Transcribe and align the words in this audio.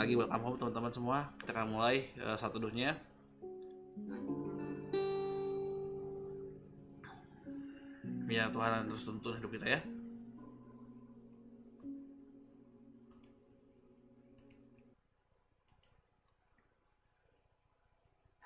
lagi 0.00 0.16
welcome 0.16 0.40
home 0.40 0.56
teman-teman 0.56 0.88
semua. 0.96 1.18
Kita 1.36 1.52
akan 1.52 1.76
mulai 1.76 2.08
uh, 2.24 2.32
satu 2.32 2.56
dunia. 2.56 2.96
Ya 8.32 8.48
Tuhan 8.48 8.88
terus 8.88 9.04
tuntun 9.04 9.36
hidup 9.36 9.52
kita 9.52 9.76
ya. 9.76 9.80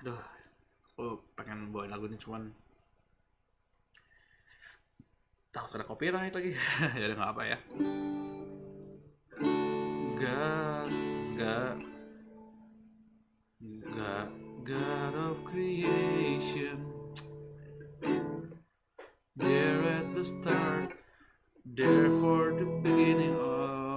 Aduh 0.02 0.18
aku 0.90 1.22
pengen 1.38 1.70
bawain 1.70 1.94
lagu 1.94 2.10
ini 2.10 2.18
cuman 2.18 2.50
tahu 5.54 5.70
kena 5.70 5.86
copyright 5.86 6.34
lagi. 6.34 6.50
Ya 6.98 7.14
nggak 7.14 7.30
apa 7.30 7.42
ya. 7.46 7.58
God, 10.18 11.03
God, 11.38 11.82
God, 13.96 14.28
God 14.64 15.14
of 15.14 15.44
creation. 15.44 16.86
There 19.36 19.82
at 19.82 20.14
the 20.14 20.24
start, 20.24 20.92
there 21.64 22.08
for 22.20 22.52
the 22.52 22.66
beginning 22.82 23.34
of 23.34 23.93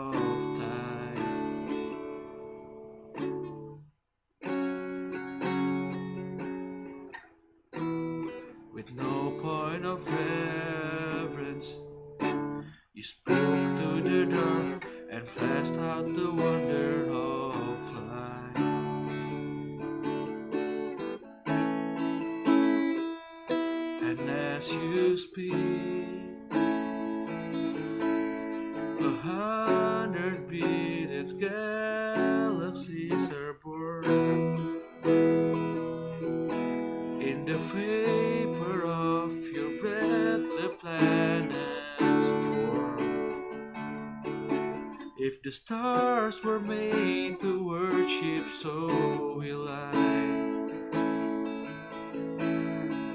stars 45.68 46.42
were 46.46 46.62
made 46.62 47.38
to 47.42 47.68
worship, 47.68 48.50
so 48.54 49.36
will 49.36 49.68
I. 49.68 49.92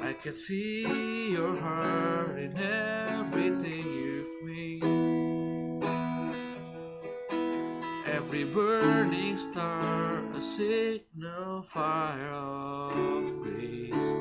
I 0.02 0.12
can 0.22 0.36
see 0.36 1.30
your 1.32 1.56
heart 1.56 2.38
in 2.38 2.54
everything 2.58 3.84
you've 3.98 4.36
made. 4.44 4.84
Every 8.06 8.44
burning 8.44 9.38
star, 9.38 10.20
a 10.36 10.42
signal 10.42 11.62
fire 11.62 12.32
of 12.32 13.42
grace. 13.42 14.12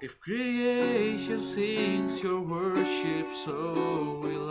If 0.00 0.18
creation 0.20 1.44
sings 1.44 2.22
your 2.22 2.40
worship, 2.40 3.26
so 3.44 4.20
will 4.22 4.49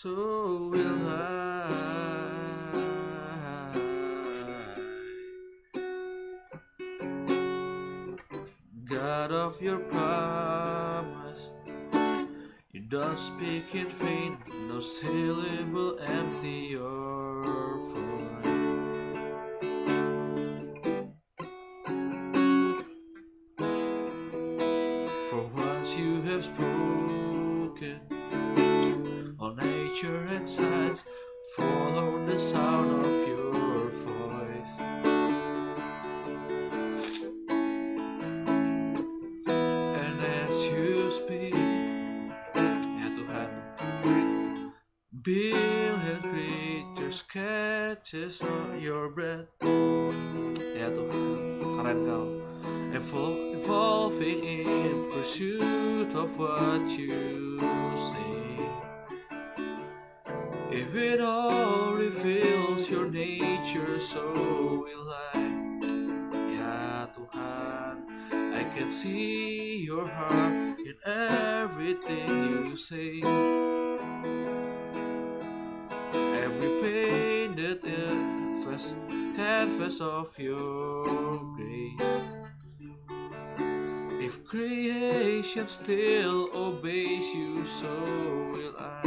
So 0.00 0.70
will 0.70 1.08
I. 1.08 1.48
God 8.84 9.32
of 9.32 9.60
your 9.60 9.80
promise, 9.80 11.50
you 12.70 12.78
don't 12.78 13.18
speak 13.18 13.74
in 13.74 13.90
vain, 13.98 14.38
no 14.68 14.80
syllable 14.80 15.98
empty 15.98 16.68
your 16.70 17.78
voice. 17.92 18.37
Creation 85.68 85.84
still 85.84 86.48
obeys 86.54 87.34
you, 87.34 87.66
so 87.66 87.88
will 88.52 88.74
I. 88.78 89.02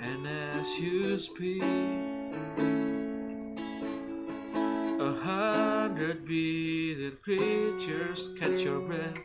And 0.00 0.26
as 0.26 0.78
you 0.78 1.18
speak, 1.18 1.62
a 5.00 5.12
hundred 5.22 6.26
billion 6.26 7.16
creatures 7.22 8.30
catch 8.38 8.60
your 8.60 8.80
breath, 8.80 9.15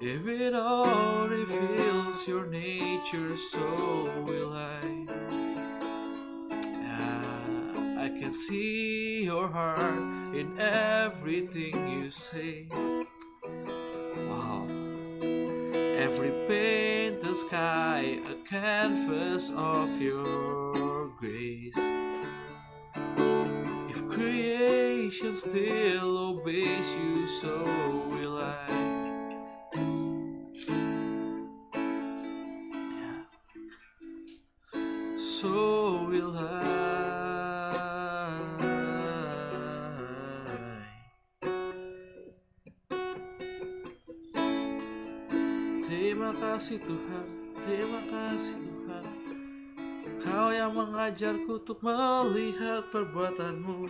If 0.00 0.28
it 0.28 0.54
all 0.54 1.26
reveals 1.26 2.24
your 2.28 2.46
nature, 2.46 3.36
so 3.36 4.24
will 4.24 4.52
I. 4.52 5.06
Ah, 6.52 8.04
I 8.04 8.08
can 8.08 8.32
see 8.32 9.24
your 9.24 9.48
heart 9.48 9.98
in 10.36 10.56
everything 10.56 11.74
you 11.88 12.12
say. 12.12 12.68
Wow. 12.70 14.68
Every 15.20 16.30
painted 16.46 17.36
sky, 17.36 18.20
a 18.30 18.48
canvas 18.48 19.50
of 19.56 20.00
your 20.00 21.08
grace. 21.18 21.74
If 23.90 24.08
creation 24.08 25.34
still 25.34 26.18
obeys 26.18 26.88
you, 26.94 27.26
so 27.26 27.64
will 28.12 28.38
I. 28.38 28.87
mengajarku 51.08 51.64
untuk 51.64 51.80
melihat 51.80 52.84
perbuatanmu. 52.92 53.88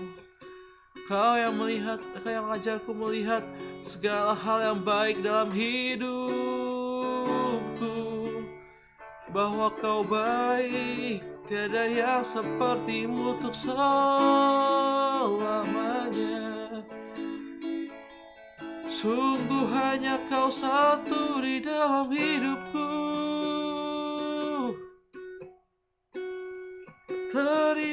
Kau 1.10 1.34
yang 1.34 1.58
melihat, 1.58 1.98
kau 2.22 2.30
yang 2.30 2.46
ajarku 2.46 2.94
melihat 2.94 3.42
segala 3.82 4.38
hal 4.38 4.62
yang 4.62 4.78
baik 4.86 5.18
dalam 5.18 5.50
hidupku. 5.50 6.30
Bahwa 9.34 9.66
kau 9.82 10.06
baik, 10.06 11.18
tiada 11.50 11.90
yang 11.90 12.22
sepertimu 12.22 13.34
untuk 13.34 13.50
selamanya. 13.50 13.98
Sungguh 18.94 19.66
hanya 19.74 20.22
kau 20.30 20.54
satu 20.54 21.42
di 21.42 21.58
dalam 21.66 22.14
hidupku. 22.14 23.27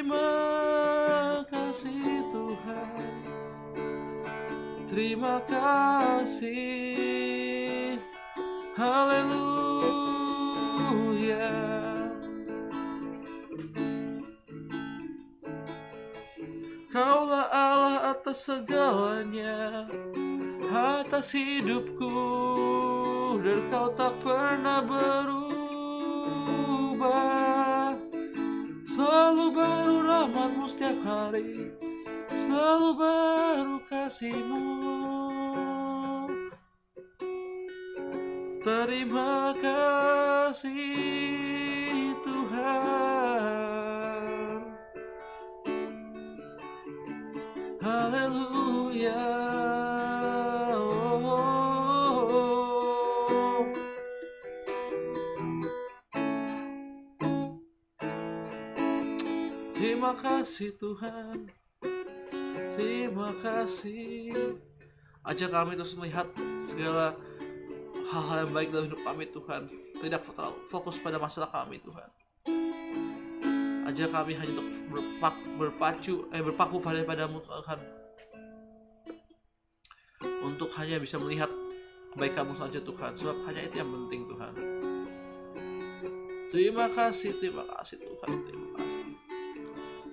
Terima 0.05 1.41
kasih 1.49 2.29
Tuhan. 2.29 3.25
Terima 4.85 5.41
kasih. 5.49 6.77
Haleluya. 8.77 9.49
Kaulah 16.93 17.49
Allah 17.49 18.13
atas 18.13 18.45
segalanya 18.45 19.89
Atas 20.69 21.33
hidupku 21.33 22.13
Dan 23.41 23.73
kau 23.73 23.89
tak 23.97 24.13
pernah 24.21 24.85
berubah 24.85 25.65
Selalu 28.95 29.51
baru 29.51 30.07
rahmatmu 30.07 30.71
setiap 30.71 30.95
hari. 31.03 31.67
Selalu 32.31 32.95
baru 32.95 33.83
kasihmu. 33.91 34.63
Terima 38.63 39.51
kasih 39.59 40.95
Tuhan. 42.23 42.63
Haleluya 47.83 49.44
kasih 60.45 60.77
Tuhan. 60.77 61.49
Terima 62.77 63.33
kasih. 63.41 64.29
Ajak 65.25 65.49
kami 65.49 65.73
terus 65.73 65.97
melihat 65.97 66.29
segala 66.69 67.17
hal-hal 68.13 68.45
yang 68.45 68.53
baik 68.53 68.69
dalam 68.69 68.85
hidup 68.85 69.01
kami 69.01 69.25
Tuhan. 69.33 69.65
Tidak 69.97 70.21
fokus 70.69 71.01
pada 71.01 71.17
masalah 71.17 71.49
kami 71.49 71.81
Tuhan. 71.81 72.09
Ajak 73.89 74.13
kami 74.13 74.37
hanya 74.37 74.53
untuk 74.53 74.69
berpak, 74.93 75.35
berpacu 75.57 76.29
eh 76.29 76.45
berpaku 76.45 76.77
pada 76.77 77.01
padamu 77.01 77.41
Tuhan. 77.41 77.79
Untuk 80.45 80.69
hanya 80.77 81.01
bisa 81.01 81.17
melihat 81.17 81.49
kebaikanmu 82.13 82.53
saja 82.53 82.77
Tuhan. 82.85 83.17
Sebab 83.17 83.49
hanya 83.49 83.65
itu 83.65 83.81
yang 83.81 83.89
penting 83.89 84.29
Tuhan. 84.29 84.53
Terima 86.53 86.85
kasih, 86.93 87.33
terima 87.41 87.65
kasih 87.65 87.97
Tuhan, 87.97 88.29
terima 88.45 88.69
kasih. 88.77 88.84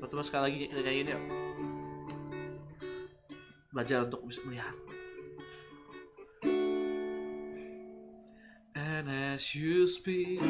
Pertama 0.02 0.26
sekali 0.26 0.42
lagi 0.50 0.56
kita 0.66 0.82
nyanyiin 0.82 1.14
yuk. 1.14 1.22
Belajar 3.70 4.02
untuk 4.02 4.26
bisa 4.26 4.42
melihat. 4.42 4.74
And 8.74 9.06
as 9.06 9.54
you 9.54 9.86
speak, 9.86 10.42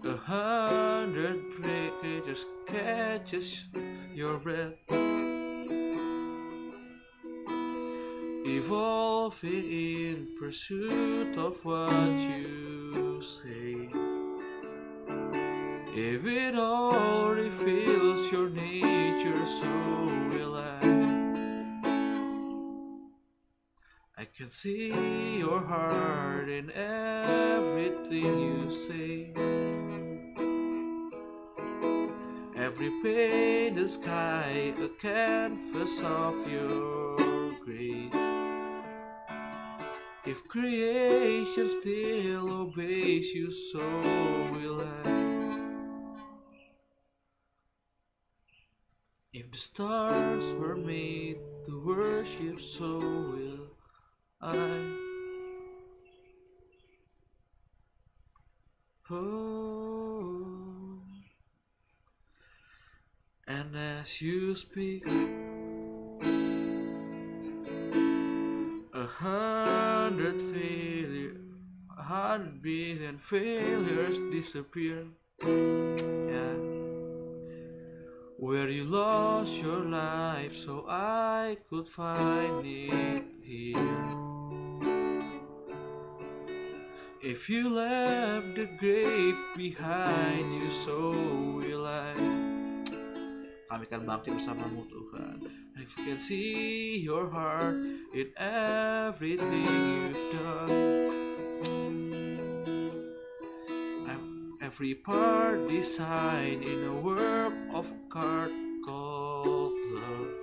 a 0.00 0.16
hundred 0.24 1.44
creatures 1.60 2.48
catches 2.64 3.68
your 4.16 4.40
breath. 4.40 4.80
Evolving 8.48 9.64
in 9.68 10.32
pursuit 10.40 11.36
of 11.36 11.60
what 11.68 12.16
you 12.16 13.20
say. 13.20 13.92
If 15.96 16.26
it 16.26 16.56
all 16.56 17.28
reveals 17.28 18.32
your 18.32 18.50
nature, 18.50 19.36
so 19.46 19.68
I. 20.56 20.80
I 24.18 24.24
can 24.24 24.50
see 24.50 25.38
your 25.38 25.60
heart 25.60 26.48
in 26.48 26.72
everything 26.72 28.40
you 28.40 28.72
say. 28.72 29.32
Every 32.56 32.90
pain 33.00 33.74
the 33.74 33.88
sky, 33.88 34.74
a 34.76 34.88
canvas 35.00 36.00
of 36.00 36.34
your 36.50 37.50
grace. 37.64 38.12
If 40.26 40.48
creation 40.48 41.68
still 41.68 42.50
obeys 42.62 43.32
you, 43.32 43.52
so 43.52 43.78
will 44.50 44.80
I. 44.80 45.33
the 49.54 49.60
stars 49.60 50.52
were 50.54 50.74
made 50.74 51.36
to 51.64 51.80
worship, 51.86 52.60
so 52.60 52.98
will 52.98 53.68
I. 54.40 54.56
Oh, 59.08 60.98
and 63.46 63.76
as 63.76 64.20
you 64.20 64.56
speak, 64.56 65.06
a 68.92 69.06
hundred 69.06 70.42
failure, 70.42 71.36
a 71.96 72.02
hundred 72.02 72.60
billion 72.60 73.18
failures 73.18 74.18
disappear. 74.32 75.04
Where 78.44 78.68
you 78.68 78.84
lost 78.84 79.56
your 79.56 79.88
life, 79.88 80.52
so 80.52 80.84
I 80.84 81.56
could 81.72 81.88
find 81.88 82.60
it 82.60 83.24
here. 83.40 84.04
If 87.24 87.48
you 87.48 87.72
left 87.72 88.52
the 88.52 88.68
grave 88.76 89.40
behind 89.56 90.60
you, 90.60 90.68
so 90.68 91.16
will 91.56 91.88
I. 91.88 92.12
Kami 93.72 93.88
akan 93.88 94.04
bakti 94.04 94.28
bersamamu 94.36 94.92
Tuhan. 94.92 95.48
I 95.80 95.88
can 96.04 96.20
see 96.20 97.00
your 97.00 97.32
heart 97.32 97.80
in 98.12 98.28
everything 98.36 99.64
you've 99.72 100.20
done. 100.36 101.23
Every 104.74 104.94
part 104.96 105.68
designed 105.68 106.64
in 106.64 106.82
a 106.82 106.92
work 107.00 107.54
of 107.72 107.86
art 108.10 108.50
called 108.84 109.72
love. 109.94 110.34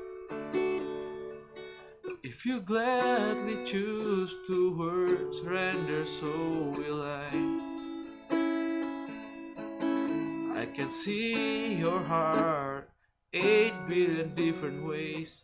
If 2.24 2.46
you 2.46 2.62
gladly 2.62 3.58
choose 3.66 4.34
to 4.48 4.72
wor- 4.72 5.34
surrender, 5.34 6.06
so 6.06 6.32
will 6.80 7.04
I. 7.04 7.28
I 10.62 10.66
can 10.78 10.94
see 10.94 11.74
your 11.74 12.00
heart 12.00 12.90
eight 13.34 13.74
billion 13.90 14.34
different 14.34 14.88
ways. 14.88 15.44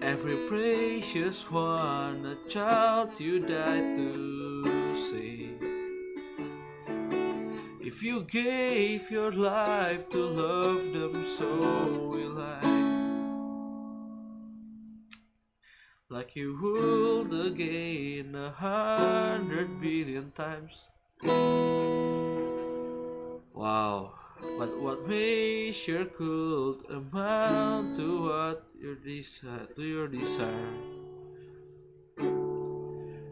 Every 0.00 0.36
precious 0.48 1.50
one, 1.50 2.24
a 2.24 2.36
child 2.48 3.20
you 3.20 3.40
died 3.40 3.98
to 3.98 4.45
save. 5.16 5.62
If 7.80 8.02
you 8.02 8.22
gave 8.22 9.10
your 9.10 9.32
life 9.32 10.10
to 10.10 10.18
love 10.18 10.92
them, 10.92 11.24
so 11.38 11.48
will 12.12 12.38
I. 12.38 12.60
Like 16.08 16.36
you 16.36 16.58
would 16.60 17.32
again 17.46 18.34
a 18.34 18.50
hundred 18.50 19.80
billion 19.80 20.32
times. 20.32 20.88
Wow, 23.54 24.14
but 24.58 24.78
what 24.80 25.08
measure 25.08 26.04
could 26.04 26.84
amount 26.90 27.96
to 27.96 28.22
what 28.28 28.66
your 28.78 28.96
desire 28.96 29.66
to 29.76 29.82
your 29.82 30.08
desire? 30.08 31.05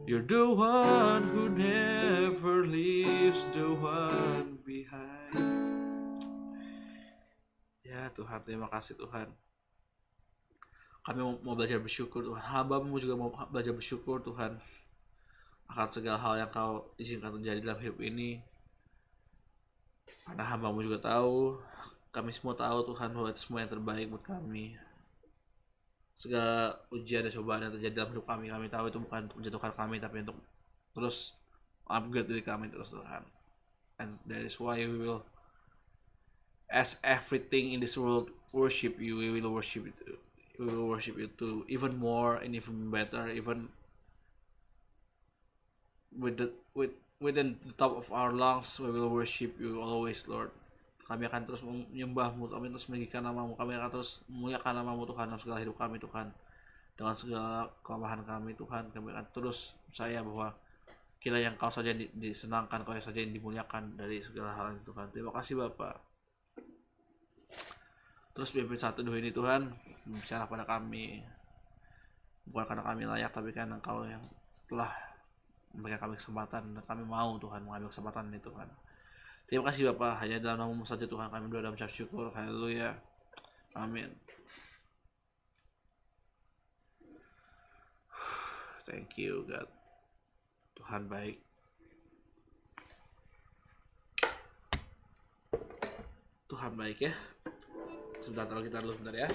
You're 0.04 0.20
the 0.20 0.44
one 0.44 1.32
who 1.32 1.48
never 1.48 2.68
leaves 2.68 3.40
the 3.56 3.72
one 3.72 4.60
behind. 4.60 5.32
Ya 7.80 8.12
Tuhan, 8.12 8.44
terima 8.44 8.68
kasih 8.68 9.00
Tuhan. 9.00 9.32
Kami 11.08 11.24
mau, 11.24 11.56
belajar 11.56 11.80
bersyukur 11.80 12.20
Tuhan. 12.20 12.36
Hambamu 12.36 13.00
juga 13.00 13.16
mau 13.16 13.32
belajar 13.48 13.72
bersyukur 13.72 14.20
Tuhan. 14.20 14.60
Akan 15.72 15.88
segala 15.88 16.20
hal 16.20 16.36
yang 16.36 16.52
kau 16.52 16.92
izinkan 17.00 17.32
terjadi 17.40 17.64
dalam 17.64 17.80
hidup 17.80 17.96
ini. 18.04 18.44
Karena 20.28 20.44
hambamu 20.52 20.84
juga 20.84 21.00
tahu, 21.00 21.56
kami 22.12 22.28
semua 22.28 22.52
tahu 22.52 22.92
Tuhan 22.92 23.08
bahwa 23.08 23.32
itu 23.32 23.40
semua 23.40 23.64
yang 23.64 23.72
terbaik 23.72 24.12
buat 24.12 24.24
kami. 24.36 24.76
Segala 26.14 26.78
ujian 26.94 27.26
dan 27.26 27.32
cobaan 27.34 27.66
yang 27.66 27.74
terjadi 27.74 27.94
dalam 28.02 28.10
hidup 28.14 28.26
kami, 28.26 28.46
kami 28.48 28.66
tahu 28.70 28.86
itu 28.86 28.98
bukan 29.02 29.26
untuk 29.26 29.38
menjatuhkan 29.42 29.72
kami, 29.74 29.96
tapi 29.98 30.16
untuk 30.22 30.38
terus 30.94 31.34
upgrade 31.90 32.30
diri 32.30 32.42
kami 32.42 32.70
terus 32.70 32.94
Tuhan. 32.94 33.26
And 33.98 34.18
that 34.30 34.42
is 34.42 34.58
why 34.58 34.78
we 34.82 34.98
will 34.98 35.26
as 36.70 36.98
everything 37.02 37.74
in 37.74 37.78
this 37.82 37.98
world 37.98 38.30
worship 38.50 38.98
you. 38.98 39.18
We 39.18 39.30
will 39.30 39.50
worship 39.50 39.86
you. 39.86 40.18
We 40.58 40.66
will 40.70 40.86
worship 40.86 41.18
you 41.18 41.30
too. 41.34 41.66
Even 41.66 41.98
more 41.98 42.38
and 42.38 42.54
even 42.54 42.90
better. 42.90 43.30
Even 43.30 43.70
with 46.14 46.38
the 46.38 46.50
with 46.74 46.90
within 47.20 47.58
the 47.66 47.72
top 47.74 47.96
of 47.96 48.10
our 48.12 48.32
lungs 48.32 48.78
we 48.78 48.90
will 48.90 49.08
worship 49.08 49.58
you 49.58 49.80
always 49.80 50.26
Lord 50.28 50.50
kami 51.04 51.28
akan 51.28 51.44
terus 51.44 51.60
menyembahmu 51.60 52.48
kami 52.48 52.72
terus 52.72 52.88
meninggikan 52.88 53.20
namamu 53.20 53.52
kami 53.52 53.76
akan 53.76 53.92
terus 53.92 54.24
memuliakan 54.24 54.72
namamu 54.80 55.04
Tuhan 55.04 55.24
dalam 55.28 55.40
segala 55.40 55.58
hidup 55.60 55.76
kami 55.76 56.00
Tuhan. 56.00 56.32
Dengan 56.94 57.14
segala 57.18 57.68
kelemahan 57.84 58.22
kami 58.24 58.56
Tuhan 58.56 58.88
kami 58.88 59.12
akan 59.12 59.26
terus 59.34 59.76
percaya 59.90 60.24
bahwa 60.24 60.54
kira 61.20 61.40
yang 61.40 61.56
kau 61.60 61.68
saja 61.68 61.92
disenangkan 61.92 62.84
kau 62.84 62.96
saja 62.96 63.20
yang 63.20 63.36
dimuliakan 63.36 64.00
dari 64.00 64.24
segala 64.24 64.56
hal 64.56 64.72
itu 64.72 64.88
Tuhan. 64.88 65.12
Terima 65.12 65.32
kasih 65.36 65.60
Bapak. 65.60 66.00
Terus 68.34 68.50
pimpin 68.50 68.80
satu 68.80 69.04
dua 69.04 69.20
ini 69.20 69.30
Tuhan 69.30 69.70
bicara 70.08 70.48
pada 70.48 70.64
kami. 70.64 71.20
Bukan 72.48 72.64
karena 72.64 72.82
kami 72.84 73.02
layak 73.08 73.32
tapi 73.32 73.52
karena 73.52 73.76
Engkau 73.76 74.04
yang 74.04 74.20
telah 74.68 74.92
memberikan 75.72 76.08
kami 76.08 76.14
kesempatan 76.16 76.62
dan 76.76 76.82
kami 76.86 77.04
mau 77.04 77.36
Tuhan 77.36 77.60
mengambil 77.64 77.88
kesempatan 77.92 78.32
ini 78.32 78.40
Tuhan. 78.40 78.68
Terima 79.44 79.68
kasih 79.68 79.92
Bapak 79.92 80.24
hanya 80.24 80.40
dalam 80.40 80.66
namamu 80.66 80.84
saja 80.88 81.04
Tuhan 81.04 81.28
kami 81.28 81.46
berdoa 81.52 81.76
dan 81.76 81.90
syukur. 81.92 82.32
Haleluya. 82.32 82.96
Amin. 83.76 84.10
Thank 88.84 89.16
you 89.16 89.44
God. 89.48 89.68
Tuhan 90.76 91.08
baik. 91.08 91.40
Tuhan 96.44 96.76
baik 96.78 97.10
ya 97.10 97.12
sebentar 98.24 98.46
kita 98.62 98.80
dulu 98.80 98.96
sebentar 98.96 99.26
ya 99.26 99.28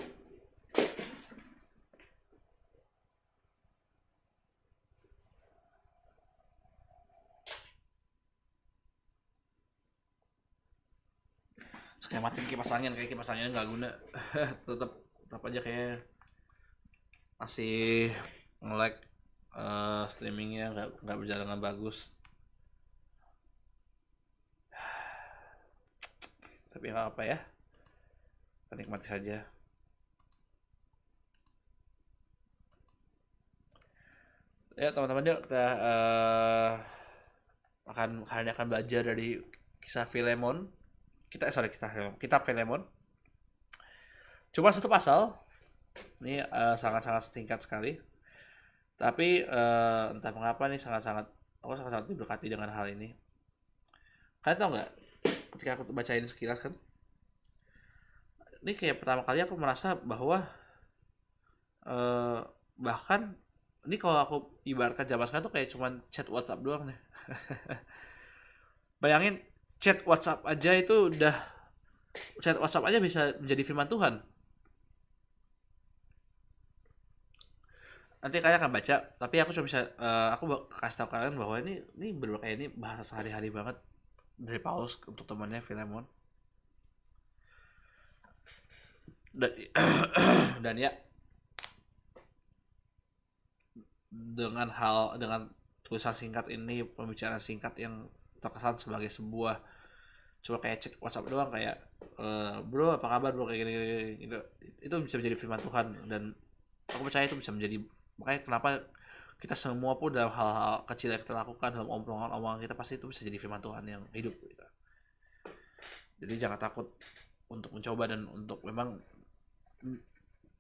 kayak 12.07 12.23
matiin 12.23 12.47
kipas 12.47 12.71
angin 12.71 12.95
kayak 12.95 13.11
kipas 13.11 13.31
angin 13.33 13.51
nggak 13.51 13.67
guna. 13.67 13.89
Tetap 14.67 14.91
tetap 15.25 15.41
aja 15.45 15.59
kayak 15.59 16.07
masih 17.39 18.11
nge-lag 18.63 18.95
uh, 19.55 20.03
streamingnya 20.07 20.71
nggak 20.71 20.87
nggak 21.03 21.17
berjalan 21.19 21.43
dengan 21.43 21.59
bagus. 21.59 22.07
Tapi 26.71 26.85
nggak 26.87 27.07
apa 27.15 27.23
ya 27.27 27.39
nikmati 28.79 29.07
saja. 29.09 29.43
Ya 34.79 34.95
teman-teman 34.95 35.27
yuk 35.27 35.43
kita 35.43 35.65
uh, 35.75 36.71
akan 37.91 38.23
akan 38.23 38.67
belajar 38.71 39.03
dari 39.03 39.43
kisah 39.83 40.07
Filemon 40.07 40.78
kita 41.29 41.49
eh, 41.49 41.53
sorry 41.53 41.69
kita 41.69 42.17
kitab 42.17 42.45
Filemon 42.45 42.85
cuma 44.49 44.73
satu 44.73 44.89
pasal. 44.89 45.33
Ini 46.21 46.45
uh, 46.47 46.75
sangat-sangat 46.77 47.33
singkat 47.33 47.59
sekali. 47.65 47.97
Tapi 48.97 49.45
uh, 49.45 50.13
entah 50.13 50.33
mengapa 50.33 50.67
nih 50.67 50.81
sangat-sangat 50.81 51.29
aku 51.59 51.73
sangat-sangat 51.75 52.05
diberkati 52.09 52.47
dengan 52.49 52.69
hal 52.73 52.89
ini. 52.89 53.13
Kalian 54.41 54.59
tahu 54.59 54.69
nggak 54.75 54.89
ketika 55.55 55.71
aku 55.75 55.91
baca 55.91 56.15
ini 56.15 56.27
sekilas 56.29 56.63
kan 56.63 56.71
ini 58.63 58.75
kayak 58.75 58.99
pertama 58.99 59.23
kali 59.23 59.39
aku 59.43 59.55
merasa 59.55 59.95
bahwa 59.95 60.43
uh, 61.87 62.43
bahkan 62.75 63.35
ini 63.87 63.95
kalau 63.95 64.19
aku 64.19 64.37
ibaratkan 64.67 65.07
zaman 65.07 65.27
tuh 65.39 65.51
kayak 65.51 65.71
cuman 65.71 66.03
chat 66.11 66.27
WhatsApp 66.27 66.59
doang 66.59 66.91
nih. 66.91 66.99
Bayangin 69.03 69.39
chat 69.79 70.03
WhatsApp 70.03 70.43
aja 70.43 70.71
itu 70.75 70.95
udah 71.11 71.35
chat 72.43 72.59
WhatsApp 72.59 72.87
aja 72.91 72.99
bisa 72.99 73.21
menjadi 73.39 73.63
firman 73.63 73.87
Tuhan. 73.87 74.13
Nanti 78.19 78.43
kalian 78.43 78.59
akan 78.59 78.75
baca, 78.75 78.95
tapi 79.15 79.35
aku 79.39 79.55
cuma 79.55 79.63
bisa 79.71 79.95
uh, 79.95 80.35
aku 80.35 80.67
kasih 80.75 81.07
tahu 81.07 81.09
kalian 81.15 81.39
bahwa 81.39 81.55
ini 81.63 81.79
ini 81.95 82.11
benar 82.11 82.43
kayak 82.43 82.55
ini 82.59 82.67
bahasa 82.75 83.03
sehari-hari 83.07 83.47
banget 83.47 83.79
dari 84.35 84.59
Paulus 84.59 84.99
untuk 85.07 85.23
temannya 85.23 85.63
Filemon. 85.63 86.03
dan, 89.33 89.51
dan 90.65 90.75
ya 90.75 90.91
dengan 94.09 94.67
hal 94.73 95.21
dengan 95.21 95.53
tulisan 95.85 96.17
singkat 96.17 96.49
ini 96.49 96.81
pembicaraan 96.81 97.39
singkat 97.39 97.77
yang 97.77 98.09
terkesan 98.39 98.75
sebagai 98.79 99.11
sebuah 99.11 99.59
cuma 100.39 100.57
kayak 100.63 100.79
cek 100.79 100.93
WhatsApp 101.03 101.27
doang 101.27 101.51
kayak 101.51 101.75
e, 102.15 102.27
bro 102.63 102.95
apa 102.95 103.07
kabar 103.11 103.31
bro 103.35 103.51
kayak 103.51 103.59
gini, 103.59 103.71
gini, 103.75 104.05
gini 104.23 104.35
itu 104.79 104.95
bisa 105.03 105.19
menjadi 105.19 105.35
firman 105.35 105.59
Tuhan 105.59 105.85
dan 106.07 106.31
aku 106.87 107.01
percaya 107.03 107.27
itu 107.27 107.35
bisa 107.35 107.51
menjadi 107.51 107.83
makanya 108.15 108.39
kenapa 108.47 108.69
kita 109.39 109.55
semua 109.55 109.95
pun 109.95 110.11
dalam 110.11 110.31
hal-hal 110.31 110.83
kecil 110.87 111.15
yang 111.15 111.23
kita 111.23 111.35
lakukan 111.35 111.71
dalam 111.75 111.87
omongan 111.91 112.31
omongan 112.39 112.59
kita 112.63 112.75
pasti 112.75 112.99
itu 112.99 113.07
bisa 113.07 113.27
jadi 113.27 113.35
firman 113.39 113.59
Tuhan 113.59 113.83
yang 113.87 114.03
hidup 114.15 114.35
gitu. 114.35 114.65
jadi 116.23 116.47
jangan 116.47 116.59
takut 116.59 116.87
untuk 117.51 117.71
mencoba 117.75 118.07
dan 118.07 118.27
untuk 118.31 118.63
memang 118.63 118.99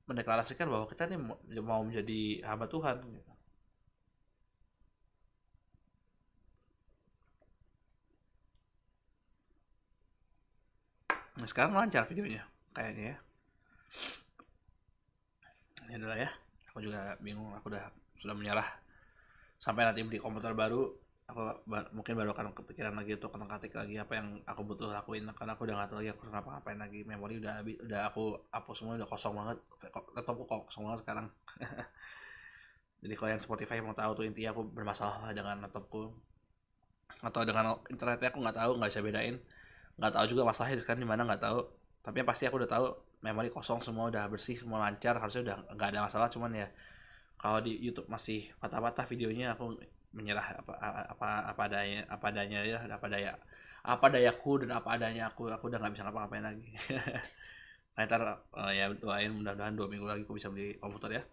mendeklarasikan 0.09 0.65
bahwa 0.65 0.89
kita 0.89 1.05
ini 1.11 1.17
mau 1.61 1.85
menjadi 1.85 2.41
hamba 2.49 2.65
Tuhan 2.65 2.97
gitu. 3.13 3.31
Nah 11.39 11.47
sekarang 11.47 11.71
lancar 11.71 12.03
videonya 12.03 12.43
kayaknya 12.75 13.15
ya. 13.15 13.17
Ini 15.87 15.93
adalah 15.95 16.17
ya. 16.19 16.29
Aku 16.69 16.83
juga 16.83 17.15
bingung. 17.23 17.55
Aku 17.55 17.71
udah 17.71 17.87
sudah 18.19 18.35
menyerah. 18.35 18.67
Sampai 19.57 19.87
nanti 19.87 20.03
beli 20.03 20.19
komputer 20.19 20.51
baru 20.51 20.91
aku 21.29 21.45
mungkin 21.93 22.13
baru 22.17 22.33
akan 22.33 22.57
kepikiran 22.57 22.97
lagi 22.97 23.13
untuk 23.13 23.37
ketik 23.37 23.77
lagi 23.77 24.01
apa 24.01 24.17
yang 24.17 24.41
aku 24.49 24.65
butuh 24.65 24.89
lakuin 24.89 25.29
karena 25.29 25.53
aku 25.53 25.69
udah 25.69 25.75
nggak 25.77 25.89
tahu 25.93 25.99
lagi 26.01 26.09
aku 26.09 26.21
ngapa-ngapain 26.25 26.79
lagi 26.81 26.99
memori 27.05 27.37
udah 27.37 27.61
habis 27.61 27.77
udah 27.85 28.09
aku 28.09 28.33
hapus 28.49 28.75
semua 28.81 28.97
udah 28.97 29.05
kosong 29.05 29.37
banget 29.37 29.57
laptopku 30.17 30.43
kok 30.49 30.65
kosong 30.73 30.89
banget 30.89 30.99
sekarang 31.05 31.27
jadi 33.05 33.13
kalau 33.13 33.29
yang 33.29 33.41
Spotify 33.45 33.77
mau 33.77 33.93
tahu 33.93 34.11
tuh 34.17 34.25
intinya 34.25 34.57
aku 34.57 34.61
bermasalah 34.73 35.29
dengan 35.29 35.61
laptopku 35.61 36.17
atau 37.21 37.41
dengan 37.45 37.77
internetnya 37.93 38.29
aku 38.33 38.39
nggak 38.41 38.57
tahu 38.57 38.71
nggak 38.81 38.89
bisa 38.89 39.01
bedain 39.05 39.35
nggak 39.99 40.11
tahu 40.15 40.25
juga 40.31 40.47
masalahnya 40.47 40.79
kan 40.87 40.97
di 40.97 41.07
mana 41.07 41.27
nggak 41.27 41.43
tahu. 41.43 41.59
Tapi 41.99 42.15
yang 42.23 42.29
pasti 42.29 42.47
aku 42.47 42.63
udah 42.63 42.71
tahu 42.71 42.85
memori 43.19 43.51
kosong 43.51 43.83
semua 43.83 44.07
udah 44.07 44.25
bersih 44.31 44.55
semua 44.55 44.79
lancar. 44.87 45.19
Harusnya 45.19 45.43
udah 45.45 45.57
nggak 45.75 45.87
ada 45.93 45.99
masalah 46.07 46.27
cuman 46.31 46.51
ya 46.55 46.67
kalau 47.39 47.59
di 47.63 47.75
YouTube 47.79 48.07
masih 48.11 48.51
patah-patah 48.59 49.07
videonya 49.07 49.55
aku 49.55 49.79
menyerah 50.11 50.59
apa 50.59 50.73
apa 51.13 51.27
apa 51.53 51.61
adanya 51.69 52.01
apa 52.09 52.25
adanya 52.33 52.59
ya 52.65 52.81
apa 52.89 53.05
daya 53.07 53.37
apa 53.85 54.05
dayaku 54.11 54.65
dan 54.65 54.75
apa 54.75 54.97
adanya 54.97 55.29
aku 55.31 55.47
aku 55.47 55.71
udah 55.71 55.79
nggak 55.79 55.93
bisa 55.95 56.03
ngapa-ngapain 56.07 56.45
lagi. 56.45 56.69
Nah, 57.99 58.07
ntar 58.07 58.23
uh, 58.55 58.71
ya 58.71 58.87
doain 58.95 59.27
mudah-mudahan 59.27 59.75
dua 59.75 59.91
minggu 59.91 60.07
lagi 60.07 60.23
aku 60.23 60.39
bisa 60.39 60.47
beli 60.47 60.71
komputer 60.79 61.19
ya. 61.19 61.23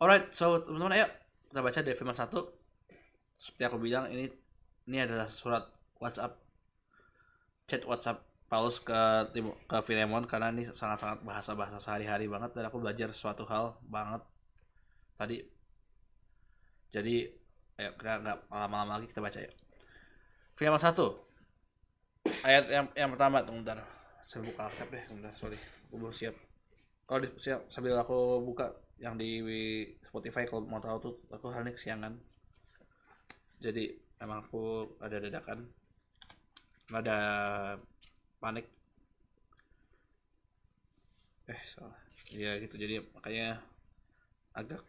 Alright 0.00 0.32
so 0.32 0.64
teman-teman 0.64 0.96
ayo 0.96 1.06
kita 1.52 1.60
baca 1.60 1.78
dari 1.84 1.92
firman 1.92 2.16
satu. 2.16 2.48
Seperti 3.36 3.68
aku 3.68 3.76
bilang 3.76 4.08
ini 4.08 4.32
ini 4.88 4.96
adalah 4.96 5.28
surat 5.28 5.68
WhatsApp 6.00 6.47
chat 7.68 7.84
WhatsApp 7.84 8.24
Paulus 8.48 8.80
ke 8.80 8.96
ke 9.68 9.76
Filemon 9.84 10.24
karena 10.24 10.48
ini 10.48 10.64
sangat-sangat 10.72 11.20
bahasa-bahasa 11.20 11.76
sehari-hari 11.76 12.24
banget 12.24 12.56
dan 12.56 12.64
aku 12.64 12.80
belajar 12.80 13.12
suatu 13.12 13.44
hal 13.44 13.76
banget 13.84 14.24
tadi. 15.20 15.44
Jadi 16.88 17.28
ayo 17.76 17.92
kita 18.00 18.24
nggak 18.24 18.38
lama-lama 18.48 18.96
lagi 18.96 19.12
kita 19.12 19.20
baca 19.20 19.44
ya. 19.44 19.52
Firman 20.56 20.80
satu. 20.80 21.12
Ayat 22.40 22.72
yang 22.72 22.88
yang 22.96 23.12
pertama 23.12 23.44
tunggu 23.44 23.62
bentar. 23.62 23.84
sambil 24.28 24.52
buka 24.52 24.68
Alkitab 24.68 24.88
deh 24.92 25.04
bentar 25.12 25.32
sorry. 25.36 25.60
Aku 25.88 26.00
belum 26.00 26.12
siap. 26.12 26.36
Kalau 27.04 27.20
di 27.20 27.28
siap 27.36 27.68
sambil 27.68 27.96
aku 28.00 28.44
buka 28.44 28.72
yang 29.00 29.16
di 29.20 29.40
Spotify 30.04 30.48
kalau 30.48 30.64
mau 30.64 30.80
tahu 30.80 30.96
tuh 31.00 31.14
aku 31.28 31.52
hari 31.52 31.68
ini 31.68 31.72
kesiangan. 31.76 32.12
Jadi 33.60 33.92
emang 34.24 34.44
aku 34.44 34.88
ada 35.04 35.20
dadakan 35.20 35.68
ada 36.92 37.18
panik. 38.40 38.66
Eh 41.48 41.60
salah. 41.72 41.96
Iya 42.32 42.60
gitu. 42.64 42.76
Jadi 42.76 43.00
makanya 43.12 43.60
agak 44.56 44.80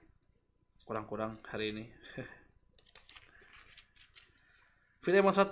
kurang-kurang 0.88 1.40
hari 1.48 1.72
ini. 1.76 1.86
Filemon 5.04 5.36
1 5.36 5.52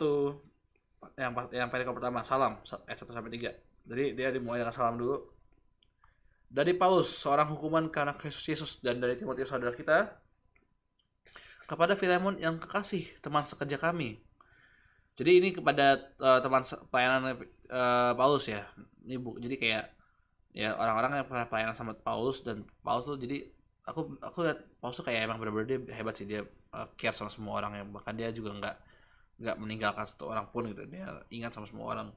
yang 1.18 1.32
yang 1.52 1.70
perikop 1.72 1.96
pertama 2.00 2.24
salam. 2.24 2.60
Ayat 2.88 3.00
1 3.00 3.12
sampai 3.12 3.32
3 3.32 3.68
jadi 3.88 4.12
dia 4.12 4.30
dimulai 4.36 4.60
dengan 4.60 4.76
salam 4.76 5.00
dulu. 5.00 5.24
Dari 6.48 6.76
Paulus 6.76 7.12
seorang 7.12 7.52
hukuman 7.56 7.92
karena 7.92 8.16
Kristus 8.16 8.48
Yesus 8.48 8.72
dan 8.84 9.00
dari 9.00 9.16
Timotius 9.16 9.52
saudara 9.52 9.76
kita. 9.76 10.20
Kepada 11.68 12.00
Filemon 12.00 12.40
yang 12.40 12.64
kekasih 12.64 13.20
teman 13.20 13.44
sekerja 13.44 13.76
kami 13.76 14.24
jadi 15.18 15.32
ini 15.42 15.50
kepada 15.50 16.14
uh, 16.22 16.38
teman 16.46 16.62
pelayanan 16.94 17.42
uh, 17.74 18.14
Paulus 18.14 18.46
ya. 18.46 18.70
Ini 19.02 19.18
bu 19.18 19.42
jadi 19.42 19.58
kayak 19.58 19.86
ya 20.54 20.78
orang-orang 20.78 21.22
yang 21.22 21.28
pernah 21.28 21.46
pelayanan 21.50 21.74
sama 21.74 21.98
Paulus 21.98 22.46
dan 22.46 22.62
Paulus 22.86 23.10
tuh 23.10 23.18
jadi 23.18 23.50
aku 23.82 24.22
aku 24.22 24.46
lihat 24.46 24.62
Paulus 24.78 25.02
tuh 25.02 25.06
kayak 25.10 25.26
emang 25.26 25.42
benar-benar 25.42 25.66
dia 25.66 25.80
hebat 25.98 26.14
sih. 26.14 26.30
Dia 26.30 26.46
uh, 26.46 26.88
care 26.94 27.18
sama 27.18 27.34
semua 27.34 27.58
orang 27.58 27.82
yang 27.82 27.88
bahkan 27.90 28.14
dia 28.14 28.30
juga 28.30 28.54
nggak 28.62 28.76
nggak 29.42 29.56
meninggalkan 29.58 30.06
satu 30.06 30.30
orang 30.30 30.46
pun 30.54 30.70
gitu. 30.70 30.86
Dia 30.86 31.10
ingat 31.34 31.50
sama 31.50 31.66
semua 31.66 31.98
orang. 31.98 32.08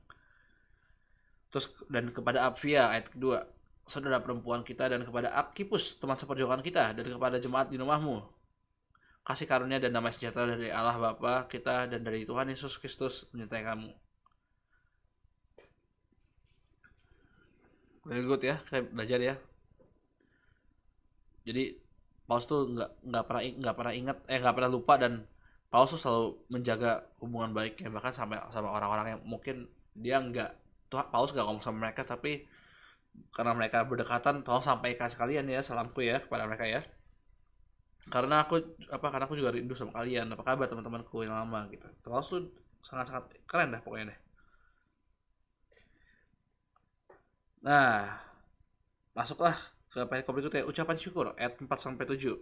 Terus 1.48 1.72
dan 1.88 2.12
kepada 2.12 2.52
Apfia 2.52 2.92
ayat 2.92 3.08
kedua 3.08 3.48
saudara 3.88 4.20
perempuan 4.20 4.60
kita 4.60 4.92
dan 4.92 5.08
kepada 5.08 5.32
Akipus 5.40 5.96
teman 5.96 6.20
seperjuangan 6.20 6.60
kita 6.60 6.92
dan 6.92 7.04
kepada 7.08 7.40
jemaat 7.40 7.72
di 7.72 7.80
rumahmu 7.80 8.39
kasih 9.26 9.46
karunia 9.46 9.78
dan 9.78 9.92
damai 9.94 10.12
sejahtera 10.12 10.56
dari 10.56 10.72
Allah 10.72 10.96
Bapa 10.96 11.46
kita 11.46 11.86
dan 11.90 12.00
dari 12.02 12.24
Tuhan 12.24 12.48
Yesus 12.50 12.80
Kristus 12.80 13.28
menyertai 13.32 13.62
kamu. 13.62 13.90
Very 18.08 18.24
good 18.24 18.42
ya. 18.42 18.56
Kayak 18.68 18.84
belajar 18.96 19.20
ya. 19.20 19.34
Jadi 21.44 21.64
Paus 22.30 22.46
tuh 22.46 22.70
nggak 22.70 22.90
nggak 23.10 23.24
pernah 23.26 23.42
nggak 23.42 23.76
pernah 23.76 23.94
ingat 23.94 24.18
eh 24.30 24.38
nggak 24.38 24.54
pernah 24.54 24.70
lupa 24.70 24.94
dan 24.94 25.26
Paus 25.66 25.90
tuh 25.90 25.98
selalu 25.98 26.26
menjaga 26.50 27.02
hubungan 27.18 27.50
baiknya 27.50 27.90
bahkan 27.90 28.14
sampai 28.14 28.38
sama 28.54 28.70
orang-orang 28.70 29.18
yang 29.18 29.20
mungkin 29.26 29.66
dia 29.98 30.22
nggak 30.22 30.50
tuh 30.86 31.02
Paus 31.10 31.34
nggak 31.34 31.42
ngomong 31.42 31.62
sama 31.62 31.90
mereka 31.90 32.06
tapi 32.06 32.46
karena 33.34 33.50
mereka 33.50 33.82
berdekatan 33.82 34.46
tolong 34.46 34.62
sampaikan 34.62 35.10
sekalian 35.10 35.50
ya 35.50 35.58
salamku 35.58 36.06
ya 36.06 36.22
kepada 36.22 36.46
mereka 36.46 36.70
ya 36.70 36.86
karena 38.08 38.48
aku 38.48 38.56
apa 38.88 39.06
karena 39.12 39.24
aku 39.28 39.36
juga 39.36 39.52
rindu 39.52 39.76
sama 39.76 39.92
kalian 39.92 40.32
apa 40.32 40.42
kabar 40.42 40.66
teman-temanku 40.70 41.20
yang 41.20 41.36
lama 41.36 41.68
gitu 41.68 41.84
Paus 42.00 42.32
tuh 42.32 42.48
sangat-sangat 42.80 43.28
keren 43.44 43.76
dah 43.76 43.82
pokoknya 43.84 44.16
deh 44.16 44.20
Nah, 47.60 48.08
masuklah 49.12 49.52
ke 49.92 50.00
perikop 50.08 50.32
berikutnya 50.32 50.64
ucapan 50.64 50.96
syukur 50.96 51.36
ayat 51.36 51.60
4 51.60 51.68
sampai 51.76 52.04
7. 52.08 52.40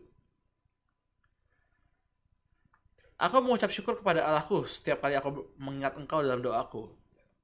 Aku 3.18 3.36
mengucap 3.42 3.74
syukur 3.74 3.98
kepada 3.98 4.22
Allahku 4.22 4.62
setiap 4.70 5.02
kali 5.02 5.18
aku 5.18 5.58
mengingat 5.58 5.98
engkau 5.98 6.22
dalam 6.22 6.38
doaku. 6.38 6.94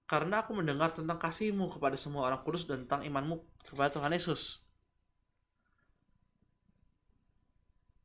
Karena 0.07 0.47
aku 0.47 0.55
mendengar 0.55 0.95
tentang 0.95 1.19
kasihmu 1.19 1.67
kepada 1.75 1.99
semua 1.99 2.31
orang 2.31 2.47
kudus 2.47 2.71
dan 2.71 2.87
tentang 2.87 3.03
imanmu 3.03 3.43
kepada 3.67 3.91
Tuhan 3.91 4.15
Yesus. 4.15 4.63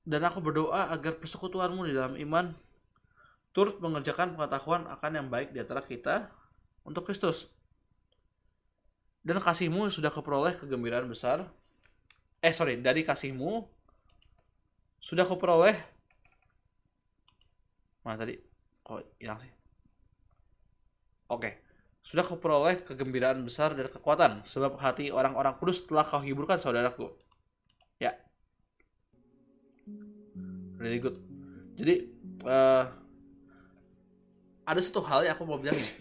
Dan 0.10 0.26
aku 0.26 0.41
berdoa 0.41 0.89
agar 0.89 1.22
persekutuanmu 1.22 1.86
di 1.86 1.93
dalam 1.93 2.17
iman 2.17 2.50
turut 3.54 3.78
mengerjakan 3.78 4.34
pengetahuan 4.34 4.89
akan 4.89 5.12
yang 5.22 5.28
baik 5.30 5.54
di 5.54 5.62
antara 5.62 5.86
kita 5.86 6.34
untuk 6.82 7.06
Kristus. 7.06 7.45
Dan 9.22 9.38
kasihmu 9.38 9.93
sudah 9.93 10.10
keperoleh 10.10 10.58
kegembiraan 10.58 11.06
besar. 11.06 11.45
Eh 12.41 12.50
sorry 12.50 12.82
dari 12.82 13.06
kasihmu 13.06 13.69
sudah 14.98 15.30
keperoleh. 15.30 15.78
Mana 18.02 18.17
tadi? 18.17 18.34
Kok 18.82 19.22
hilang 19.22 19.38
sih. 19.45 19.54
Oke. 21.30 21.62
Sudah 22.02 22.26
keperoleh 22.26 22.82
kegembiraan 22.82 23.45
besar 23.45 23.78
dan 23.78 23.93
kekuatan 23.93 24.41
sebab 24.50 24.82
hati 24.82 25.13
orang-orang 25.13 25.54
kudus 25.62 25.86
telah 25.86 26.02
kau 26.02 26.17
hiburkan 26.17 26.58
saudaraku 26.58 27.13
really 30.80 31.04
good. 31.04 31.20
Jadi 31.76 32.08
uh, 32.48 32.84
ada 34.63 34.80
satu 34.80 35.04
hal 35.06 35.28
yang 35.28 35.36
aku 35.36 35.44
mau 35.46 35.60
bilang 35.60 35.76
nih. 35.76 35.94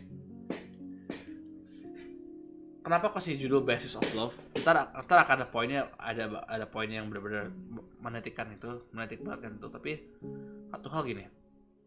Kenapa 2.82 3.12
kasih 3.12 3.36
judul 3.36 3.68
Basis 3.68 4.00
of 4.00 4.08
Love? 4.16 4.32
Ntar 4.64 4.96
ntar 5.04 5.18
akan 5.20 5.44
ada 5.44 5.48
poinnya 5.52 5.92
ada 6.00 6.40
ada 6.48 6.64
poin 6.64 6.88
yang 6.88 7.12
benar-benar 7.12 7.52
menetikan 8.00 8.48
itu 8.48 8.88
menetik 8.96 9.20
banget 9.20 9.44
kan 9.44 9.52
itu. 9.60 9.68
Tapi 9.68 9.92
satu 10.72 10.88
hal 10.88 11.02
gini. 11.04 11.24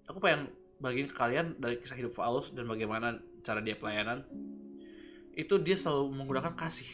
Aku 0.06 0.22
pengen 0.22 0.54
bagiin 0.78 1.10
ke 1.10 1.16
kalian 1.18 1.58
dari 1.58 1.82
kisah 1.82 1.98
hidup 1.98 2.14
Paulus 2.14 2.54
dan 2.54 2.70
bagaimana 2.70 3.18
cara 3.42 3.66
dia 3.66 3.74
pelayanan. 3.74 4.22
Itu 5.34 5.58
dia 5.58 5.74
selalu 5.74 6.22
menggunakan 6.22 6.54
kasih. 6.54 6.90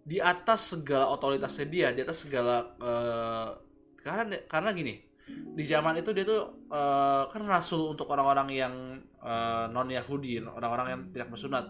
Di 0.00 0.24
atas 0.24 0.72
segala 0.72 1.12
otoritasnya 1.12 1.66
dia 1.68 1.88
di 1.92 2.00
atas 2.00 2.24
segala 2.24 2.64
uh, 2.80 3.69
karena 4.00 4.36
karena 4.48 4.70
gini 4.72 4.94
di 5.30 5.64
zaman 5.66 5.98
itu 5.98 6.10
dia 6.10 6.24
tuh 6.26 6.66
uh, 6.70 7.26
kan 7.30 7.42
rasul 7.46 7.94
untuk 7.94 8.10
orang-orang 8.10 8.48
yang 8.50 8.74
uh, 9.22 9.70
non 9.70 9.86
Yahudi 9.86 10.42
orang-orang 10.42 10.86
yang 10.90 11.00
tidak 11.14 11.28
bersunat. 11.30 11.64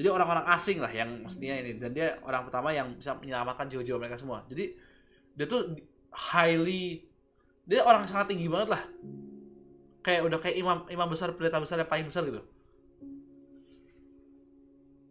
Jadi 0.00 0.08
orang-orang 0.08 0.44
asing 0.56 0.80
lah 0.80 0.88
yang 0.88 1.24
mestinya 1.24 1.60
ini. 1.60 1.76
Dan 1.76 1.92
dia 1.92 2.16
orang 2.24 2.48
pertama 2.48 2.72
yang 2.72 2.96
bisa 2.96 3.12
menyelamatkan 3.20 3.68
jiwa-jiwa 3.68 4.00
mereka 4.00 4.16
semua. 4.16 4.44
Jadi 4.48 4.72
dia 5.36 5.46
tuh 5.48 5.76
highly 6.12 7.04
dia 7.68 7.84
orang 7.84 8.08
sangat 8.08 8.32
tinggi 8.32 8.48
banget 8.48 8.76
lah. 8.76 8.82
Kayak 10.00 10.20
udah 10.32 10.38
kayak 10.40 10.56
imam 10.56 10.78
imam 10.88 11.08
besar 11.12 11.36
pendeta 11.36 11.60
besar 11.60 11.76
yang 11.80 11.90
paling 11.92 12.08
besar 12.08 12.24
gitu 12.24 12.40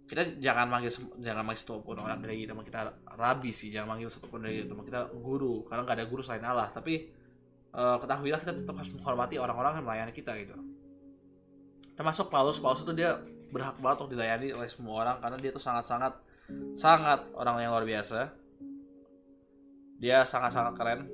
kita 0.09 0.41
jangan 0.41 0.65
manggil 0.65 0.89
jangan 1.21 1.45
manggil 1.45 1.61
satu 1.61 1.85
pun 1.85 2.01
orang 2.01 2.17
dari 2.17 2.49
nama 2.49 2.65
kita 2.65 3.13
rabi 3.13 3.53
sih 3.53 3.69
jangan 3.69 3.93
manggil 3.93 4.09
satu 4.09 4.25
pun 4.25 4.41
dari 4.41 4.65
nama 4.65 4.81
kita 4.81 5.13
guru. 5.21 5.61
Karena 5.69 5.85
nggak 5.85 5.97
ada 6.01 6.07
guru 6.09 6.25
selain 6.25 6.41
Allah. 6.41 6.73
Tapi 6.73 7.05
uh, 7.77 8.01
ketahuilah 8.01 8.41
kita 8.41 8.53
tetap 8.57 8.73
harus 8.73 8.89
menghormati 8.89 9.37
orang-orang 9.37 9.77
yang 9.77 9.85
melayani 9.85 10.13
kita 10.17 10.33
gitu. 10.41 10.57
Termasuk 11.93 12.33
Paulus. 12.33 12.57
Paulus 12.57 12.81
itu 12.81 12.93
dia 12.97 13.21
berhak 13.53 13.77
banget 13.77 13.97
untuk 14.01 14.17
dilayani 14.17 14.49
oleh 14.49 14.65
semua 14.65 15.05
orang. 15.05 15.17
Karena 15.21 15.37
dia 15.37 15.51
tuh 15.53 15.61
sangat-sangat 15.61 16.13
sangat 16.73 17.29
orang 17.37 17.55
yang 17.61 17.69
luar 17.77 17.85
biasa. 17.85 18.33
Dia 20.01 20.25
sangat-sangat 20.25 20.73
keren. 20.73 21.05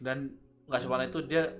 Dan 0.00 0.32
nggak 0.64 0.80
cuma 0.88 1.04
itu 1.04 1.20
dia 1.28 1.52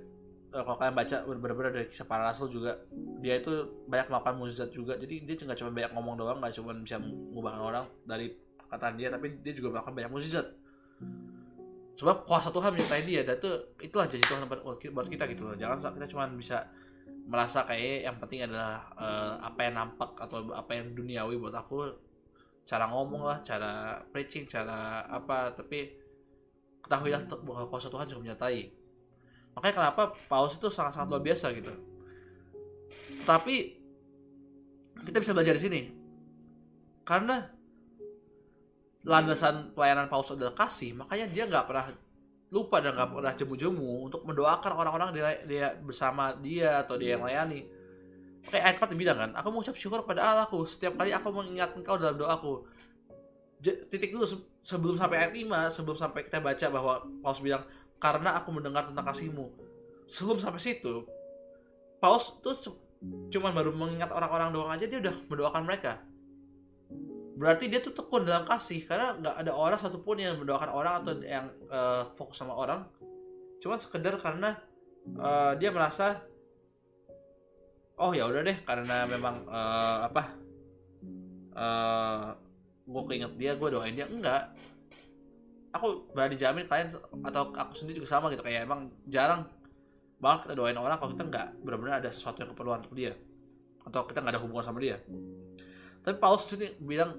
kalau 0.62 0.79
kalian 0.79 0.95
baca 0.95 1.17
benar-benar 1.27 1.73
dari 1.75 1.87
kisah 1.90 2.07
para 2.07 2.31
rasul 2.31 2.47
juga 2.47 2.79
dia 3.19 3.43
itu 3.43 3.51
banyak 3.90 4.07
melakukan 4.07 4.35
mujizat 4.38 4.71
juga. 4.71 4.95
Jadi 4.95 5.27
dia 5.27 5.35
nggak 5.35 5.59
cuma 5.59 5.75
banyak 5.75 5.90
ngomong 5.90 6.14
doang 6.14 6.38
nggak 6.38 6.55
cuma 6.55 6.71
bisa 6.79 7.03
mengubahkan 7.03 7.62
orang 7.62 7.85
dari 8.07 8.31
perkataan 8.61 8.95
dia 8.95 9.11
tapi 9.11 9.35
dia 9.43 9.53
juga 9.57 9.75
melakukan 9.75 9.95
banyak 9.99 10.12
mujizat. 10.14 10.47
Sebab 11.99 12.23
kuasa 12.23 12.55
Tuhan 12.55 12.71
menyertai 12.75 13.03
dia 13.03 13.27
dan 13.27 13.35
itu 13.43 13.51
itulah 13.83 14.07
jadi 14.07 14.23
Tuhan 14.23 14.47
buat 14.95 15.09
kita 15.11 15.25
gitu 15.35 15.43
loh. 15.43 15.57
Jangan 15.59 15.83
kita 15.83 16.07
cuma 16.14 16.31
bisa 16.31 16.71
merasa 17.27 17.67
kayak 17.67 18.07
yang 18.07 18.17
penting 18.23 18.47
adalah 18.47 18.87
uh, 18.95 19.40
apa 19.43 19.61
yang 19.67 19.75
nampak 19.75 20.12
atau 20.23 20.55
apa 20.55 20.71
yang 20.79 20.95
duniawi 20.95 21.35
buat 21.35 21.55
aku. 21.55 21.90
Cara 22.62 22.87
ngomong 22.87 23.27
lah 23.27 23.38
cara 23.43 23.99
preaching 24.14 24.47
cara 24.47 25.03
apa 25.11 25.51
tapi 25.51 25.99
ketahuilah 26.85 27.25
bahwa 27.43 27.67
kuasa 27.73 27.88
Tuhan 27.88 28.07
juga 28.07 28.21
menyertai 28.29 28.84
makanya 29.55 29.75
kenapa 29.75 30.03
paus 30.29 30.59
itu 30.59 30.69
sangat-sangat 30.69 31.09
luar 31.11 31.23
biasa 31.23 31.47
gitu. 31.55 31.73
Tapi 33.25 33.55
kita 35.05 35.19
bisa 35.23 35.33
belajar 35.33 35.55
di 35.57 35.62
sini. 35.62 35.81
Karena 37.05 37.45
landasan 39.05 39.77
pelayanan 39.77 40.09
paus 40.09 40.33
adalah 40.33 40.57
kasih 40.57 40.97
makanya 40.97 41.29
dia 41.29 41.45
nggak 41.45 41.67
pernah 41.69 41.93
lupa 42.55 42.79
dan 42.79 42.95
gak 42.95 43.11
pernah 43.11 43.35
jemu-jemu 43.35 43.90
untuk 44.07 44.23
mendoakan 44.23 44.73
orang-orang 44.79 45.11
dia, 45.11 45.43
dia 45.43 45.67
bersama 45.75 46.38
dia 46.38 46.87
atau 46.87 46.95
dia 46.95 47.19
yang 47.19 47.27
layani. 47.27 47.67
Oke, 48.47 48.62
ayat 48.62 48.79
4 48.79 48.95
bilang 48.95 49.19
kan, 49.19 49.31
aku 49.35 49.49
mengucap 49.51 49.75
syukur 49.75 50.07
kepada 50.07 50.23
Allahku 50.23 50.62
setiap 50.62 50.95
kali 50.95 51.11
aku 51.11 51.35
mengingat 51.35 51.75
engkau 51.75 51.99
dalam 51.99 52.14
doaku. 52.14 52.62
J 53.59 53.90
titik 53.90 54.14
dulu 54.14 54.29
sebelum 54.62 54.95
sampai 54.95 55.27
ayat 55.27 55.33
5, 55.35 55.75
sebelum 55.75 55.97
sampai 55.99 56.31
kita 56.31 56.38
baca 56.38 56.67
bahwa 56.71 56.95
Paulus 57.25 57.43
bilang, 57.43 57.67
karena 57.99 58.37
aku 58.39 58.53
mendengar 58.53 58.89
tentang 58.89 59.07
kasihmu. 59.07 59.47
Sebelum 60.05 60.37
sampai 60.37 60.61
situ, 60.61 61.09
Paulus 61.99 62.37
tuh 62.45 62.85
cuman 63.33 63.53
baru 63.53 63.73
mengingat 63.73 64.09
orang-orang 64.13 64.49
doang 64.53 64.71
aja 64.73 64.85
dia 64.89 65.01
udah 65.01 65.17
mendoakan 65.29 65.63
mereka. 65.65 66.01
Berarti 67.35 67.67
dia 67.67 67.83
tuh 67.83 67.93
tekun 67.93 68.23
dalam 68.25 68.47
kasih 68.47 68.87
karena 68.87 69.19
nggak 69.19 69.37
ada 69.43 69.53
orang 69.53 69.79
satupun 69.81 70.17
yang 70.23 70.39
mendoakan 70.39 70.71
orang 70.71 70.95
atau 71.03 71.13
yang 71.25 71.47
uh, 71.69 72.07
fokus 72.15 72.39
sama 72.39 72.55
orang. 72.55 72.87
Cuman 73.59 73.81
sekedar 73.83 74.21
karena 74.23 74.55
uh, 75.19 75.53
dia 75.59 75.75
merasa 75.75 76.23
oh 77.99 78.15
ya 78.15 78.27
udah 78.27 78.43
deh 78.43 78.59
karena 78.63 79.07
memang 79.07 79.47
uh, 79.51 79.99
apa 80.07 80.23
uh, 81.59 82.27
gue 82.85 83.03
keinget 83.11 83.33
dia 83.35 83.53
gue 83.59 83.69
doain 83.69 83.97
dia. 83.97 84.07
Enggak 84.07 84.55
aku 85.75 86.15
berani 86.15 86.39
jamin 86.39 86.71
kalian 86.71 86.95
atau 87.27 87.51
aku 87.51 87.75
sendiri 87.75 87.99
juga 87.99 88.15
sama 88.15 88.31
gitu. 88.31 88.47
Kayak 88.47 88.71
emang 88.71 88.95
jarang 89.11 89.51
banget 90.23 90.47
kita 90.49 90.55
doain 90.55 90.79
orang 90.79 90.97
kalau 90.97 91.11
kita 91.19 91.25
nggak 91.27 91.47
benar-benar 91.67 91.95
ada 91.99 92.11
sesuatu 92.15 92.39
yang 92.39 92.51
keperluan 92.55 92.81
untuk 92.87 92.95
dia. 92.95 93.13
Atau 93.83 94.07
kita 94.07 94.23
nggak 94.23 94.39
ada 94.39 94.43
hubungan 94.47 94.65
sama 94.65 94.79
dia. 94.79 95.03
Tapi 96.07 96.17
Paulus 96.23 96.47
sini 96.47 96.71
bilang 96.79 97.19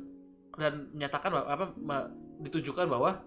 dan 0.56 0.88
menyatakan 0.96 1.30
bahwa 1.36 1.48
apa 1.52 1.66
ditujukan 2.48 2.88
bahwa 2.88 3.20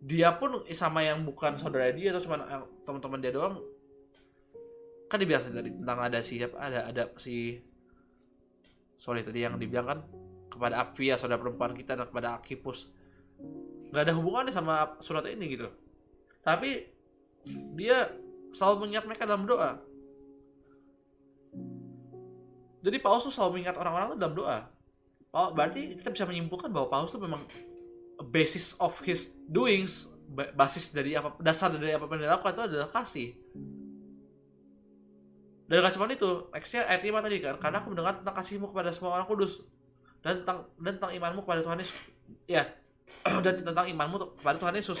dia 0.00 0.32
pun 0.36 0.64
sama 0.72 1.04
yang 1.04 1.24
bukan 1.24 1.56
saudara 1.56 1.92
dia 1.92 2.12
atau 2.12 2.24
cuma 2.24 2.40
teman-teman 2.84 3.20
dia 3.20 3.32
doang 3.32 3.60
kan 5.10 5.20
dibilang 5.20 5.44
tadi 5.44 5.70
tentang 5.74 5.98
ada 6.00 6.18
si 6.22 6.34
ada 6.40 6.80
ada 6.88 7.02
si 7.18 7.60
sorry 8.96 9.20
tadi 9.26 9.44
yang 9.44 9.60
dibilang 9.60 9.86
kan 9.88 9.98
kepada 10.48 10.80
Apia 10.80 11.20
saudara 11.20 11.40
perempuan 11.40 11.76
kita 11.76 12.00
dan 12.00 12.08
kepada 12.08 12.40
Akipus 12.40 12.88
nggak 13.90 14.02
ada 14.06 14.14
hubungannya 14.14 14.54
sama 14.54 14.96
surat 15.02 15.26
ini 15.28 15.58
gitu 15.58 15.68
tapi 16.40 16.88
dia 17.74 18.08
selalu 18.54 18.86
mengingat 18.86 19.04
mereka 19.06 19.28
dalam 19.28 19.44
doa 19.44 19.90
jadi 22.80 22.96
Paulus 23.00 23.28
tuh 23.28 23.34
selalu 23.34 23.60
mengingat 23.60 23.76
orang-orang 23.76 24.16
dalam 24.16 24.34
doa. 24.34 24.58
Oh, 25.30 25.52
berarti 25.54 25.94
kita 26.00 26.10
bisa 26.10 26.24
menyimpulkan 26.26 26.72
bahwa 26.72 26.88
Paulus 26.90 27.12
tuh 27.12 27.22
memang 27.22 27.44
basis 28.32 28.74
of 28.80 28.96
his 29.04 29.36
doings, 29.46 30.08
basis 30.56 30.90
dari 30.90 31.14
apa 31.14 31.36
dasar 31.38 31.70
dari 31.70 31.92
apa 31.92 32.08
yang 32.08 32.24
dilakukan 32.26 32.52
itu 32.56 32.62
adalah 32.72 32.88
kasih. 32.90 33.28
Gak 35.70 35.94
cuma 35.94 36.10
itu, 36.10 36.50
nextnya 36.50 36.82
ayat 36.82 36.98
5 37.06 37.22
tadi 37.22 37.36
kan, 37.38 37.54
karena 37.62 37.78
aku 37.78 37.94
mendengar 37.94 38.18
tentang 38.18 38.34
kasihmu 38.34 38.66
kepada 38.74 38.90
semua 38.90 39.14
orang 39.14 39.28
kudus 39.30 39.62
dan 40.18 40.42
tentang 40.42 40.66
dan 40.82 40.98
tentang 40.98 41.14
imanmu 41.14 41.46
kepada 41.46 41.62
Tuhan 41.62 41.78
Yesus. 41.78 41.94
Ya, 42.50 42.66
dan 43.44 43.60
tentang 43.60 43.86
imanmu 43.86 44.40
kepada 44.40 44.56
Tuhan 44.56 44.74
Yesus. 44.76 44.98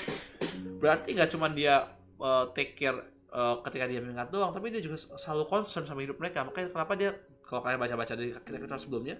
Berarti 0.80 1.16
gak 1.16 1.30
cuma 1.32 1.48
dia 1.48 1.88
uh, 2.20 2.48
take 2.52 2.76
care 2.76 2.96
uh, 3.32 3.60
ketika 3.64 3.88
dia 3.88 4.00
mengingat 4.04 4.28
doang, 4.28 4.52
tapi 4.52 4.68
dia 4.72 4.82
juga 4.84 4.98
selalu 4.98 5.48
concern 5.48 5.84
sama 5.88 6.04
hidup 6.04 6.20
mereka. 6.20 6.44
Makanya 6.44 6.68
kenapa 6.72 6.92
dia 6.96 7.10
kalau 7.50 7.66
kalian 7.66 7.82
baca-baca 7.82 8.14
dari 8.14 8.30
kita 8.30 8.78
sebelumnya 8.78 9.18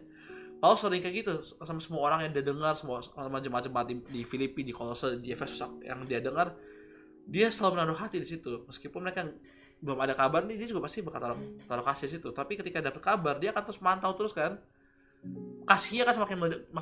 Paulus 0.61 0.85
sering 0.85 1.00
kayak 1.00 1.16
gitu 1.24 1.33
sama 1.40 1.81
semua 1.81 2.00
orang 2.12 2.29
yang 2.29 2.33
dia 2.37 2.44
dengar 2.44 2.76
semua 2.76 3.00
macam-macam 3.16 3.70
di, 3.88 3.94
di 4.12 4.20
Filipi 4.29 4.61
di 4.61 4.76
Kolose 4.76 5.16
di 5.16 5.33
Efesus 5.33 5.59
yang 5.81 6.05
dia 6.05 6.20
dengar 6.20 6.53
dia 7.24 7.48
selalu 7.48 7.81
menaruh 7.81 7.96
hati 7.96 8.20
di 8.20 8.29
situ 8.29 8.68
meskipun 8.68 9.00
mereka 9.00 9.24
belum 9.81 9.96
ada 9.96 10.12
kabar 10.12 10.44
nih 10.44 10.61
dia 10.61 10.68
juga 10.68 10.85
pasti 10.85 11.00
bakal 11.00 11.20
taruh, 11.24 11.40
taruh 11.64 11.85
kasih 11.88 12.12
situ 12.12 12.29
tapi 12.37 12.61
ketika 12.61 12.85
dapat 12.85 13.00
kabar 13.00 13.40
dia 13.40 13.57
akan 13.57 13.62
terus 13.64 13.81
mantau 13.81 14.12
terus 14.12 14.37
kan 14.37 14.61
kasihnya 15.71 16.03
kan 16.03 16.15
semakin 16.19 16.39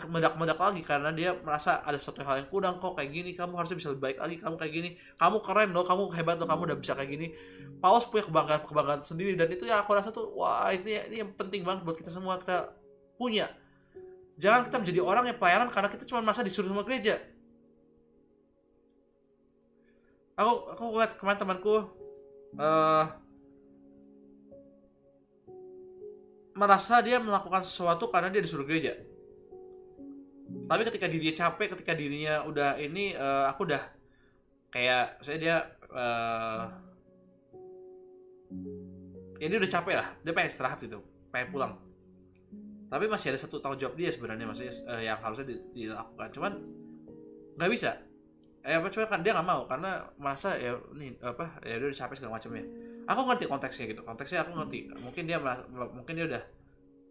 meledak-meledak 0.09 0.57
lagi 0.57 0.81
karena 0.81 1.12
dia 1.12 1.37
merasa 1.37 1.85
ada 1.85 2.01
sesuatu 2.01 2.24
hal 2.24 2.40
yang 2.40 2.48
kurang 2.48 2.81
kok 2.81 2.96
kayak 2.96 3.12
gini 3.12 3.37
kamu 3.37 3.53
harusnya 3.61 3.77
bisa 3.77 3.92
lebih 3.92 4.05
baik 4.09 4.18
lagi 4.22 4.37
kamu 4.40 4.55
kayak 4.57 4.72
gini. 4.72 4.90
Kamu 5.20 5.37
keren 5.44 5.77
loh 5.77 5.85
kamu 5.85 6.03
hebat 6.16 6.40
loh 6.40 6.48
kamu 6.48 6.62
udah 6.72 6.79
bisa 6.81 6.96
kayak 6.96 7.11
gini. 7.12 7.27
Paus 7.85 8.09
punya 8.09 8.24
kebanggaan 8.24 8.64
kebanggaan 8.64 9.03
sendiri 9.05 9.37
dan 9.37 9.53
itu 9.53 9.68
ya 9.68 9.85
aku 9.85 9.92
rasa 9.92 10.09
tuh 10.09 10.33
wah 10.33 10.72
ini 10.72 11.05
ini 11.12 11.16
yang 11.20 11.37
penting 11.37 11.68
banget 11.68 11.85
buat 11.85 12.01
kita 12.01 12.09
semua 12.09 12.40
kita 12.40 12.72
punya. 13.20 13.53
Jangan 14.40 14.70
kita 14.70 14.77
menjadi 14.81 15.01
orang 15.05 15.24
yang 15.29 15.37
pelayanan 15.37 15.68
karena 15.68 15.92
kita 15.92 16.09
cuma 16.09 16.24
masa 16.24 16.40
disuruh 16.40 16.70
sama 16.72 16.87
gereja. 16.87 17.20
Aku 20.38 20.72
aku 20.72 20.85
lihat 20.96 21.18
kemarin 21.18 21.37
temanku 21.37 21.92
uh, 22.57 23.05
merasa 26.58 26.98
dia 26.98 27.22
melakukan 27.22 27.62
sesuatu 27.62 28.10
karena 28.10 28.34
dia 28.34 28.42
disuruh 28.42 28.66
gereja. 28.66 28.98
Tapi 30.68 30.82
ketika 30.90 31.06
dirinya 31.06 31.34
capek, 31.46 31.78
ketika 31.78 31.92
dirinya 31.94 32.42
udah 32.42 32.74
ini, 32.82 33.14
uh, 33.14 33.46
aku 33.46 33.68
udah 33.70 33.82
kayak 34.74 35.22
saya 35.22 35.38
dia, 35.38 35.56
uh, 35.94 36.66
ya 39.38 39.46
dia 39.46 39.58
udah 39.62 39.70
capek 39.70 39.94
lah, 39.94 40.08
dia 40.26 40.32
pengen 40.34 40.50
istirahat 40.50 40.78
gitu, 40.82 40.98
pengen 41.30 41.48
pulang. 41.54 41.72
Tapi 42.88 43.04
masih 43.06 43.36
ada 43.36 43.40
satu 43.40 43.60
tanggung 43.60 43.78
jawab 43.78 43.94
dia 43.94 44.10
sebenarnya, 44.10 44.48
maksudnya 44.48 44.74
uh, 44.88 45.02
yang 45.04 45.20
harusnya 45.20 45.46
dilakukan. 45.72 46.28
Cuman 46.34 46.52
nggak 47.54 47.70
bisa. 47.70 47.90
Eh 48.66 48.74
apa 48.74 48.90
cuma 48.90 49.06
kan 49.06 49.22
dia 49.22 49.32
nggak 49.36 49.48
mau 49.48 49.64
karena 49.70 50.04
merasa 50.18 50.58
ya 50.58 50.74
ini 50.98 51.14
apa 51.22 51.62
ya 51.62 51.78
dia 51.78 51.86
udah 51.88 51.98
capek 52.04 52.14
segala 52.18 52.36
macamnya 52.36 52.64
aku 53.08 53.20
ngerti 53.24 53.44
konteksnya 53.48 53.84
gitu 53.88 54.02
konteksnya 54.04 54.44
aku 54.44 54.52
ngerti. 54.52 54.92
Mungkin 55.00 55.24
dia 55.24 55.40
mungkin 55.72 56.12
dia 56.12 56.26
udah 56.28 56.42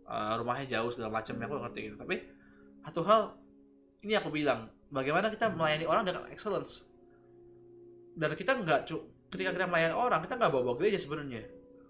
uh, 0.06 0.34
rumahnya 0.38 0.78
jauh 0.78 0.90
segala 0.94 1.18
macam 1.18 1.34
aku 1.42 1.54
ngerti 1.66 1.80
gitu. 1.90 1.96
Tapi 1.98 2.16
satu 2.86 3.02
hal 3.04 3.22
ini 4.06 4.14
aku 4.14 4.30
bilang 4.30 4.70
bagaimana 4.94 5.34
kita 5.34 5.50
melayani 5.50 5.90
orang 5.90 6.06
dengan 6.06 6.24
excellence? 6.30 6.86
Dan 8.14 8.38
kita 8.38 8.54
nggak 8.62 8.86
ketika 9.34 9.50
kita 9.58 9.66
melayani 9.66 9.98
orang 9.98 10.22
kita 10.22 10.38
nggak 10.38 10.52
bawa 10.54 10.64
bawa 10.72 10.76
gereja 10.78 11.02
sebenarnya. 11.02 11.42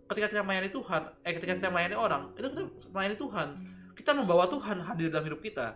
Ketika 0.07 0.27
kita 0.31 0.41
melayani 0.47 0.69
Tuhan 0.71 1.01
eh 1.27 1.31
ketika 1.35 1.53
kita 1.59 1.69
melayani 1.69 1.95
orang 1.99 2.23
itu 2.39 2.47
kita 2.47 2.63
melayani 2.95 3.17
Tuhan. 3.19 3.47
Kita 3.97 4.11
membawa 4.15 4.45
Tuhan 4.47 4.77
hadir 4.87 5.11
dalam 5.11 5.25
hidup 5.27 5.43
kita. 5.43 5.75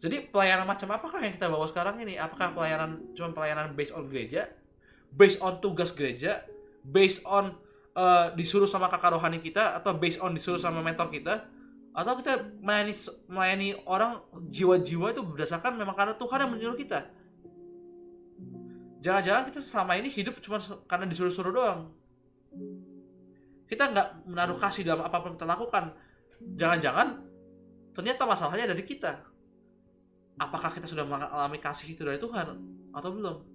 Jadi 0.00 0.30
pelayanan 0.32 0.68
macam 0.68 0.88
apakah 0.94 1.20
yang 1.20 1.36
kita 1.36 1.52
bawa 1.52 1.68
sekarang 1.68 2.00
ini? 2.00 2.16
Apakah 2.16 2.56
pelayanan 2.56 3.12
cuma 3.12 3.34
pelayanan 3.36 3.76
based 3.76 3.92
on 3.92 4.08
gereja? 4.08 4.48
Based 5.12 5.42
on 5.42 5.60
tugas 5.60 5.92
gereja 5.92 6.44
based 6.84 7.24
on 7.24 7.56
uh, 7.96 8.30
disuruh 8.36 8.68
sama 8.68 8.92
kakak 8.92 9.16
rohani 9.16 9.40
kita 9.40 9.80
atau 9.80 9.96
based 9.96 10.20
on 10.20 10.36
disuruh 10.36 10.60
sama 10.60 10.84
mentor 10.84 11.08
kita 11.08 11.48
atau 11.94 12.18
kita 12.18 12.58
melayani 12.58 12.94
melayani 13.30 13.68
orang 13.86 14.18
jiwa-jiwa 14.50 15.14
itu 15.14 15.22
berdasarkan 15.22 15.78
memang 15.78 15.94
karena 15.94 16.14
Tuhan 16.18 16.42
yang 16.42 16.50
menyuruh 16.52 16.78
kita. 16.78 17.06
Jangan-jangan 18.98 19.42
kita 19.52 19.60
selama 19.62 19.92
ini 20.00 20.10
hidup 20.10 20.42
cuma 20.42 20.58
karena 20.90 21.06
disuruh-suruh 21.06 21.54
doang. 21.54 21.94
Kita 23.70 23.94
nggak 23.94 24.26
menaruh 24.26 24.58
kasih 24.58 24.82
dalam 24.82 25.06
apa 25.06 25.22
pun 25.22 25.38
kita 25.38 25.46
lakukan. 25.46 25.94
Jangan-jangan 26.58 27.22
ternyata 27.94 28.26
masalahnya 28.26 28.74
dari 28.74 28.82
kita. 28.82 29.22
Apakah 30.34 30.74
kita 30.74 30.90
sudah 30.90 31.06
mengalami 31.06 31.62
kasih 31.62 31.94
itu 31.94 32.02
dari 32.02 32.18
Tuhan 32.18 32.58
atau 32.90 33.10
belum 33.14 33.53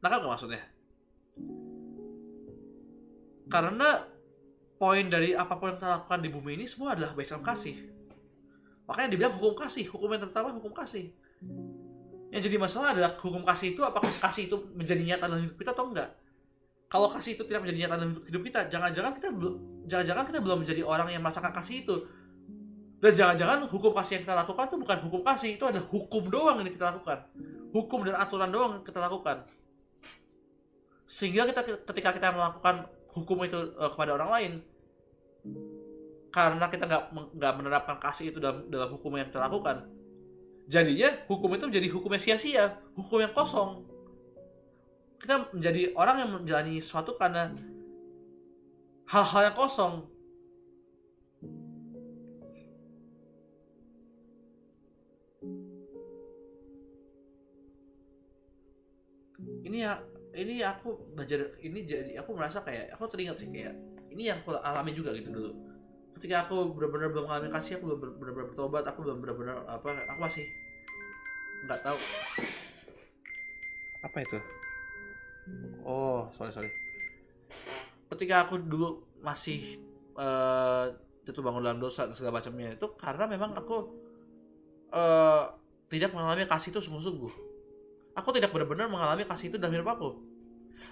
Nakal 0.00 0.24
gak 0.24 0.32
maksudnya? 0.32 0.62
Karena 3.50 3.88
poin 4.80 5.04
dari 5.12 5.36
apa 5.36 5.60
pun 5.60 5.74
yang 5.74 5.76
kita 5.76 5.88
lakukan 6.00 6.20
di 6.24 6.30
bumi 6.32 6.50
ini 6.56 6.64
semua 6.64 6.96
adalah 6.96 7.12
based 7.12 7.36
on 7.36 7.44
kasih. 7.44 7.76
Makanya 8.88 9.08
dibilang 9.12 9.36
hukum 9.36 9.54
kasih, 9.60 9.84
hukum 9.92 10.08
yang 10.16 10.22
terutama 10.24 10.56
hukum 10.56 10.72
kasih. 10.72 11.12
Yang 12.32 12.48
jadi 12.48 12.56
masalah 12.56 12.96
adalah 12.96 13.12
hukum 13.18 13.44
kasih 13.44 13.76
itu 13.76 13.82
apakah 13.84 14.08
kasih 14.22 14.48
itu 14.48 14.56
menjadi 14.72 15.02
nyata 15.04 15.24
dalam 15.28 15.42
hidup 15.44 15.58
kita 15.60 15.70
atau 15.76 15.86
enggak. 15.92 16.08
Kalau 16.90 17.06
kasih 17.12 17.38
itu 17.38 17.42
tidak 17.46 17.60
menjadi 17.66 17.78
nyata 17.86 17.94
dalam 18.00 18.12
hidup 18.24 18.42
kita, 18.46 18.60
jangan-jangan 18.70 19.12
kita 19.18 19.28
belum 19.34 19.54
jangan-jangan 19.86 20.24
kita 20.30 20.38
belum 20.40 20.58
menjadi 20.64 20.82
orang 20.86 21.08
yang 21.12 21.22
merasakan 21.22 21.52
kasih 21.52 21.76
itu. 21.84 21.96
Dan 23.00 23.12
jangan-jangan 23.16 23.58
hukum 23.68 23.92
kasih 23.92 24.12
yang 24.20 24.24
kita 24.24 24.36
lakukan 24.36 24.64
itu 24.70 24.76
bukan 24.80 24.98
hukum 25.04 25.20
kasih, 25.26 25.50
itu 25.58 25.64
adalah 25.66 25.86
hukum 25.90 26.22
doang 26.30 26.56
yang 26.62 26.70
kita 26.72 26.86
lakukan. 26.94 27.18
Hukum 27.70 27.98
dan 28.06 28.14
aturan 28.18 28.50
doang 28.50 28.70
yang 28.78 28.84
kita 28.86 29.00
lakukan 29.02 29.36
sehingga 31.10 31.42
kita 31.50 31.66
ketika 31.90 32.14
kita 32.14 32.28
melakukan 32.30 32.86
hukum 33.10 33.42
itu 33.42 33.74
uh, 33.74 33.90
kepada 33.90 34.14
orang 34.14 34.30
lain 34.30 34.52
karena 36.30 36.70
kita 36.70 36.86
nggak 36.86 37.04
nggak 37.34 37.52
menerapkan 37.58 37.98
kasih 37.98 38.30
itu 38.30 38.38
dalam 38.38 38.70
dalam 38.70 38.94
hukum 38.94 39.18
yang 39.18 39.26
kita 39.26 39.42
lakukan 39.42 39.90
jadinya 40.70 41.10
hukum 41.26 41.50
itu 41.58 41.66
menjadi 41.66 41.88
hukum 41.90 42.14
yang 42.14 42.22
sia-sia 42.22 42.78
hukum 42.94 43.18
yang 43.18 43.34
kosong. 43.34 43.82
Kita 45.18 45.50
menjadi 45.52 45.92
orang 45.98 46.16
yang 46.22 46.30
menjalani 46.32 46.78
sesuatu 46.78 47.18
karena 47.18 47.52
hal-hal 49.10 49.50
yang 49.50 49.56
kosong. 49.58 50.06
Ini 59.60 59.78
ya 59.86 60.00
ini 60.40 60.64
aku 60.64 60.96
belajar 61.12 61.52
ini 61.60 61.84
jadi 61.84 62.16
aku 62.16 62.32
merasa 62.32 62.64
kayak 62.64 62.96
aku 62.96 63.04
teringat 63.12 63.36
sih 63.36 63.52
kayak 63.52 63.76
ini 64.08 64.32
yang 64.32 64.40
aku 64.40 64.56
alami 64.56 64.96
juga 64.96 65.12
gitu 65.12 65.28
dulu. 65.28 65.52
Ketika 66.16 66.48
aku 66.48 66.72
benar-benar 66.72 67.12
belum 67.12 67.24
mengalami 67.28 67.48
kasih 67.52 67.76
aku 67.76 67.84
belum 67.92 68.00
benar-benar 68.16 68.46
bertobat 68.48 68.84
aku 68.88 68.98
belum 69.04 69.20
benar-benar 69.20 69.68
apa 69.68 69.92
aku 70.08 70.20
masih 70.24 70.44
nggak 71.68 71.80
tahu. 71.84 71.98
Apa 74.00 74.16
itu? 74.24 74.38
Oh 75.84 76.32
sorry 76.32 76.52
sorry. 76.56 76.70
Ketika 78.08 78.48
aku 78.48 78.56
dulu 78.56 79.04
masih 79.20 79.76
uh, 80.16 80.88
bangun 81.30 81.62
dalam 81.62 81.78
dosa 81.78 82.10
dan 82.10 82.18
segala 82.18 82.42
macamnya 82.42 82.74
itu 82.74 82.86
karena 82.98 83.22
memang 83.30 83.54
aku 83.54 83.76
uh, 84.90 85.46
tidak 85.86 86.10
mengalami 86.10 86.48
kasih 86.48 86.72
itu 86.72 86.80
sungguh-sungguh. 86.80 87.32
Aku 88.18 88.34
tidak 88.34 88.50
benar-benar 88.50 88.90
mengalami 88.90 89.22
kasih 89.22 89.54
itu 89.54 89.56
dalam 89.60 89.78
hidup 89.78 89.94
aku 89.94 90.29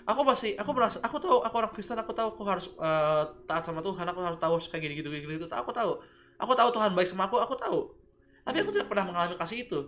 aku 0.08 0.20
masih 0.24 0.56
aku 0.56 0.70
merasa 0.72 0.96
aku 1.04 1.20
tahu 1.20 1.44
aku 1.44 1.54
orang 1.60 1.72
Kristen 1.76 2.00
aku 2.00 2.16
tahu 2.16 2.32
aku 2.32 2.42
harus 2.48 2.72
uh, 2.80 3.28
taat 3.44 3.68
sama 3.68 3.84
Tuhan 3.84 4.08
aku 4.08 4.20
harus 4.24 4.38
tahu 4.40 4.56
kayak 4.72 4.82
gini 4.88 4.94
gitu 5.04 5.08
gitu, 5.12 5.28
gitu 5.28 5.44
aku 5.52 5.68
tahu. 5.70 6.00
Aku 6.38 6.54
tahu 6.54 6.70
Tuhan 6.70 6.94
baik 6.94 7.08
sama 7.10 7.26
aku 7.26 7.36
aku 7.36 7.58
tahu. 7.58 7.90
Tapi 8.46 8.64
aku 8.64 8.70
tidak 8.72 8.88
pernah 8.88 9.04
mengalami 9.10 9.34
kasih 9.36 9.66
itu. 9.66 9.80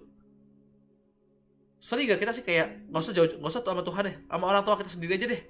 Sering 1.80 2.12
gak 2.12 2.20
kita 2.20 2.32
sih 2.36 2.44
kayak 2.44 2.92
gak 2.92 3.00
usah 3.00 3.14
jauh 3.16 3.28
gak 3.40 3.48
usah 3.48 3.62
sama 3.64 3.80
Tuhan 3.80 4.02
deh. 4.04 4.16
Sama 4.28 4.44
orang 4.50 4.62
tua 4.66 4.76
kita 4.76 4.90
sendiri 4.92 5.16
aja 5.16 5.26
deh. 5.30 5.42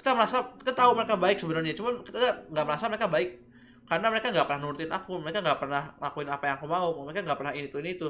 Kita 0.00 0.10
merasa 0.16 0.42
kita 0.58 0.72
tahu 0.74 0.90
mereka 0.96 1.14
baik 1.14 1.38
sebenarnya. 1.38 1.72
Cuman 1.78 2.02
kita 2.02 2.50
nggak 2.50 2.64
merasa 2.66 2.90
mereka 2.90 3.06
baik. 3.06 3.30
Karena 3.86 4.06
mereka 4.10 4.34
nggak 4.34 4.46
pernah 4.50 4.60
nurutin 4.66 4.90
aku 4.90 5.12
mereka 5.22 5.38
nggak 5.46 5.58
pernah 5.62 5.82
lakuin 6.02 6.26
apa 6.26 6.42
yang 6.50 6.54
aku 6.58 6.66
mau 6.66 6.90
mereka 7.06 7.22
nggak 7.22 7.38
pernah 7.38 7.52
ini 7.54 7.66
itu 7.70 7.78
ini 7.78 7.90
itu. 7.94 8.08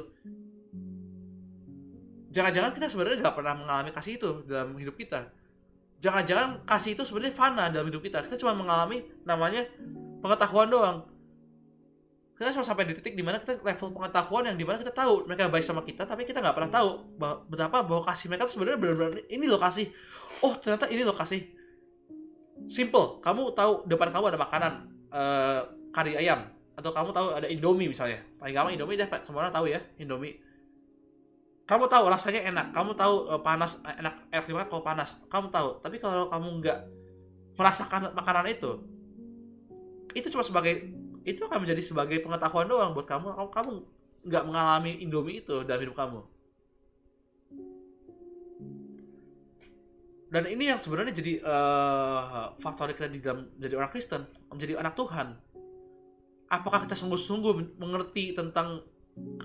Jangan-jangan 2.33 2.71
kita 2.73 2.87
sebenarnya 2.89 3.19
nggak 3.21 3.37
pernah 3.37 3.55
mengalami 3.59 3.91
kasih 3.93 4.13
itu 4.17 4.31
dalam 4.49 4.73
hidup 4.81 4.97
kita 4.97 5.29
jangan-jangan 6.01 6.63
kasih 6.69 6.95
itu 6.95 7.03
sebenarnya 7.03 7.35
fana 7.35 7.65
dalam 7.73 7.89
hidup 7.89 8.03
kita. 8.05 8.23
Kita 8.25 8.37
cuma 8.41 8.53
mengalami 8.57 9.05
namanya 9.25 9.65
pengetahuan 10.21 10.69
doang. 10.69 10.99
Kita 12.37 12.53
cuma 12.53 12.65
sampai 12.69 12.85
di 12.85 12.93
titik 13.01 13.17
di 13.17 13.25
mana 13.25 13.41
kita 13.41 13.65
level 13.65 13.97
pengetahuan 13.97 14.45
yang 14.53 14.57
di 14.61 14.65
mana 14.69 14.77
kita 14.77 14.93
tahu 14.93 15.25
mereka 15.25 15.49
baik 15.49 15.65
sama 15.65 15.81
kita 15.81 16.05
tapi 16.05 16.29
kita 16.29 16.45
nggak 16.45 16.53
pernah 16.53 16.69
tahu 16.69 17.17
betapa 17.49 17.81
bahwa 17.81 18.05
kasih 18.05 18.29
mereka 18.29 18.45
itu 18.45 18.61
sebenarnya 18.61 18.77
benar-benar 18.77 19.25
ini 19.33 19.49
loh 19.49 19.57
kasih 19.57 19.89
oh 20.45 20.53
ternyata 20.61 20.85
ini 20.93 21.01
loh 21.01 21.17
kasih 21.17 21.49
simple. 22.69 23.25
Kamu 23.25 23.57
tahu 23.57 23.89
depan 23.89 24.13
kamu 24.13 24.37
ada 24.37 24.39
makanan 24.41 24.73
uh, 25.13 25.61
kari 25.97 26.17
ayam. 26.17 26.45
Atau 26.77 26.93
kamu 26.93 27.09
tahu 27.17 27.27
ada 27.33 27.49
Indomie 27.49 27.89
misalnya. 27.89 28.21
Paling 28.37 28.53
gampang 28.53 28.75
Indomie 28.77 29.01
deh 29.01 29.09
semua 29.25 29.49
orang 29.49 29.55
tahu 29.57 29.73
ya 29.73 29.81
Indomie 29.97 30.37
kamu 31.67 31.91
tahu 31.91 32.05
rasanya 32.07 32.47
enak. 32.47 32.67
Kamu 32.71 32.95
tahu 32.95 33.27
uh, 33.27 33.43
panas 33.43 33.83
enak. 33.83 34.31
Enak 34.31 34.45
gimana 34.47 34.71
kalau 34.71 34.87
panas? 34.87 35.19
Kamu 35.27 35.51
tahu. 35.51 35.83
Tapi 35.83 35.99
kalau 35.99 36.31
kamu 36.31 36.63
nggak 36.63 36.79
merasakan 37.59 38.15
makanan 38.15 38.47
itu 38.53 38.97
itu 40.17 40.33
cuma 40.33 40.41
sebagai 40.41 40.89
itu 41.29 41.43
akan 41.45 41.67
menjadi 41.67 41.83
sebagai 41.85 42.25
pengetahuan 42.25 42.65
doang 42.71 42.97
buat 42.97 43.05
kamu. 43.05 43.35
Kamu 43.37 43.51
kamu 43.53 43.71
nggak 44.31 44.45
mengalami 44.47 44.93
Indomie 45.05 45.45
itu 45.45 45.67
dalam 45.67 45.83
hidup 45.85 45.99
kamu. 45.99 46.21
Dan 50.27 50.43
ini 50.51 50.71
yang 50.71 50.83
sebenarnya 50.83 51.15
jadi 51.15 51.39
uh, 51.43 52.55
faktor 52.59 52.91
kita 52.95 53.11
di 53.11 53.23
dalam 53.23 53.51
jadi 53.59 53.75
orang 53.79 53.91
Kristen 53.91 54.23
menjadi 54.51 54.79
anak 54.79 54.95
Tuhan. 54.95 55.35
Apakah 56.47 56.87
kita 56.87 56.95
sungguh-sungguh 56.95 57.79
mengerti 57.79 58.31
tentang 58.31 58.87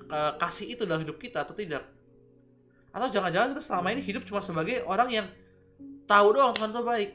uh, 0.09 0.33
kasih 0.37 0.77
itu 0.77 0.85
dalam 0.85 1.01
hidup 1.01 1.17
kita 1.17 1.41
atau 1.45 1.57
tidak 1.57 2.00
atau 2.91 3.07
jangan-jangan 3.07 3.55
kita 3.55 3.63
selama 3.63 3.87
ini 3.95 4.01
hidup 4.03 4.27
cuma 4.27 4.43
sebagai 4.43 4.83
orang 4.83 5.09
yang 5.09 5.27
tahu 6.03 6.35
doang 6.35 6.51
Tuhan 6.51 6.69
itu 6.75 6.83
baik. 6.83 7.09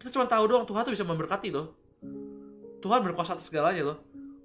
Kita 0.00 0.10
cuma 0.16 0.24
tahu 0.24 0.44
doang 0.48 0.64
Tuhan 0.64 0.82
tuh 0.88 0.92
bisa 0.96 1.04
memberkati 1.04 1.48
loh. 1.52 1.76
Tuhan 2.80 3.04
berkuasa 3.04 3.36
atas 3.36 3.52
segalanya 3.52 3.92
loh. 3.92 3.98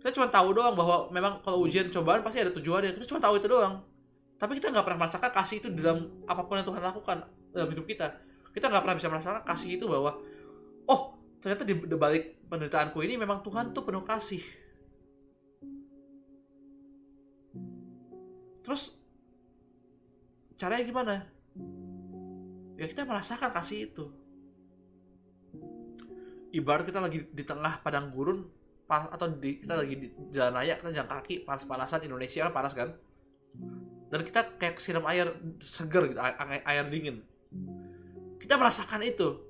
Kita 0.04 0.12
cuma 0.20 0.28
tahu 0.28 0.52
doang 0.52 0.76
bahwa 0.76 1.08
memang 1.16 1.40
kalau 1.40 1.64
ujian 1.64 1.88
cobaan 1.88 2.20
pasti 2.20 2.44
ada 2.44 2.52
tujuannya. 2.52 3.00
Kita 3.00 3.16
cuma 3.16 3.24
tahu 3.24 3.40
itu 3.40 3.48
doang. 3.48 3.80
Tapi 4.36 4.60
kita 4.60 4.76
nggak 4.76 4.84
pernah 4.84 5.00
merasakan 5.08 5.32
kasih 5.32 5.56
itu 5.64 5.68
dalam 5.72 6.12
apa 6.28 6.44
pun 6.44 6.60
yang 6.60 6.68
Tuhan 6.68 6.84
lakukan 6.84 7.18
dalam 7.56 7.68
hidup 7.72 7.88
kita. 7.88 8.12
Kita 8.52 8.68
nggak 8.68 8.84
pernah 8.84 8.98
bisa 9.00 9.08
merasakan 9.08 9.44
kasih 9.48 9.80
itu 9.80 9.88
bahwa 9.88 10.20
oh 10.92 11.16
ternyata 11.40 11.64
di 11.64 11.74
balik 11.80 12.44
penderitaanku 12.52 13.00
ini 13.00 13.16
memang 13.16 13.40
Tuhan 13.40 13.72
tuh 13.72 13.88
penuh 13.88 14.04
kasih 14.04 14.44
terus 18.66 18.98
caranya 20.58 20.84
gimana? 20.84 21.14
Ya 22.76 22.90
kita 22.90 23.06
merasakan 23.06 23.54
kasih 23.54 23.94
itu. 23.94 24.10
Ibarat 26.52 26.90
kita 26.90 27.00
lagi 27.04 27.30
di 27.30 27.44
tengah 27.46 27.80
padang 27.86 28.10
gurun 28.10 28.48
atau 28.90 29.28
di, 29.30 29.62
kita 29.62 29.82
lagi 29.82 29.96
di 29.98 30.08
jalan 30.34 30.62
raya 30.62 30.78
kita 30.78 30.94
jalan 30.94 31.10
kaki 31.10 31.46
panas-panasan 31.46 32.02
Indonesia 32.10 32.50
kan 32.50 32.54
panas 32.54 32.74
kan? 32.74 32.90
Dan 34.10 34.20
kita 34.26 34.58
kayak 34.58 34.82
siram 34.82 35.06
air 35.06 35.30
seger 35.62 36.10
gitu 36.10 36.20
air, 36.20 36.64
air 36.66 36.86
dingin. 36.90 37.22
Kita 38.42 38.58
merasakan 38.58 39.06
itu. 39.06 39.46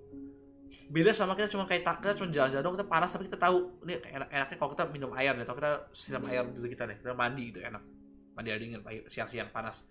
Beda 0.85 1.09
sama 1.17 1.33
kita 1.33 1.49
cuma 1.49 1.65
kayak 1.65 1.81
kita 1.81 2.13
cuma 2.13 2.29
jalan-jalan 2.29 2.77
kita 2.77 2.85
panas 2.85 3.09
tapi 3.09 3.25
kita 3.25 3.41
tahu 3.41 3.73
ini 3.89 3.97
enak 4.05 4.29
enaknya 4.29 4.57
kalau 4.61 4.71
kita 4.77 4.83
minum 4.93 5.11
air 5.17 5.33
nih 5.33 5.45
atau 5.45 5.57
kita 5.57 5.71
siram 5.97 6.25
air 6.29 6.45
dulu 6.45 6.69
kita 6.69 6.85
nih 6.85 7.01
kita 7.01 7.17
mandi 7.17 7.49
gitu 7.49 7.59
enak 7.65 7.94
mandi 8.35 8.51
air 8.51 8.59
dingin 8.59 8.83
siang-siang 9.07 9.49
panas 9.49 9.87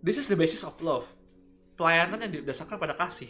this 0.00 0.16
is 0.16 0.30
the 0.30 0.38
basis 0.38 0.62
of 0.62 0.78
love 0.78 1.06
pelayanan 1.74 2.24
yang 2.24 2.40
didasarkan 2.40 2.78
pada 2.78 2.94
kasih 2.94 3.28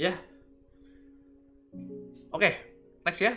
ya 0.00 0.16
Oke, 2.28 2.44
okay, 2.44 2.52
next 3.08 3.20
ya. 3.24 3.32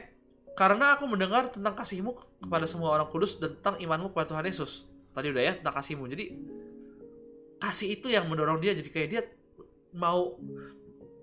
Karena 0.51 0.99
aku 0.99 1.07
mendengar 1.07 1.47
tentang 1.47 1.73
kasihmu 1.79 2.11
kepada 2.43 2.67
semua 2.67 2.91
orang 2.91 3.07
kudus 3.07 3.39
dan 3.39 3.55
tentang 3.55 3.79
imanmu 3.79 4.11
kepada 4.11 4.35
Tuhan 4.35 4.45
Yesus. 4.51 4.83
Tadi 5.15 5.31
udah 5.31 5.43
ya 5.47 5.53
tentang 5.55 5.75
kasihmu. 5.79 6.11
Jadi 6.11 6.25
kasih 7.55 7.95
itu 7.95 8.11
yang 8.11 8.27
mendorong 8.27 8.59
dia 8.59 8.75
jadi 8.75 8.89
kayak 8.91 9.07
dia 9.07 9.21
mau 9.91 10.39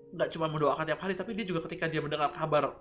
nggak 0.09 0.29
cuma 0.33 0.49
mendoakan 0.49 0.85
tiap 0.89 1.01
hari 1.05 1.13
tapi 1.13 1.37
dia 1.37 1.45
juga 1.45 1.65
ketika 1.69 1.85
dia 1.85 2.01
mendengar 2.01 2.33
kabar 2.33 2.73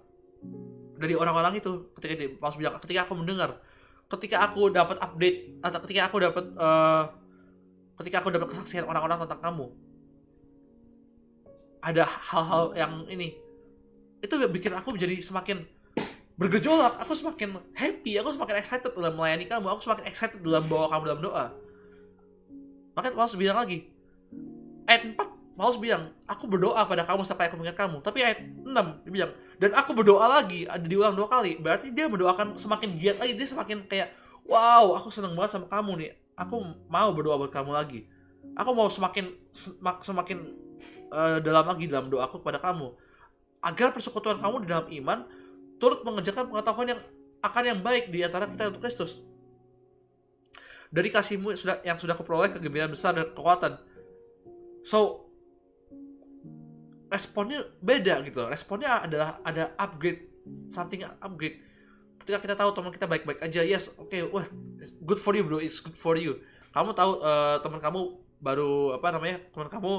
dari 0.99 1.15
orang-orang 1.15 1.61
itu 1.61 1.93
ketika 2.01 2.15
dia 2.17 2.29
Paulus 2.41 2.57
bilang 2.57 2.81
ketika 2.81 3.05
aku 3.05 3.15
mendengar 3.17 3.61
ketika 4.09 4.37
aku 4.49 4.73
dapat 4.73 4.97
update 4.99 5.61
atau 5.61 5.79
ketika 5.85 6.01
aku 6.09 6.17
dapat 6.25 6.45
uh, 6.57 7.05
ketika 8.01 8.25
aku 8.25 8.29
dapat 8.33 8.49
kesaksian 8.49 8.89
orang-orang 8.89 9.21
tentang 9.29 9.41
kamu 9.45 9.67
ada 11.83 12.05
hal-hal 12.05 12.75
yang 12.75 12.93
ini. 13.07 13.39
Itu 14.19 14.35
bikin 14.51 14.75
aku 14.75 14.95
menjadi 14.99 15.23
semakin 15.23 15.63
bergejolak 16.39 17.03
aku 17.03 17.19
semakin 17.19 17.59
happy 17.75 18.15
aku 18.15 18.31
semakin 18.31 18.63
excited 18.63 18.95
dalam 18.95 19.19
melayani 19.19 19.51
kamu 19.51 19.75
aku 19.75 19.83
semakin 19.83 20.07
excited 20.07 20.39
dalam 20.39 20.67
bawa 20.71 20.91
kamu 20.91 21.03
dalam 21.11 21.23
doa. 21.23 21.47
Makanya 22.95 23.15
Paulus 23.15 23.39
bilang 23.39 23.59
lagi 23.59 23.87
ayat 24.87 25.15
4 25.15 25.38
Paulus 25.59 25.75
bilang 25.83 26.15
aku 26.31 26.47
berdoa 26.47 26.87
pada 26.87 27.03
kamu 27.03 27.27
sampai 27.27 27.51
aku 27.51 27.59
mengingat 27.59 27.83
kamu. 27.83 27.99
Tapi 27.99 28.23
ayat 28.23 28.47
6 28.47 29.03
dia 29.03 29.11
bilang 29.11 29.35
dan 29.59 29.75
aku 29.75 29.91
berdoa 29.91 30.31
lagi 30.31 30.71
ada 30.71 30.87
diulang 30.87 31.19
dua 31.19 31.27
kali. 31.27 31.59
Berarti 31.59 31.91
dia 31.91 32.07
mendoakan 32.07 32.63
semakin 32.63 32.95
giat 32.95 33.19
lagi 33.19 33.35
dia 33.35 33.43
semakin 33.43 33.83
kayak 33.91 34.15
wow 34.47 34.95
aku 34.95 35.11
seneng 35.11 35.35
banget 35.35 35.59
sama 35.59 35.67
kamu 35.67 35.99
nih. 35.99 36.11
Aku 36.39 36.63
mau 36.87 37.11
berdoa 37.11 37.43
buat 37.43 37.51
kamu 37.51 37.75
lagi. 37.75 38.07
Aku 38.55 38.71
mau 38.71 38.87
semakin 38.87 39.35
semakin 39.99 40.39
uh, 41.11 41.43
dalam 41.43 41.67
lagi 41.67 41.91
dalam 41.91 42.07
doaku 42.07 42.39
kepada 42.39 42.63
kamu. 42.63 42.95
Agar 43.59 43.91
persekutuan 43.91 44.39
kamu 44.39 44.63
di 44.63 44.67
dalam 44.71 44.87
iman 44.87 45.27
turut 45.83 46.07
mengerjakan 46.07 46.55
pengetahuan 46.55 46.95
yang 46.95 47.01
akan 47.43 47.63
yang 47.67 47.79
baik 47.83 48.15
di 48.15 48.23
antara 48.23 48.47
kita 48.47 48.71
untuk 48.71 48.87
Kristus. 48.87 49.19
Dari 50.95 51.11
kasihmu 51.11 51.51
yang 51.51 51.59
sudah 51.59 51.77
yang 51.83 51.99
sudah 51.99 52.15
kuperoleh 52.15 52.55
kegembiraan 52.55 52.95
besar 52.95 53.19
dan 53.19 53.35
kekuatan. 53.35 53.83
So 54.87 55.28
responnya 57.09 57.65
beda 57.81 58.21
gitu. 58.25 58.47
Responnya 58.49 59.05
adalah 59.05 59.41
ada 59.45 59.73
upgrade, 59.77 60.29
something 60.73 61.05
upgrade. 61.05 61.61
Ketika 62.25 62.39
kita 62.45 62.55
tahu 62.55 62.71
teman 62.77 62.93
kita 62.93 63.09
baik-baik 63.09 63.41
aja, 63.41 63.65
yes, 63.65 63.93
oke, 63.97 64.13
okay, 64.13 64.21
wah, 64.25 64.45
good 65.03 65.21
for 65.21 65.33
you 65.33 65.45
bro, 65.45 65.61
it's 65.61 65.81
good 65.81 65.97
for 65.97 66.15
you. 66.21 66.41
Kamu 66.77 66.93
tahu 66.93 67.25
uh, 67.25 67.57
teman 67.65 67.81
kamu 67.81 68.29
baru 68.39 68.95
apa 68.95 69.11
namanya 69.11 69.43
teman 69.51 69.67
kamu 69.67 69.93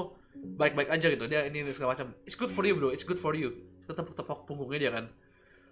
baik-baik 0.56 0.88
aja 0.88 1.06
gitu 1.12 1.24
dia 1.28 1.44
ini, 1.46 1.64
ini 1.64 1.70
segala 1.76 1.92
macam 1.92 2.16
it's 2.24 2.36
good 2.36 2.48
for 2.52 2.64
you 2.64 2.72
bro 2.72 2.88
it's 2.88 3.04
good 3.04 3.20
for 3.20 3.36
you 3.36 3.52
kita 3.84 4.00
tepuk-tepuk 4.00 4.48
punggungnya 4.48 4.88
dia 4.88 4.90
kan 4.92 5.04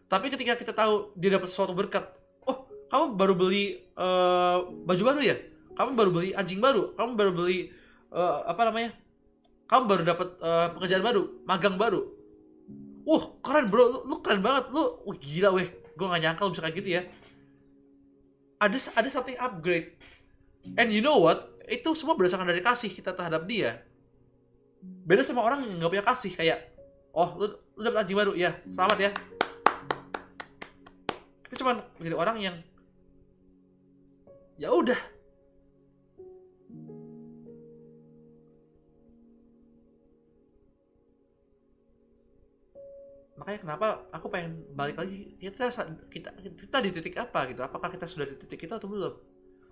tapi 0.08 0.28
ketika 0.28 0.56
kita 0.56 0.72
tahu 0.76 1.12
dia 1.16 1.32
dapat 1.32 1.48
suatu 1.48 1.72
berkat 1.72 2.04
oh 2.44 2.68
kamu 2.92 3.16
baru 3.16 3.34
beli 3.36 3.88
uh, 3.96 4.68
baju 4.84 5.02
baru 5.04 5.20
ya 5.24 5.36
kamu 5.76 5.90
baru 5.96 6.10
beli 6.12 6.30
anjing 6.36 6.60
baru 6.60 6.92
kamu 6.92 7.10
baru 7.16 7.32
beli 7.32 7.72
uh, 8.12 8.44
apa 8.44 8.68
namanya 8.68 8.90
kamu 9.68 9.84
baru 9.84 10.02
dapat 10.02 10.28
uh, 10.40 10.68
pekerjaan 10.72 11.04
baru 11.04 11.22
magang 11.44 11.76
baru? 11.76 12.00
Wah 13.04 13.24
keren 13.44 13.68
bro. 13.68 13.84
Lu, 13.84 13.98
lu 14.08 14.14
keren 14.24 14.40
banget. 14.40 14.72
Lu 14.72 15.04
wah 15.04 15.16
gila 15.20 15.52
weh. 15.52 15.68
Gue 15.92 16.06
gak 16.08 16.22
nyangka 16.24 16.40
lu 16.48 16.52
bisa 16.56 16.64
kayak 16.64 16.76
gitu 16.80 16.88
ya. 16.96 17.02
Ada 18.64 18.76
ada 18.96 19.08
something 19.12 19.36
upgrade. 19.36 19.92
And 20.80 20.88
you 20.88 21.04
know 21.04 21.20
what? 21.20 21.52
Itu 21.68 21.92
semua 21.92 22.16
berdasarkan 22.16 22.48
dari 22.48 22.64
kasih 22.64 22.88
kita 22.88 23.12
terhadap 23.12 23.44
dia. 23.44 23.84
Beda 24.80 25.20
sama 25.20 25.44
orang 25.44 25.68
yang 25.68 25.84
nggak 25.84 25.90
punya 25.92 26.06
kasih 26.06 26.32
kayak 26.32 26.58
oh 27.12 27.36
lu 27.36 27.46
lu 27.76 27.80
dapet 27.84 28.08
anjing 28.08 28.16
baru. 28.16 28.32
Ya 28.32 28.56
selamat 28.72 28.98
ya. 29.04 29.10
Kita 31.44 31.54
cuma 31.60 31.84
jadi 32.00 32.16
orang 32.16 32.36
yang 32.40 32.56
ya 34.56 34.72
udah 34.72 34.96
makanya 43.48 43.64
kenapa 43.64 44.04
aku 44.12 44.28
pengen 44.28 44.60
balik 44.76 45.00
lagi? 45.00 45.32
Kita 45.40 45.72
kita 46.12 46.36
kita 46.36 46.76
di 46.84 46.92
titik 46.92 47.16
apa 47.16 47.48
gitu? 47.48 47.64
Apakah 47.64 47.88
kita 47.88 48.04
sudah 48.04 48.28
di 48.28 48.36
titik 48.36 48.68
itu 48.68 48.74
atau 48.76 48.84
belum? 48.84 49.16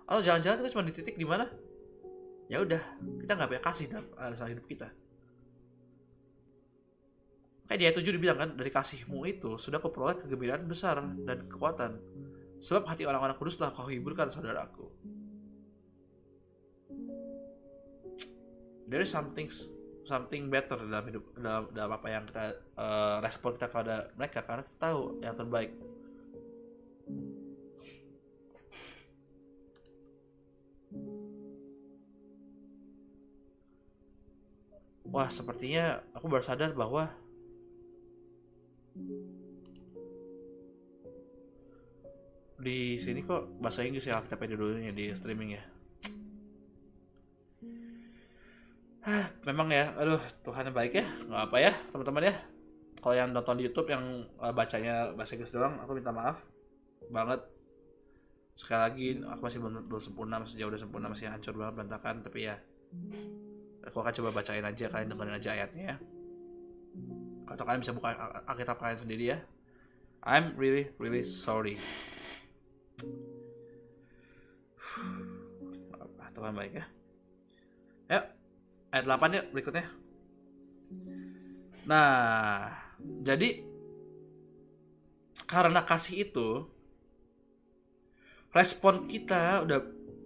Atau 0.09 0.25
jangan-jangan 0.25 0.65
kita 0.65 0.69
cuma 0.73 0.83
di 0.89 0.93
titik 0.97 1.13
di 1.13 1.21
mana? 1.21 1.45
Ya 2.49 2.65
udah 2.65 2.81
kita 3.21 3.37
nggak 3.37 3.49
banyak 3.53 3.65
kasih 3.69 3.85
dalam 3.93 4.09
alasan 4.17 4.49
hidup 4.49 4.65
kita. 4.65 4.89
Kayak 7.69 7.77
dia 7.77 7.91
tujuh 8.01 8.17
dibilang 8.17 8.37
kan 8.41 8.49
dari 8.57 8.73
kasihmu 8.73 9.21
itu 9.29 9.61
sudah 9.61 9.77
kau 9.77 9.93
peroleh 9.93 10.25
kegembiraan 10.25 10.65
besar 10.65 10.97
dan 10.97 11.45
kekuatan. 11.45 12.01
Sebab 12.57 12.89
hati 12.89 13.05
orang-orang 13.05 13.37
kudus 13.37 13.61
telah 13.61 13.77
kau 13.77 13.85
hiburkan 13.85 14.33
saudaraku. 14.33 14.89
There 18.89 19.05
is 19.05 19.13
something 19.13 19.53
something 20.07 20.47
better 20.47 20.79
dalam 20.79 21.03
hidup 21.11 21.23
dalam, 21.35 21.63
dalam 21.75 21.91
apa 21.91 22.07
yang 22.07 22.23
kita 22.23 22.45
uh, 22.79 23.19
respon 23.19 23.59
kita 23.59 23.67
kepada 23.67 23.95
mereka 24.15 24.39
karena 24.47 24.63
kita 24.63 24.79
tahu 24.79 25.01
yang 25.19 25.35
terbaik. 25.35 25.71
Wah 35.07 35.29
sepertinya 35.31 36.03
aku 36.15 36.25
baru 36.27 36.43
sadar 36.43 36.71
bahwa 36.75 37.07
di 42.57 42.99
sini 42.99 43.23
kok 43.23 43.61
bahasa 43.63 43.87
Inggris 43.87 44.03
ya 44.03 44.19
kita 44.19 44.35
pede 44.35 44.59
dulunya 44.59 44.91
di 44.91 45.13
streaming 45.15 45.55
ya 45.55 45.63
memang 49.47 49.71
ya 49.71 49.95
aduh 49.95 50.19
Tuhan 50.43 50.67
yang 50.67 50.75
baik 50.75 50.93
ya. 50.99 51.05
Nggak 51.27 51.41
apa 51.47 51.57
ya 51.63 51.71
teman-teman 51.91 52.23
ya. 52.27 52.35
Kalau 52.97 53.15
yang 53.15 53.29
nonton 53.31 53.55
di 53.61 53.63
YouTube 53.69 53.87
yang 53.87 54.03
uh, 54.41 54.51
bacanya 54.51 55.15
bahasa 55.15 55.37
Inggris 55.37 55.53
doang 55.55 55.79
aku 55.79 55.95
minta 55.95 56.11
maaf 56.11 56.43
banget. 57.07 57.39
Sekali 58.57 58.81
lagi 58.81 59.07
aku 59.21 59.41
masih 59.47 59.59
belum, 59.61 59.85
belum 59.85 60.01
sempurna 60.01 60.41
masih 60.41 60.57
jauh 60.59 60.71
dari 60.73 60.81
sempurna 60.81 61.07
masih 61.07 61.29
hancur 61.29 61.53
banget 61.55 61.73
berantakan 61.79 62.15
tapi 62.25 62.51
ya. 62.51 62.59
Aku 63.87 64.03
akan 64.03 64.11
coba 64.11 64.43
bacain 64.43 64.65
aja 64.65 64.91
kalian 64.91 65.15
dengerin 65.15 65.39
aja 65.39 65.49
ayatnya 65.55 65.95
ya. 65.95 65.97
Atau 67.47 67.63
kalian 67.63 67.79
bisa 67.79 67.95
buka 67.95 68.11
Alkitab 68.43 68.75
kalian 68.75 68.99
sendiri 68.99 69.23
ya. 69.31 69.39
I'm 70.27 70.59
really 70.59 70.91
really 70.99 71.23
sorry. 71.23 71.79
Tuhan 76.37 76.53
baik 76.53 76.77
ya 76.77 76.96
ayat 78.97 79.05
8 79.05 79.37
ya 79.37 79.43
berikutnya. 79.53 79.85
Nah, 81.85 82.73
jadi 83.21 83.63
karena 85.47 85.85
kasih 85.85 86.27
itu 86.27 86.67
respon 88.51 89.05
kita 89.05 89.63
udah 89.63 89.79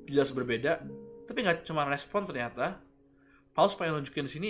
jelas 0.08 0.32
berbeda, 0.32 0.82
tapi 1.28 1.38
nggak 1.44 1.68
cuma 1.68 1.86
respon 1.86 2.26
ternyata. 2.26 2.80
Paulus 3.52 3.76
pengen 3.76 4.00
nunjukin 4.00 4.26
di 4.26 4.32
sini 4.32 4.50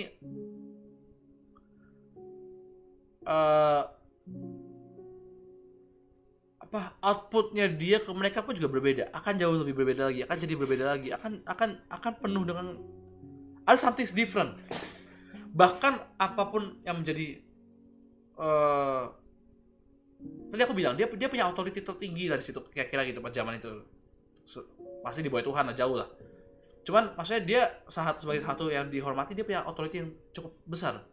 uh, 3.26 3.82
apa 6.62 6.96
outputnya 7.04 7.68
dia 7.68 8.00
ke 8.00 8.08
mereka 8.16 8.40
pun 8.40 8.56
juga 8.56 8.70
berbeda 8.72 9.12
akan 9.12 9.34
jauh 9.36 9.60
lebih 9.60 9.74
berbeda 9.76 10.08
lagi 10.08 10.24
akan 10.24 10.36
jadi 10.40 10.54
berbeda 10.56 10.84
lagi 10.88 11.08
akan 11.12 11.44
akan 11.44 11.70
akan 11.90 12.12
penuh 12.16 12.44
dengan 12.48 12.66
ada 13.62 13.78
something 13.78 14.08
different. 14.12 14.58
Bahkan 15.52 16.16
apa 16.16 16.42
pun 16.48 16.80
yang 16.82 17.04
menjadi 17.04 17.38
uh, 18.40 19.12
tadi 20.50 20.62
aku 20.64 20.74
bilang 20.74 20.96
dia 20.96 21.06
dia 21.06 21.28
punya 21.28 21.46
otoriti 21.50 21.84
tertinggi 21.84 22.30
lah 22.30 22.38
di 22.40 22.44
situ 22.44 22.58
kira-kira 22.72 23.04
gitu 23.06 23.20
pada 23.20 23.34
zaman 23.34 23.60
itu. 23.60 23.70
Pasti 25.02 25.22
di 25.22 25.30
bawah 25.30 25.44
Tuhan 25.46 25.64
lah 25.70 25.76
jauh 25.76 25.96
lah. 25.98 26.08
Cuman 26.82 27.14
maksudnya 27.14 27.42
dia 27.46 27.62
saat 27.86 28.18
sebagai 28.18 28.42
satu 28.42 28.66
yang 28.66 28.90
dihormati 28.90 29.38
dia 29.38 29.46
punya 29.46 29.62
otoriti 29.62 30.02
yang 30.02 30.10
cukup 30.34 30.52
besar. 30.66 31.06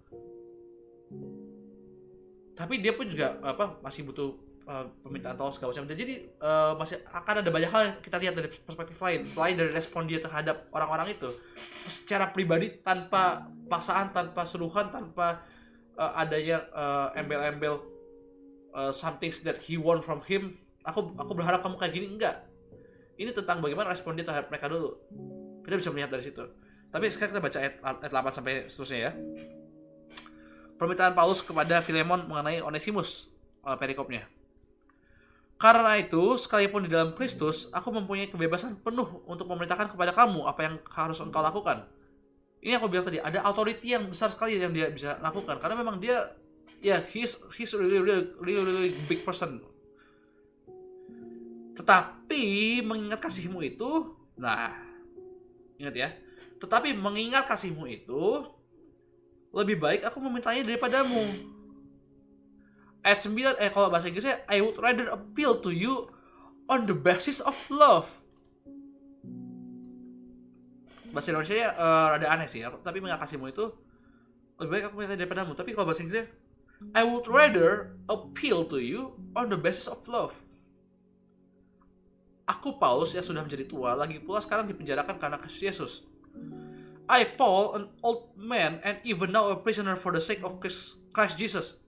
Tapi 2.57 2.73
dia 2.83 2.91
pun 2.91 3.07
juga 3.07 3.38
apa 3.39 3.79
masih 3.79 4.03
butuh 4.09 4.48
uh, 4.69 4.86
permintaan 5.01 5.34
tolong 5.34 5.49
segala 5.49 5.73
macam. 5.73 5.89
Jadi 5.89 6.29
uh, 6.38 6.77
masih 6.77 7.01
akan 7.10 7.41
ada 7.41 7.49
banyak 7.49 7.69
hal 7.73 7.82
yang 7.89 7.95
kita 8.05 8.17
lihat 8.21 8.34
dari 8.38 8.49
perspektif 8.53 8.97
lain 9.01 9.19
selain 9.25 9.55
dari 9.58 9.73
respon 9.73 10.05
dia 10.05 10.21
terhadap 10.21 10.69
orang-orang 10.69 11.17
itu 11.17 11.34
secara 11.89 12.29
pribadi 12.29 12.77
tanpa 12.86 13.49
paksaan, 13.65 14.13
tanpa 14.13 14.45
suruhan, 14.45 14.93
tanpa 14.93 15.41
uh, 15.97 16.13
adanya 16.13 16.69
embel-embel 17.17 17.82
uh, 18.77 18.93
something 18.93 19.34
that 19.41 19.58
he 19.65 19.73
want 19.75 20.05
from 20.05 20.21
him. 20.29 20.62
Aku 20.86 21.17
aku 21.17 21.34
berharap 21.34 21.65
kamu 21.65 21.75
kayak 21.82 21.93
gini 21.97 22.08
enggak. 22.13 22.45
Ini 23.19 23.36
tentang 23.36 23.60
bagaimana 23.60 23.91
respon 23.91 24.15
dia 24.15 24.23
terhadap 24.23 24.47
mereka 24.47 24.71
dulu. 24.71 24.95
Kita 25.65 25.75
bisa 25.75 25.89
melihat 25.91 26.13
dari 26.13 26.23
situ. 26.23 26.45
Tapi 26.89 27.05
sekarang 27.12 27.36
kita 27.36 27.41
baca 27.43 27.58
ayat, 27.60 27.73
ayat 28.01 28.12
8 28.34 28.38
sampai 28.38 28.53
seterusnya 28.65 28.99
ya 29.05 29.12
permintaan 30.79 31.12
Paulus 31.12 31.43
kepada 31.43 31.84
Filemon 31.84 32.23
mengenai 32.25 32.63
Onesimus 32.63 33.27
uh, 33.67 33.75
perikopnya. 33.75 34.38
Karena 35.59 35.99
itu, 35.99 36.39
sekalipun 36.39 36.87
di 36.87 36.89
dalam 36.89 37.11
Kristus, 37.11 37.67
aku 37.75 37.91
mempunyai 37.91 38.31
kebebasan 38.31 38.79
penuh 38.79 39.27
untuk 39.27 39.43
memerintahkan 39.51 39.91
kepada 39.91 40.15
kamu 40.15 40.47
apa 40.47 40.59
yang 40.63 40.75
harus 40.87 41.19
engkau 41.19 41.43
lakukan. 41.43 41.83
Ini 42.63 42.79
aku 42.79 42.87
bilang 42.87 43.03
tadi, 43.03 43.19
ada 43.19 43.43
authority 43.43 43.91
yang 43.91 44.07
besar 44.07 44.31
sekali 44.31 44.55
yang 44.55 44.71
dia 44.71 44.87
bisa 44.87 45.19
lakukan. 45.19 45.59
Karena 45.59 45.75
memang 45.83 45.99
dia, 45.99 46.31
ya, 46.79 46.95
yeah, 46.95 46.99
he's, 47.11 47.43
he's 47.59 47.75
really, 47.75 47.99
really, 47.99 48.31
really, 48.39 48.63
really 48.63 48.91
big 49.03 49.27
person. 49.27 49.59
Tetapi, 51.75 52.79
mengingat 52.79 53.19
kasihmu 53.19 53.59
itu, 53.59 54.15
nah, 54.39 54.79
ingat 55.75 55.95
ya, 55.95 56.09
tetapi 56.63 56.95
mengingat 56.95 57.43
kasihmu 57.51 57.83
itu, 57.83 58.47
lebih 59.51 59.75
baik 59.75 60.07
aku 60.07 60.23
memintanya 60.23 60.63
daripadamu. 60.63 61.58
Ayat 62.99 63.23
9, 63.23 63.57
eh 63.59 63.71
kalau 63.71 63.88
bahasa 63.88 64.12
Inggrisnya, 64.12 64.43
I 64.51 64.59
would 64.59 64.75
rather 64.75 65.07
appeal 65.07 65.59
to 65.63 65.71
you 65.71 66.12
on 66.67 66.85
the 66.85 66.95
basis 66.97 67.39
of 67.39 67.55
love. 67.71 68.12
Bahasa 71.09 71.33
Indonesia 71.33 71.73
uh, 71.73 72.17
rada 72.17 72.27
aneh 72.29 72.45
sih, 72.45 72.62
tapi 72.83 73.01
mengakasimu 73.01 73.49
itu 73.49 73.71
lebih 74.59 74.69
baik 74.69 74.83
aku 74.91 74.95
minta 74.99 75.15
daripadamu. 75.15 75.55
Tapi 75.55 75.71
kalau 75.71 75.88
bahasa 75.89 76.03
Inggrisnya, 76.03 76.27
I 76.91 77.07
would 77.07 77.25
rather 77.25 77.95
appeal 78.12 78.67
to 78.67 78.77
you 78.83 79.15
on 79.35 79.47
the 79.49 79.59
basis 79.59 79.88
of 79.88 80.03
love. 80.05 80.35
Aku 82.49 82.81
Paulus 82.81 83.13
yang 83.13 83.23
sudah 83.23 83.45
menjadi 83.45 83.69
tua, 83.69 83.93
lagi 83.93 84.17
pula 84.19 84.41
sekarang 84.41 84.65
dipenjarakan 84.65 85.21
karena 85.21 85.38
Kristus 85.38 85.63
Yesus 85.63 85.93
I, 87.09 87.25
Paul, 87.25 87.73
an 87.73 87.89
old 88.03 88.38
man, 88.38 88.79
and 88.85 89.01
even 89.03 89.33
now 89.33 89.49
a 89.49 89.57
prisoner 89.57 89.97
for 89.97 90.13
the 90.13 90.21
sake 90.21 90.45
of 90.45 90.62
Christ 90.62 91.38
Jesus. 91.41 91.81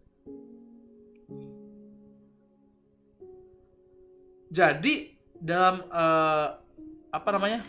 Jadi 4.51 5.15
dalam 5.39 5.79
uh, 5.87 6.59
apa 7.07 7.29
namanya? 7.31 7.63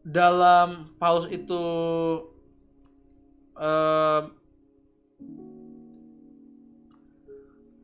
Dalam 0.00 0.96
Paulus 0.96 1.28
itu 1.28 1.64
uh, 3.60 4.22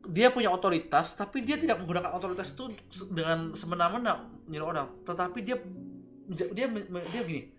dia 0.09 0.33
punya 0.33 0.49
otoritas 0.49 1.13
tapi 1.13 1.45
dia 1.45 1.61
tidak 1.61 1.77
menggunakan 1.85 2.17
otoritas 2.17 2.49
itu 2.49 2.73
dengan 3.13 3.53
semena-mena 3.53 4.25
nyuruh 4.49 4.73
orang. 4.73 4.89
Tetapi 5.05 5.39
dia 5.45 5.61
dia 6.33 6.65
dia 6.65 7.21
gini. 7.21 7.53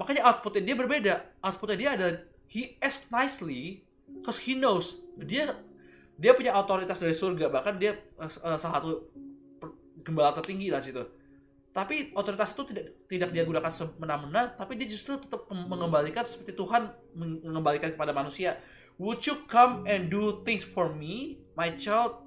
Makanya 0.00 0.32
outputnya 0.32 0.64
dia 0.64 0.76
berbeda. 0.80 1.14
Outputnya 1.44 1.76
dia 1.76 1.90
ada 1.92 2.08
he 2.48 2.80
acts 2.80 3.12
nicely 3.12 3.84
cause 4.24 4.40
he 4.40 4.56
knows. 4.56 4.96
Dia 5.20 5.60
dia 6.20 6.36
punya 6.36 6.52
otoritas 6.52 7.00
dari 7.00 7.16
surga 7.16 7.48
bahkan 7.48 7.80
dia 7.80 7.96
uh, 8.20 8.28
salah 8.28 8.60
satu 8.60 9.08
gembala 10.04 10.36
tertinggi 10.36 10.68
lah 10.68 10.84
situ. 10.84 11.00
Tapi 11.72 12.12
otoritas 12.12 12.52
itu 12.52 12.62
tidak 12.68 12.86
tidak 13.08 13.28
dia 13.32 13.42
gunakan 13.48 13.72
semena-mena 13.72 14.52
tapi 14.52 14.76
dia 14.76 14.84
justru 14.84 15.16
tetap 15.16 15.48
mengembalikan 15.48 16.28
seperti 16.28 16.52
Tuhan 16.52 16.92
mengembalikan 17.16 17.96
kepada 17.96 18.12
manusia. 18.12 18.60
Would 19.00 19.24
you 19.24 19.48
come 19.48 19.88
and 19.88 20.12
do 20.12 20.44
things 20.44 20.60
for 20.60 20.92
me 20.92 21.40
my 21.56 21.72
child? 21.80 22.20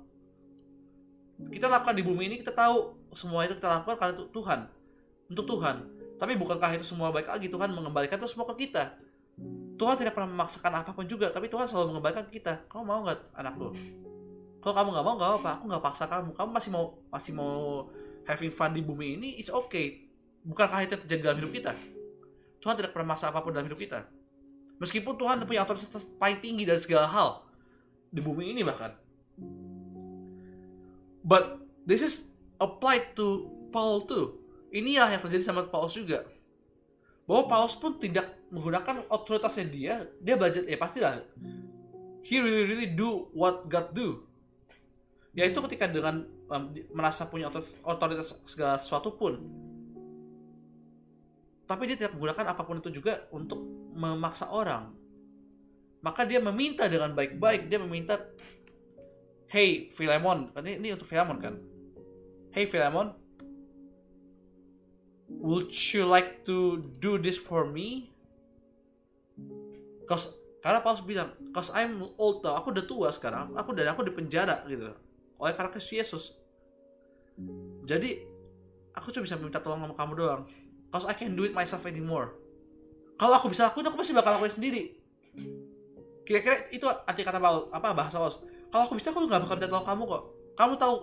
Kita 1.37 1.69
lakukan 1.69 1.93
di 1.93 2.01
bumi 2.01 2.33
ini 2.33 2.35
kita 2.41 2.49
tahu 2.49 2.97
semua 3.13 3.45
itu 3.45 3.53
kita 3.61 3.69
lakukan 3.77 3.93
karena 4.01 4.13
untuk 4.17 4.31
Tuhan. 4.33 4.59
Untuk 5.29 5.45
Tuhan. 5.45 5.75
Tapi 6.17 6.33
bukankah 6.33 6.71
itu 6.81 6.85
semua 6.87 7.13
baik 7.13 7.29
lagi? 7.29 7.45
Tuhan 7.45 7.69
mengembalikan 7.69 8.17
itu 8.17 8.25
semua 8.25 8.49
ke 8.49 8.65
kita 8.65 8.97
Tuhan 9.73 9.95
tidak 9.97 10.13
pernah 10.13 10.29
memaksakan 10.29 10.85
apa 10.85 10.91
pun 10.93 11.05
juga 11.09 11.33
tapi 11.33 11.49
Tuhan 11.49 11.65
selalu 11.65 11.97
mengembalikan 11.97 12.25
kita. 12.29 12.69
Kamu 12.69 12.83
mau 12.85 13.01
nggak 13.03 13.33
anakku 13.33 13.73
kalau 14.63 14.75
kamu 14.79 14.89
nggak 14.95 15.05
mau 15.05 15.15
nggak 15.19 15.31
apa 15.43 15.49
aku 15.59 15.63
nggak 15.67 15.83
paksa 15.83 16.05
kamu. 16.07 16.31
Kamu 16.31 16.49
masih 16.55 16.69
mau 16.71 16.85
masih 17.11 17.31
mau 17.35 17.91
having 18.23 18.55
fun 18.55 18.71
di 18.71 18.79
bumi 18.79 19.19
ini 19.19 19.29
it's 19.35 19.51
okay. 19.51 20.07
Bukankah 20.47 20.87
itu 20.87 20.95
terjadi 21.03 21.31
dalam 21.31 21.37
hidup 21.43 21.51
kita? 21.51 21.71
Tuhan 22.63 22.79
tidak 22.79 22.95
pernah 22.95 23.11
maksa 23.11 23.27
apa 23.27 23.43
pun 23.43 23.51
dalam 23.51 23.67
hidup 23.67 23.75
kita. 23.75 24.07
Meskipun 24.79 25.19
Tuhan 25.19 25.43
punya 25.43 25.67
otoritas 25.67 26.07
paling 26.15 26.39
tinggi 26.39 26.63
dari 26.63 26.79
segala 26.79 27.11
hal 27.11 27.43
di 28.07 28.23
bumi 28.23 28.55
ini 28.55 28.63
bahkan. 28.63 28.95
But 31.27 31.59
this 31.83 31.99
is 31.99 32.31
applied 32.55 33.19
to 33.19 33.51
Paul 33.75 34.07
too. 34.07 34.39
Inilah 34.71 35.11
yang 35.11 35.21
terjadi 35.23 35.43
sama 35.43 35.67
Paulus 35.67 35.99
juga 35.99 36.23
bahwa 37.33 37.49
Paulus 37.49 37.73
pun 37.73 37.97
tidak 37.97 38.29
menggunakan 38.53 39.09
otoritasnya 39.09 39.65
dia. 39.65 40.05
Dia 40.21 40.37
belajar 40.37 40.61
ya 40.69 40.77
pastilah. 40.77 41.25
He 42.21 42.37
really 42.37 42.69
really 42.69 42.89
do 42.93 43.25
what 43.33 43.65
God 43.65 43.89
do. 43.97 44.29
Yaitu 45.33 45.57
ketika 45.65 45.89
dengan 45.89 46.29
um, 46.29 46.69
merasa 46.93 47.25
punya 47.25 47.49
otoritas 47.81 48.37
segala 48.45 48.77
sesuatu 48.77 49.17
pun. 49.17 49.41
Tapi 51.65 51.89
dia 51.89 51.97
tidak 51.97 52.13
menggunakan 52.13 52.53
apa 52.53 52.61
pun 52.61 52.77
itu 52.77 53.01
juga 53.01 53.25
untuk 53.33 53.65
memaksa 53.97 54.53
orang. 54.53 54.93
Maka 56.05 56.29
dia 56.29 56.37
meminta 56.37 56.85
dengan 56.85 57.17
baik-baik. 57.17 57.65
Dia 57.65 57.81
meminta 57.81 58.29
hey 59.49 59.89
Philemon. 59.97 60.53
Ini, 60.53 60.77
ini 60.77 60.93
untuk 60.93 61.09
Philemon 61.09 61.41
kan? 61.41 61.57
Hey 62.53 62.69
Philemon 62.69 63.22
would 65.41 65.73
you 65.73 66.05
like 66.05 66.45
to 66.45 66.81
do 66.99 67.17
this 67.17 67.39
for 67.39 67.65
me? 67.65 68.13
Cause 70.05 70.29
karena 70.63 70.79
Paulus 70.79 71.03
bilang, 71.03 71.35
cause 71.51 71.71
I'm 71.75 71.99
old 72.15 72.43
now, 72.43 72.55
aku 72.55 72.71
udah 72.71 72.85
tua 72.87 73.09
sekarang, 73.11 73.51
aku 73.55 73.75
dan 73.75 73.91
aku 73.91 74.07
di 74.07 74.15
penjara 74.15 74.63
gitu, 74.63 74.95
oleh 75.35 75.53
karena 75.55 75.69
Kristus 75.71 75.91
Yesus. 75.91 76.23
Jadi 77.83 78.23
aku 78.95 79.11
cuma 79.11 79.27
bisa 79.27 79.35
minta 79.35 79.59
tolong 79.59 79.83
sama 79.83 79.95
kamu 79.95 80.13
doang, 80.15 80.41
cause 80.87 81.03
I 81.03 81.15
can't 81.17 81.35
do 81.35 81.43
it 81.43 81.51
myself 81.51 81.83
anymore. 81.83 82.39
Kalau 83.19 83.35
aku 83.35 83.51
bisa 83.51 83.67
lakuin, 83.67 83.91
aku 83.91 83.99
pasti 83.99 84.15
bakal 84.15 84.39
lakuin 84.39 84.55
sendiri. 84.55 84.83
Kira-kira 86.23 86.71
itu 86.71 86.87
arti 86.87 87.27
kata 87.27 87.43
Paulus, 87.43 87.67
apa 87.75 87.91
bahasa 87.91 88.15
Paulus? 88.15 88.39
Kalau 88.71 88.83
aku 88.87 88.95
bisa, 88.95 89.11
aku 89.11 89.27
nggak 89.27 89.43
bakal 89.43 89.55
minta 89.59 89.67
tolong 89.67 89.87
kamu 89.87 90.03
kok. 90.07 90.23
Kamu 90.55 90.73
tahu, 90.79 90.95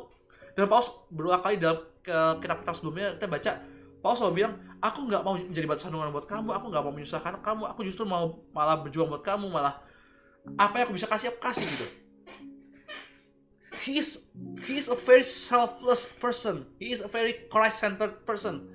dan 0.57 0.65
Paulus 0.73 0.89
berulang 1.13 1.43
kali 1.45 1.61
dalam 1.61 1.79
ke 2.01 2.17
kitab-kitab 2.41 2.75
sebelumnya 2.81 3.13
kita 3.21 3.29
baca 3.29 3.53
Paulus 4.01 4.19
selalu 4.25 4.35
bilang, 4.45 4.55
aku 4.81 5.05
nggak 5.07 5.23
mau 5.23 5.37
menjadi 5.37 5.67
batu 5.69 5.85
sandungan 5.85 6.09
buat 6.09 6.25
kamu, 6.25 6.49
aku 6.57 6.67
nggak 6.73 6.83
mau 6.83 6.93
menyusahkan 6.93 7.35
kamu, 7.45 7.63
aku 7.69 7.81
justru 7.85 8.09
mau 8.09 8.41
malah 8.57 8.81
berjuang 8.81 9.13
buat 9.13 9.21
kamu, 9.21 9.53
malah 9.53 9.77
apa 10.57 10.75
yang 10.81 10.85
aku 10.89 10.97
bisa 10.97 11.05
kasih, 11.05 11.37
aku 11.37 11.41
kasih 11.45 11.69
gitu. 11.69 11.87
He 13.81 13.97
is, 13.97 14.89
a 14.93 14.97
very 14.97 15.25
selfless 15.25 16.05
person. 16.21 16.69
He 16.77 16.93
is 16.93 17.01
a 17.01 17.09
very 17.09 17.49
Christ-centered 17.49 18.29
person. 18.29 18.69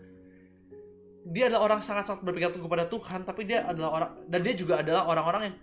Dia 1.30 1.50
adalah 1.50 1.74
orang 1.74 1.82
sangat-sangat 1.86 2.26
berpegang 2.26 2.58
kepada 2.58 2.90
Tuhan, 2.90 3.22
tapi 3.26 3.46
dia 3.46 3.66
adalah 3.66 3.90
orang 3.94 4.12
dan 4.30 4.40
dia 4.42 4.54
juga 4.58 4.82
adalah 4.82 5.06
orang-orang 5.10 5.42
yang 5.50 5.56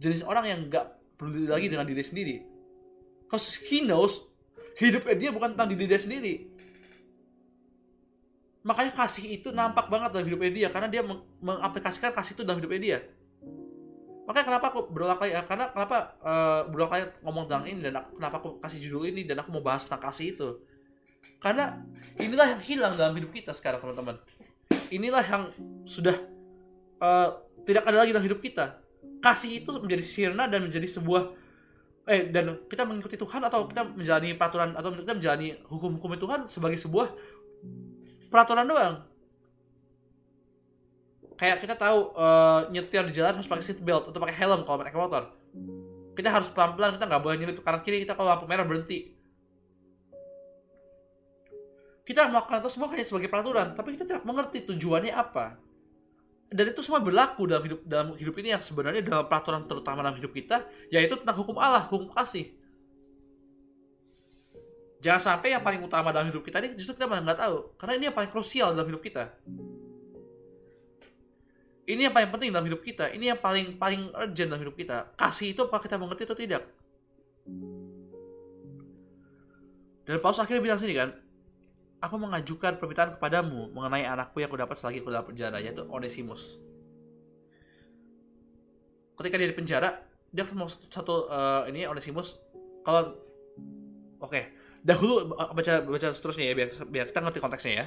jenis 0.00 0.24
orang 0.24 0.44
yang 0.48 0.60
nggak 0.68 1.16
peduli 1.16 1.48
lagi 1.48 1.68
dengan 1.72 1.88
diri 1.88 2.04
sendiri. 2.04 2.36
Cause 3.28 3.56
he 3.68 3.84
knows 3.84 4.28
hidupnya 4.76 5.16
dia 5.16 5.30
bukan 5.32 5.56
tentang 5.56 5.72
diri 5.72 5.88
dia 5.88 6.00
sendiri, 6.00 6.55
makanya 8.66 8.92
kasih 8.98 9.38
itu 9.38 9.54
nampak 9.54 9.86
banget 9.86 10.10
dalam 10.10 10.26
hidupnya 10.26 10.50
dia 10.50 10.68
karena 10.74 10.90
dia 10.90 11.06
meng 11.06 11.22
mengaplikasikan 11.38 12.10
kasih 12.10 12.34
itu 12.34 12.42
dalam 12.42 12.58
hidupnya 12.58 12.82
dia. 12.82 12.98
Makanya 14.26 14.46
kenapa 14.50 14.66
aku 14.74 14.90
berulang 14.90 15.14
kali 15.22 15.38
ya 15.38 15.46
karena 15.46 15.70
kenapa 15.70 16.18
uh, 16.18 16.66
berulang 16.66 16.90
kali 16.90 17.02
ngomong 17.22 17.44
tentang 17.46 17.64
ini 17.70 17.80
dan 17.86 17.94
aku, 18.02 18.10
kenapa 18.18 18.36
aku 18.42 18.48
kasih 18.58 18.78
judul 18.82 19.06
ini 19.06 19.22
dan 19.22 19.38
aku 19.38 19.54
mau 19.54 19.62
bahas 19.62 19.86
tentang 19.86 20.10
kasih 20.10 20.34
itu. 20.34 20.48
Karena 21.38 21.78
inilah 22.18 22.58
yang 22.58 22.62
hilang 22.66 22.92
dalam 22.98 23.14
hidup 23.14 23.30
kita 23.30 23.54
sekarang 23.54 23.78
teman-teman. 23.78 24.18
Inilah 24.90 25.22
yang 25.22 25.42
sudah 25.86 26.18
uh, 26.98 27.38
tidak 27.62 27.86
ada 27.86 28.02
lagi 28.02 28.10
dalam 28.10 28.26
hidup 28.26 28.42
kita. 28.42 28.82
Kasih 29.22 29.62
itu 29.62 29.70
menjadi 29.78 30.02
sirna 30.02 30.50
dan 30.50 30.66
menjadi 30.66 30.90
sebuah 30.90 31.38
eh 32.06 32.30
dan 32.30 32.66
kita 32.70 32.86
mengikuti 32.86 33.18
Tuhan 33.18 33.42
atau 33.46 33.66
kita 33.66 33.82
menjalani 33.94 34.34
peraturan 34.38 34.74
atau 34.78 34.94
kita 34.94 35.14
menjalani 35.18 35.58
hukum-hukum 35.66 36.14
Tuhan 36.14 36.40
sebagai 36.46 36.78
sebuah 36.78 37.10
peraturan 38.28 38.66
doang. 38.66 38.94
Kayak 41.36 41.60
kita 41.64 41.74
tahu 41.76 42.16
uh, 42.16 42.68
nyetir 42.72 43.04
di 43.08 43.12
jalan 43.12 43.36
harus 43.36 43.48
pakai 43.48 43.64
seat 43.64 43.80
belt 43.84 44.08
atau 44.08 44.16
pakai 44.16 44.36
helm 44.36 44.64
kalau 44.64 44.80
pakai 44.80 44.96
motor. 44.96 45.22
Kita 46.16 46.32
harus 46.32 46.48
pelan-pelan 46.48 46.96
kita 46.96 47.04
nggak 47.04 47.22
boleh 47.22 47.36
nyelip 47.36 47.60
kanan 47.60 47.84
kiri 47.84 48.08
kita 48.08 48.16
kalau 48.16 48.32
lampu 48.32 48.48
merah 48.48 48.64
berhenti. 48.64 49.12
Kita 52.06 52.30
melakukan 52.30 52.62
itu 52.64 52.70
semua 52.72 52.88
hanya 52.88 53.04
sebagai 53.04 53.28
peraturan 53.28 53.76
tapi 53.76 53.98
kita 53.98 54.08
tidak 54.08 54.24
mengerti 54.24 54.64
tujuannya 54.64 55.12
apa. 55.12 55.60
Dan 56.46 56.72
itu 56.72 56.80
semua 56.80 57.02
berlaku 57.02 57.44
dalam 57.44 57.66
hidup 57.66 57.80
dalam 57.84 58.08
hidup 58.16 58.34
ini 58.40 58.54
yang 58.56 58.62
sebenarnya 58.62 59.02
dalam 59.04 59.26
peraturan 59.28 59.68
terutama 59.68 60.00
dalam 60.00 60.16
hidup 60.16 60.32
kita 60.32 60.64
yaitu 60.88 61.20
tentang 61.20 61.36
hukum 61.36 61.58
Allah 61.60 61.84
hukum 61.84 62.08
kasih 62.14 62.54
Jangan 65.06 65.22
sampai 65.22 65.54
yang 65.54 65.62
paling 65.62 65.78
utama 65.86 66.10
dalam 66.10 66.26
hidup 66.34 66.42
kita 66.42 66.58
ini 66.58 66.74
justru 66.74 66.98
kita 66.98 67.06
malah 67.06 67.22
nggak 67.22 67.38
tahu. 67.38 67.56
Karena 67.78 67.94
ini 67.94 68.04
yang 68.10 68.16
paling 68.18 68.26
krusial 68.26 68.74
dalam 68.74 68.90
hidup 68.90 69.06
kita. 69.06 69.30
Ini 71.86 72.10
yang 72.10 72.14
paling 72.18 72.30
penting 72.34 72.50
dalam 72.50 72.66
hidup 72.66 72.82
kita. 72.82 73.14
Ini 73.14 73.30
yang 73.30 73.38
paling 73.38 73.78
paling 73.78 74.10
urgent 74.10 74.50
dalam 74.50 74.66
hidup 74.66 74.74
kita. 74.74 75.14
Kasih 75.14 75.54
itu 75.54 75.62
apa 75.62 75.78
kita 75.78 75.94
mengerti 75.94 76.26
atau 76.26 76.34
tidak? 76.34 76.66
Dan 80.02 80.18
Paulus 80.18 80.42
akhirnya 80.42 80.62
bilang 80.66 80.82
sini 80.82 80.98
kan, 80.98 81.14
aku 82.02 82.14
mengajukan 82.18 82.74
permintaan 82.82 83.14
kepadamu 83.14 83.70
mengenai 83.70 84.10
anakku 84.10 84.42
yang 84.42 84.50
aku 84.50 84.58
dapat 84.58 84.74
selagi 84.74 85.06
aku 85.06 85.14
dalam 85.14 85.26
penjara, 85.30 85.62
yaitu 85.62 85.86
Onesimus. 85.86 86.58
Ketika 89.14 89.38
dia 89.38 89.46
di 89.46 89.54
penjara, 89.54 90.02
dia 90.34 90.42
ketemu 90.42 90.66
satu, 90.90 91.30
uh, 91.30 91.62
ini 91.70 91.86
Onesimus. 91.86 92.42
Kalau 92.82 93.14
oke, 94.18 94.30
okay, 94.30 94.55
dahulu 94.86 95.34
baca 95.34 95.82
baca 95.82 96.08
seterusnya 96.14 96.46
ya 96.46 96.54
biar 96.54 96.68
biar 96.86 97.04
kita 97.10 97.18
ngerti 97.18 97.42
konteksnya 97.42 97.72
ya. 97.74 97.86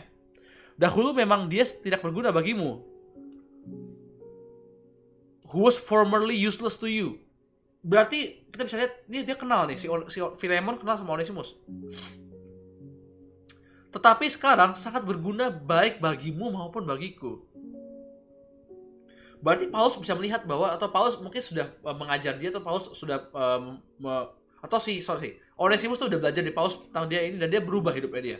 Dahulu 0.76 1.16
memang 1.16 1.47
dia 1.47 1.64
tidak 1.64 2.04
berguna 2.04 2.36
bagimu. 2.36 2.84
Who 5.50 5.60
was 5.66 5.80
formerly 5.80 6.36
useless 6.36 6.76
to 6.84 6.91
you. 6.91 7.24
Berarti 7.80 8.43
kita 8.52 8.68
bisa 8.68 8.78
lihat 8.84 8.93
dia 9.08 9.22
dia 9.24 9.39
kenal 9.39 9.64
nih 9.72 9.80
si 9.80 9.88
si 10.12 10.20
Philemon 10.20 10.76
kenal 10.76 11.00
sama 11.00 11.16
Onesimus. 11.16 11.56
Tetapi 13.89 14.28
sekarang 14.30 14.76
sangat 14.76 15.02
berguna 15.08 15.50
baik 15.50 16.04
bagimu 16.04 16.52
maupun 16.52 16.84
bagiku. 16.86 17.41
Berarti 19.39 19.72
Paulus 19.72 19.95
bisa 19.95 20.14
melihat 20.20 20.43
bahwa 20.43 20.68
atau 20.68 20.91
Paulus 20.91 21.16
mungkin 21.16 21.39
sudah 21.39 21.72
uh, 21.88 21.95
mengajar 21.95 22.36
dia 22.36 22.52
atau 22.52 22.60
Paulus 22.60 22.91
sudah 22.91 23.24
um, 23.32 23.80
atau 24.60 24.80
si 24.80 24.99
sorry 24.99 25.39
Onesimus 25.60 25.99
tuh 25.99 26.07
udah 26.07 26.20
belajar 26.24 26.39
di 26.39 26.55
Paulus 26.55 26.80
tentang 26.88 27.12
dia 27.12 27.24
ini 27.28 27.36
dan 27.36 27.51
dia 27.51 27.60
berubah 27.60 27.91
hidupnya 27.91 28.22
dia. 28.24 28.39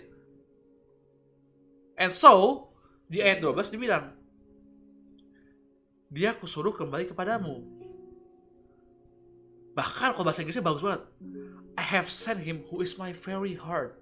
And 2.00 2.16
so, 2.16 2.64
di 3.12 3.20
ayat 3.20 3.44
12 3.44 3.76
dibilang, 3.76 4.16
dia 6.08 6.32
kusuruh 6.32 6.72
kembali 6.72 7.12
kepadamu. 7.12 7.60
Bahkan 9.76 10.16
kalau 10.16 10.24
bahasa 10.24 10.40
Inggrisnya 10.40 10.64
bagus 10.64 10.80
banget. 10.80 11.04
I 11.76 11.84
have 11.84 12.08
sent 12.08 12.44
him 12.48 12.64
who 12.72 12.80
is 12.80 12.96
my 12.96 13.12
very 13.12 13.60
heart. 13.60 14.00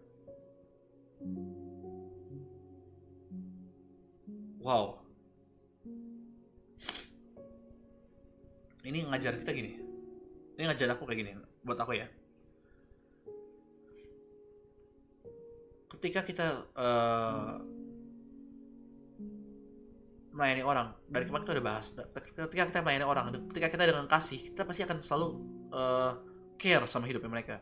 Wow. 4.61 5.01
Ini 8.85 9.09
ngajar 9.09 9.41
kita 9.41 9.51
gini. 9.57 9.77
Ini 10.57 10.63
ngajar 10.69 10.93
aku 10.93 11.09
kayak 11.09 11.19
gini. 11.25 11.31
Buat 11.67 11.83
aku 11.83 11.99
ya. 11.99 12.07
Ketika 15.91 16.23
kita 16.23 16.47
uh, 16.71 17.59
melayani 20.31 20.63
orang 20.63 20.93
dari 21.09 21.25
kemarin 21.25 21.43
kita 21.43 21.53
udah 21.57 21.65
bahas 21.65 21.85
ketika 22.45 22.63
kita 22.69 22.79
melayani 22.85 23.03
orang 23.09 23.25
ketika 23.49 23.67
kita 23.73 23.83
dengan 23.89 24.05
kasih 24.05 24.53
kita 24.53 24.61
pasti 24.63 24.85
akan 24.85 24.97
selalu 25.01 25.27
uh, 25.73 26.13
care 26.55 26.85
sama 26.87 27.09
hidupnya 27.09 27.27
mereka. 27.27 27.55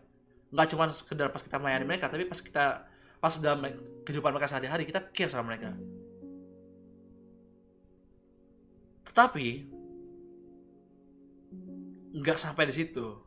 Nggak 0.52 0.68
cuma 0.76 0.92
sekedar 0.92 1.32
pas 1.32 1.42
kita 1.42 1.58
melayani 1.58 1.86
mereka 1.88 2.06
tapi 2.12 2.28
pas 2.28 2.38
kita 2.38 2.86
pas 3.18 3.34
dalam 3.42 3.66
kehidupan 4.06 4.30
mereka 4.36 4.52
sehari-hari 4.52 4.84
kita 4.86 5.02
care 5.10 5.32
sama 5.32 5.50
mereka. 5.50 5.74
Tetapi 9.08 9.48
nggak 12.20 12.38
sampai 12.38 12.68
di 12.68 12.76
situ 12.76 13.25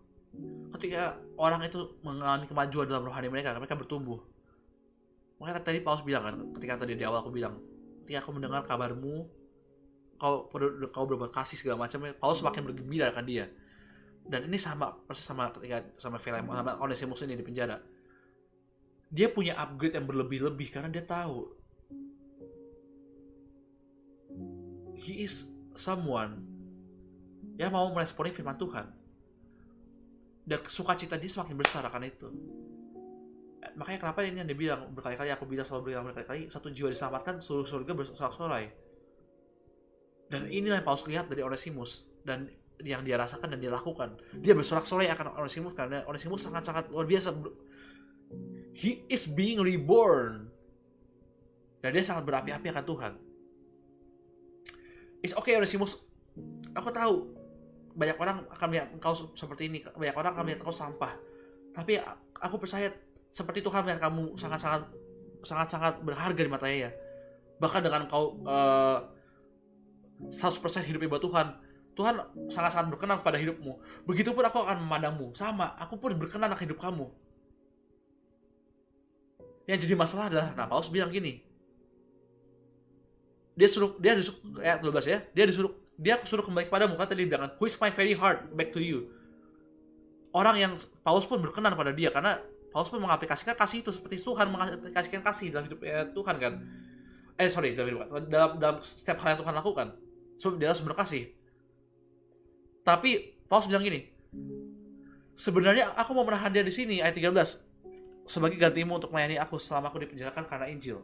ketika 0.76 1.16
orang 1.40 1.64
itu 1.64 1.96
mengalami 2.04 2.44
kemajuan 2.44 2.86
dalam 2.88 3.08
rohani 3.08 3.28
mereka 3.32 3.56
mereka 3.56 3.78
bertumbuh. 3.78 4.20
Makanya 5.38 5.62
tadi 5.62 5.78
Paulus 5.80 6.02
bilang 6.02 6.22
kan, 6.26 6.34
ketika 6.58 6.84
tadi 6.84 6.98
di 6.98 7.04
awal 7.06 7.22
aku 7.22 7.30
bilang, 7.30 7.62
ketika 8.02 8.26
aku 8.26 8.34
mendengar 8.34 8.66
kabarmu 8.66 9.30
kau 10.18 10.50
kau 10.90 11.04
berbuat 11.06 11.30
kasih 11.30 11.54
segala 11.54 11.86
macam 11.86 12.10
Paulus 12.18 12.42
semakin 12.42 12.62
bergembira 12.66 13.14
akan 13.14 13.24
dia. 13.24 13.46
Dan 14.28 14.50
ini 14.50 14.58
sama 14.60 14.92
persis 15.06 15.24
sama 15.24 15.48
ketika 15.54 15.94
sama 15.96 16.18
film 16.18 16.42
sama 16.42 16.76
Onesimus 16.82 17.22
ini 17.24 17.38
di 17.38 17.46
penjara. 17.46 17.78
Dia 19.08 19.32
punya 19.32 19.56
upgrade 19.56 19.96
yang 19.96 20.04
berlebih-lebih 20.04 20.68
karena 20.68 20.92
dia 20.92 21.00
tahu. 21.00 21.48
He 24.98 25.24
is 25.24 25.48
someone 25.78 26.44
yang 27.56 27.72
mau 27.72 27.86
meresponi 27.94 28.34
firman 28.34 28.58
Tuhan 28.58 28.97
dan 30.48 30.64
sukacita 30.64 31.20
dia 31.20 31.28
semakin 31.28 31.56
besar 31.60 31.84
akan 31.84 32.02
itu 32.08 32.28
makanya 33.76 34.08
kenapa 34.08 34.24
ini 34.24 34.40
yang 34.40 34.48
dia 34.48 34.58
bilang 34.58 34.80
berkali-kali 34.96 35.28
aku 35.28 35.44
bilang 35.44 35.66
selalu 35.68 35.92
bilang 35.92 36.08
berkali-kali 36.08 36.48
satu 36.48 36.72
jiwa 36.72 36.88
diselamatkan 36.88 37.38
seluruh 37.38 37.68
surga 37.68 37.92
bersorak-sorai 37.92 38.88
dan 40.28 40.44
inilah 40.48 40.80
yang 40.80 40.86
Paulus 40.86 41.04
lihat 41.08 41.26
dari 41.28 41.40
Onesimus 41.40 42.04
dan 42.24 42.52
yang 42.84 43.02
dia 43.02 43.18
rasakan 43.18 43.56
dan 43.56 43.58
dia 43.58 43.72
lakukan. 43.72 44.14
Dia 44.38 44.54
bersorak-sorai 44.54 45.10
akan 45.10 45.40
Onesimus 45.40 45.74
karena 45.74 46.04
Onesimus 46.06 46.44
sangat-sangat 46.44 46.92
luar 46.92 47.08
biasa. 47.08 47.34
He 48.76 49.02
is 49.08 49.26
being 49.26 49.58
reborn. 49.58 50.52
Dan 51.80 51.94
dia 51.96 52.04
sangat 52.04 52.28
berapi-api 52.28 52.66
akan 52.70 52.84
Tuhan. 52.84 53.12
It's 55.24 55.34
okay 55.34 55.58
Onesimus. 55.58 55.98
Aku 56.76 56.92
tahu 56.94 57.34
banyak 57.98 58.16
orang 58.16 58.46
akan 58.54 58.66
melihat 58.70 58.88
engkau 58.94 59.12
seperti 59.34 59.66
ini. 59.66 59.82
Banyak 59.82 60.14
orang 60.14 60.30
akan 60.38 60.42
melihat 60.46 60.62
engkau 60.62 60.76
sampah. 60.76 61.18
Tapi 61.74 61.98
aku 62.38 62.56
percaya 62.62 62.94
seperti 63.34 63.58
Tuhan 63.66 63.82
melihat 63.82 64.06
kamu 64.06 64.38
sangat-sangat 64.38 64.86
sangat-sangat 65.42 65.94
berharga 66.06 66.38
di 66.38 66.50
matanya 66.50 66.78
ya. 66.86 66.90
Bahkan 67.58 67.80
dengan 67.82 68.06
engkau 68.06 68.38
uh, 68.46 69.02
100% 70.26 70.86
hidup 70.86 71.02
buat 71.06 71.22
Tuhan 71.22 71.46
Tuhan 71.94 72.14
sangat-sangat 72.50 72.94
berkenan 72.94 73.22
pada 73.22 73.38
hidupmu 73.38 74.06
begitupun 74.06 74.42
aku 74.42 74.62
akan 74.62 74.82
memandangmu 74.86 75.34
sama 75.34 75.74
aku 75.78 75.98
pun 75.98 76.14
berkenan 76.14 76.50
akan 76.50 76.64
hidup 76.66 76.78
kamu 76.78 77.06
yang 79.70 79.78
jadi 79.78 79.94
masalah 79.94 80.30
adalah 80.30 80.48
nah 80.54 80.66
Paulus 80.66 80.90
bilang 80.90 81.10
gini 81.10 81.42
dia 83.58 83.66
suruh 83.66 83.98
dia 83.98 84.14
disuruh 84.14 84.38
ayat 84.62 84.78
12 84.78 85.10
ya 85.10 85.18
dia 85.34 85.44
disuruh 85.46 85.74
dia 85.98 86.14
suruh 86.22 86.46
kembali 86.46 86.70
kepadamu 86.70 86.94
kan 86.94 87.10
tadi 87.10 87.26
bilang 87.26 87.50
who 87.58 87.66
is 87.66 87.74
my 87.82 87.90
very 87.90 88.14
heart? 88.14 88.46
Back 88.54 88.70
to 88.70 88.78
you. 88.78 89.10
Orang 90.30 90.54
yang 90.54 90.72
Paulus 91.02 91.26
pun 91.26 91.42
berkenan 91.42 91.74
pada 91.74 91.90
dia 91.90 92.14
karena 92.14 92.38
Paulus 92.70 92.86
pun 92.86 93.02
mengaplikasikan 93.02 93.58
kasih 93.58 93.82
itu 93.82 93.90
seperti 93.90 94.22
Tuhan 94.22 94.46
mengaplikasikan 94.46 95.26
kasih 95.26 95.50
dalam 95.50 95.66
hidup 95.66 95.82
ya, 95.82 96.06
Tuhan 96.14 96.36
kan? 96.38 96.62
Eh 97.34 97.50
sorry 97.50 97.74
dalam 97.74 97.98
dalam 98.30 98.50
dalam 98.62 98.76
setiap 98.78 99.18
hal 99.26 99.34
yang 99.34 99.40
Tuhan 99.42 99.54
lakukan. 99.58 99.88
So, 100.38 100.54
dia 100.54 100.70
harus 100.70 100.78
berkasih. 100.86 101.34
Tapi 102.86 103.34
Paulus 103.50 103.66
bilang 103.66 103.82
gini 103.82 104.06
sebenarnya 105.34 105.98
aku 105.98 106.14
mau 106.14 106.22
menahan 106.22 106.54
dia 106.54 106.62
di 106.62 106.70
sini 106.70 107.02
ayat 107.02 107.18
13 107.18 108.30
sebagai 108.30 108.54
gantimu 108.54 109.02
untuk 109.02 109.10
melayani 109.10 109.38
aku 109.38 109.58
selama 109.58 109.90
aku 109.90 110.06
dipenjarakan 110.06 110.46
karena 110.46 110.66
Injil. 110.70 111.02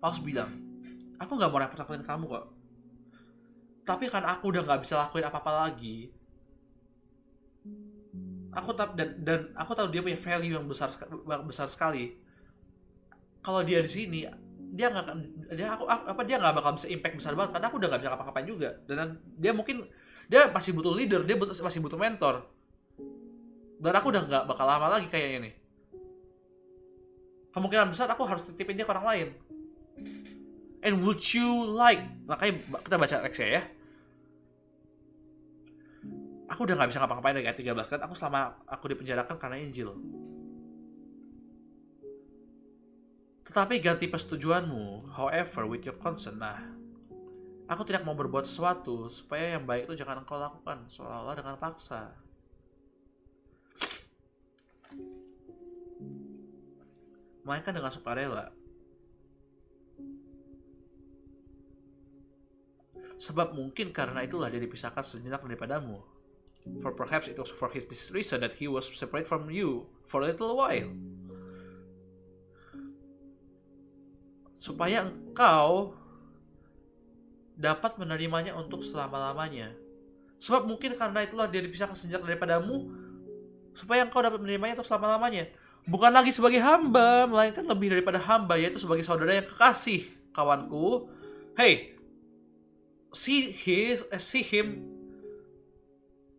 Paulus 0.00 0.24
bilang 0.24 0.48
aku 1.20 1.36
nggak 1.36 1.50
mau 1.52 1.60
repot-repotin 1.60 2.08
kamu 2.08 2.24
kok 2.24 2.59
tapi 3.90 4.06
kan 4.06 4.22
aku 4.22 4.54
udah 4.54 4.62
nggak 4.62 4.86
bisa 4.86 5.02
lakuin 5.02 5.26
apa-apa 5.26 5.66
lagi. 5.66 6.14
Aku 8.54 8.70
tak 8.70 8.94
dan 8.94 9.18
dan 9.18 9.50
aku 9.58 9.74
tahu 9.74 9.90
dia 9.90 9.98
punya 9.98 10.14
value 10.14 10.54
yang 10.54 10.66
besar 10.70 10.94
besar 11.42 11.66
sekali. 11.66 12.14
Kalau 13.42 13.66
dia 13.66 13.82
di 13.82 13.90
sini 13.90 14.22
dia 14.70 14.94
nggak 14.94 15.06
dia 15.58 15.74
aku 15.74 15.90
apa 15.90 16.22
dia 16.22 16.38
nggak 16.38 16.54
bakal 16.54 16.78
bisa 16.78 16.86
impact 16.86 17.18
besar 17.18 17.34
banget 17.34 17.58
karena 17.58 17.66
aku 17.66 17.76
udah 17.82 17.88
nggak 17.90 18.00
bisa 18.06 18.10
ngapa-ngapain 18.14 18.46
juga. 18.46 18.70
Dan 18.86 19.18
dia 19.34 19.50
mungkin 19.50 19.76
dia 20.30 20.46
masih 20.54 20.70
butuh 20.70 20.94
leader 20.94 21.26
dia 21.26 21.34
butuh, 21.34 21.58
masih 21.58 21.82
butuh 21.82 21.98
mentor. 21.98 22.46
Dan 23.82 23.90
aku 23.90 24.06
udah 24.14 24.22
nggak 24.22 24.44
bakal 24.46 24.70
lama 24.70 24.86
lagi 24.86 25.10
kayak 25.10 25.42
ini. 25.42 25.50
Kemungkinan 27.50 27.90
besar 27.90 28.06
aku 28.06 28.22
harus 28.22 28.46
titipin 28.46 28.78
dia 28.78 28.86
ke 28.86 28.94
orang 28.94 29.06
lain. 29.10 29.28
And 30.86 31.02
would 31.02 31.26
you 31.34 31.66
like 31.66 32.06
makanya 32.30 32.62
kita 32.86 32.94
baca 32.94 33.16
Rexia 33.26 33.48
ya 33.50 33.62
aku 36.50 36.66
udah 36.66 36.74
nggak 36.74 36.90
bisa 36.90 36.98
ngapa-ngapain 36.98 37.38
dari 37.38 37.46
ayat 37.46 37.62
13 37.62 37.86
kan 37.86 38.00
aku 38.02 38.14
selama 38.18 38.58
aku 38.66 38.84
dipenjarakan 38.90 39.38
karena 39.38 39.56
Injil 39.62 39.94
Tetapi 43.50 43.82
ganti 43.82 44.06
persetujuanmu, 44.06 45.10
however, 45.18 45.66
with 45.66 45.82
your 45.82 45.98
consent. 45.98 46.38
Nah, 46.38 46.70
aku 47.66 47.82
tidak 47.82 48.06
mau 48.06 48.14
berbuat 48.14 48.46
sesuatu 48.46 49.10
supaya 49.10 49.58
yang 49.58 49.66
baik 49.66 49.90
itu 49.90 49.98
jangan 49.98 50.22
engkau 50.22 50.38
lakukan, 50.38 50.86
seolah-olah 50.86 51.34
dengan 51.34 51.58
paksa. 51.58 52.14
Melainkan 57.42 57.74
dengan 57.74 57.90
sukarela. 57.90 58.54
Sebab 63.18 63.58
mungkin 63.58 63.90
karena 63.90 64.22
itulah 64.22 64.46
dia 64.46 64.62
dipisahkan 64.62 65.02
sejenak 65.02 65.42
daripadamu. 65.42 66.19
For 66.84 66.92
perhaps 66.92 67.26
it 67.28 67.40
was 67.40 67.48
for 67.48 67.72
his 67.72 67.88
this 67.88 68.12
reason 68.12 68.44
that 68.44 68.60
he 68.60 68.68
was 68.68 68.88
separate 68.92 69.24
from 69.24 69.48
you 69.48 69.88
for 70.04 70.20
a 70.20 70.28
little 70.28 70.56
while. 70.56 70.92
supaya 74.60 75.08
engkau 75.08 75.96
dapat 77.56 77.96
menerimanya 77.96 78.52
untuk 78.60 78.84
selama-lamanya. 78.84 79.72
Sebab 80.36 80.68
mungkin 80.68 80.96
karena 81.00 81.24
itulah 81.24 81.48
dia 81.48 81.64
dipisahkan 81.64 81.96
sejak 81.96 82.20
daripadamu, 82.20 82.92
supaya 83.72 84.04
engkau 84.04 84.20
dapat 84.20 84.36
menerimanya 84.40 84.76
untuk 84.80 84.88
selama-lamanya. 84.88 85.48
Bukan 85.88 86.12
lagi 86.12 86.36
sebagai 86.36 86.60
hamba, 86.60 87.24
melainkan 87.24 87.64
lebih 87.64 87.88
daripada 87.96 88.20
hamba, 88.20 88.60
yaitu 88.60 88.76
sebagai 88.76 89.00
saudara 89.00 89.32
yang 89.32 89.48
kekasih, 89.48 90.12
kawanku. 90.36 91.08
Hey, 91.56 91.96
see, 93.16 93.48
his, 93.48 94.04
eh, 94.12 94.20
see 94.20 94.44
him 94.44 94.84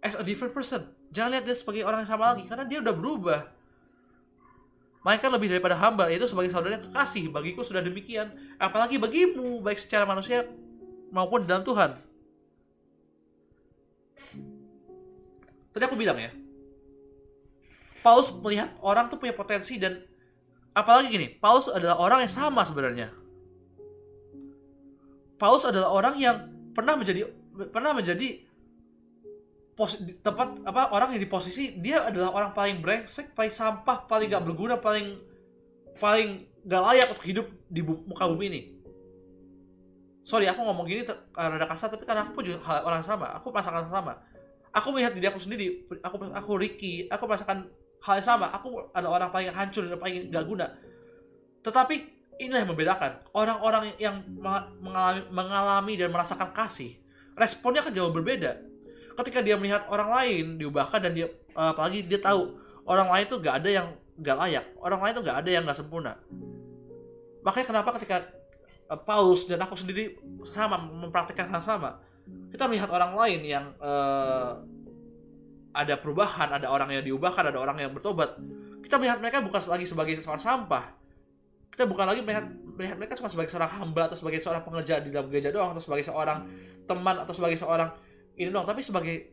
as 0.01 0.17
a 0.17 0.25
different 0.25 0.51
person. 0.51 0.89
Jangan 1.13 1.37
lihat 1.37 1.45
dia 1.45 1.55
sebagai 1.55 1.85
orang 1.85 2.03
yang 2.03 2.11
sama 2.11 2.33
lagi, 2.33 2.49
karena 2.49 2.65
dia 2.65 2.81
udah 2.81 2.93
berubah 2.93 3.39
Melainkan 5.01 5.33
lebih 5.33 5.49
daripada 5.49 5.73
hamba, 5.81 6.13
yaitu 6.13 6.29
sebagai 6.29 6.53
saudara 6.53 6.77
yang 6.77 6.85
kekasih. 6.85 7.33
Bagiku 7.33 7.65
sudah 7.65 7.81
demikian. 7.81 8.29
Apalagi 8.61 9.01
bagimu, 9.01 9.57
baik 9.57 9.81
secara 9.81 10.05
manusia 10.05 10.45
maupun 11.09 11.49
dalam 11.49 11.65
Tuhan. 11.65 11.97
Tadi 15.73 15.83
aku 15.89 15.97
bilang 15.97 16.21
ya, 16.21 16.29
Paulus 18.05 18.29
melihat 18.29 18.77
orang 18.83 19.09
tuh 19.09 19.17
punya 19.17 19.33
potensi 19.33 19.81
dan 19.81 20.05
apalagi 20.77 21.09
gini, 21.09 21.27
Paulus 21.33 21.65
adalah 21.65 21.97
orang 21.97 22.21
yang 22.21 22.33
sama 22.33 22.61
sebenarnya. 22.61 23.09
Paulus 25.41 25.65
adalah 25.65 25.89
orang 25.89 26.13
yang 26.21 26.45
pernah 26.77 26.93
menjadi 26.93 27.25
pernah 27.73 27.97
menjadi 27.97 28.45
pos, 29.81 29.97
tempat 30.21 30.61
apa 30.61 30.93
orang 30.93 31.17
yang 31.17 31.25
di 31.25 31.29
posisi 31.29 31.73
dia 31.81 32.05
adalah 32.05 32.29
orang 32.29 32.51
paling 32.53 32.85
brengsek, 32.85 33.33
paling 33.33 33.49
sampah, 33.49 34.05
paling 34.05 34.29
gak 34.29 34.45
berguna, 34.45 34.77
paling 34.77 35.17
paling 35.97 36.45
gak 36.61 36.81
layak 36.85 37.09
untuk 37.09 37.25
hidup 37.25 37.47
di 37.65 37.81
bu, 37.81 38.05
muka 38.05 38.29
bumi 38.29 38.45
ini. 38.53 38.61
Sorry, 40.21 40.45
aku 40.45 40.61
ngomong 40.61 40.85
gini 40.85 41.01
karena 41.33 41.57
ada 41.57 41.65
kasar, 41.65 41.89
tapi 41.89 42.05
karena 42.05 42.29
aku 42.29 42.45
juga 42.45 42.61
hal, 42.61 42.85
orang 42.85 43.01
sama. 43.01 43.33
Aku 43.41 43.49
merasakan 43.49 43.89
sama. 43.89 44.21
Aku 44.69 44.93
melihat 44.93 45.17
diri 45.17 45.25
aku 45.25 45.41
sendiri. 45.41 45.89
Aku 46.05 46.29
aku 46.29 46.51
Ricky. 46.61 47.09
Aku 47.09 47.25
merasakan 47.25 47.65
hal 48.05 48.13
yang 48.21 48.27
sama. 48.37 48.53
Aku 48.53 48.93
ada 48.93 49.09
orang 49.09 49.33
paling 49.33 49.49
hancur 49.49 49.89
dan 49.89 49.97
paling 49.97 50.29
gak 50.29 50.45
guna. 50.45 50.77
Tetapi 51.65 51.95
inilah 52.37 52.61
yang 52.61 52.69
membedakan. 52.69 53.17
Orang-orang 53.33 53.97
yang 53.97 54.21
mengalami, 54.77 55.25
mengalami 55.33 55.93
dan 55.97 56.13
merasakan 56.13 56.53
kasih, 56.53 57.01
responnya 57.33 57.81
akan 57.81 57.93
jauh 57.97 58.13
berbeda 58.13 58.70
ketika 59.21 59.39
dia 59.45 59.55
melihat 59.55 59.85
orang 59.87 60.09
lain 60.09 60.45
diubahkan 60.57 60.99
dan 60.99 61.11
dia 61.13 61.27
uh, 61.53 61.71
apalagi 61.71 62.05
dia 62.05 62.19
tahu 62.19 62.57
orang 62.89 63.07
lain 63.09 63.25
tuh 63.29 63.37
gak 63.39 63.61
ada 63.61 63.69
yang 63.69 63.87
gak 64.21 64.37
layak 64.37 64.65
orang 64.81 64.99
lain 65.01 65.13
tuh 65.17 65.23
gak 65.25 65.37
ada 65.45 65.49
yang 65.49 65.63
gak 65.65 65.77
sempurna. 65.77 66.13
Makanya 67.41 67.65
kenapa 67.69 67.89
ketika 68.01 68.17
uh, 68.89 68.99
Paulus 68.99 69.45
dan 69.45 69.61
aku 69.61 69.77
sendiri 69.77 70.17
sama 70.49 70.77
mempraktikkan 70.77 71.49
hal 71.49 71.61
sama 71.61 72.01
kita 72.51 72.67
melihat 72.67 72.91
orang 72.91 73.15
lain 73.15 73.41
yang 73.43 73.65
uh, 73.79 74.59
ada 75.71 75.95
perubahan 75.95 76.51
ada 76.51 76.67
orang 76.67 76.91
yang 76.91 77.03
diubahkan 77.03 77.47
ada 77.47 77.57
orang 77.57 77.79
yang 77.79 77.91
bertobat 77.95 78.35
kita 78.91 78.99
melihat 78.99 79.23
mereka 79.23 79.39
bukan 79.39 79.61
lagi 79.71 79.87
sebagai 79.87 80.19
seorang 80.19 80.43
sampah. 80.43 80.83
Kita 81.71 81.87
bukan 81.87 82.11
lagi 82.11 82.19
melihat 82.19 82.43
melihat 82.75 82.99
mereka 82.99 83.15
cuma 83.15 83.31
sebagai 83.31 83.47
seorang 83.47 83.71
hamba 83.71 84.11
atau 84.11 84.19
sebagai 84.19 84.43
seorang 84.43 84.67
pengerja 84.67 84.99
di 84.99 85.15
dalam 85.15 85.31
gereja 85.31 85.47
doang 85.47 85.71
atau 85.71 85.79
sebagai 85.79 86.03
seorang 86.03 86.43
teman 86.83 87.15
atau 87.23 87.31
sebagai 87.31 87.55
seorang 87.55 87.87
ini 88.37 88.49
dong 88.51 88.67
tapi 88.67 88.81
sebagai 88.83 89.31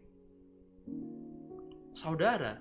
saudara 1.94 2.58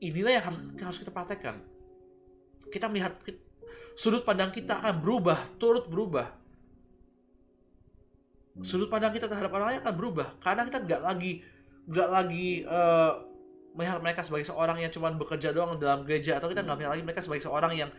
inilah 0.00 0.32
yang 0.32 0.44
harus, 0.48 0.60
harus 0.80 0.98
kita 1.00 1.12
praktekkan 1.12 1.60
kita 2.72 2.88
melihat 2.88 3.16
sudut 3.96 4.24
pandang 4.24 4.52
kita 4.52 4.80
akan 4.80 5.00
berubah 5.00 5.38
turut 5.60 5.84
berubah 5.88 6.32
sudut 8.60 8.88
pandang 8.88 9.12
kita 9.12 9.28
terhadap 9.28 9.52
orang 9.52 9.76
lain 9.76 9.80
akan 9.84 9.94
berubah 9.96 10.28
karena 10.40 10.64
kita 10.68 10.78
nggak 10.84 11.02
lagi 11.04 11.32
nggak 11.88 12.08
lagi 12.08 12.64
uh, 12.68 13.12
melihat 13.74 14.02
mereka 14.02 14.20
sebagai 14.26 14.46
seorang 14.46 14.82
yang 14.82 14.90
cuma 14.90 15.14
bekerja 15.14 15.54
doang 15.54 15.78
dalam 15.78 16.02
gereja 16.02 16.36
atau 16.42 16.50
kita 16.50 16.66
nggak 16.66 16.76
melihat 16.76 16.92
lagi 16.96 17.04
mereka 17.06 17.22
sebagai 17.22 17.44
seorang 17.46 17.72
yang 17.76 17.90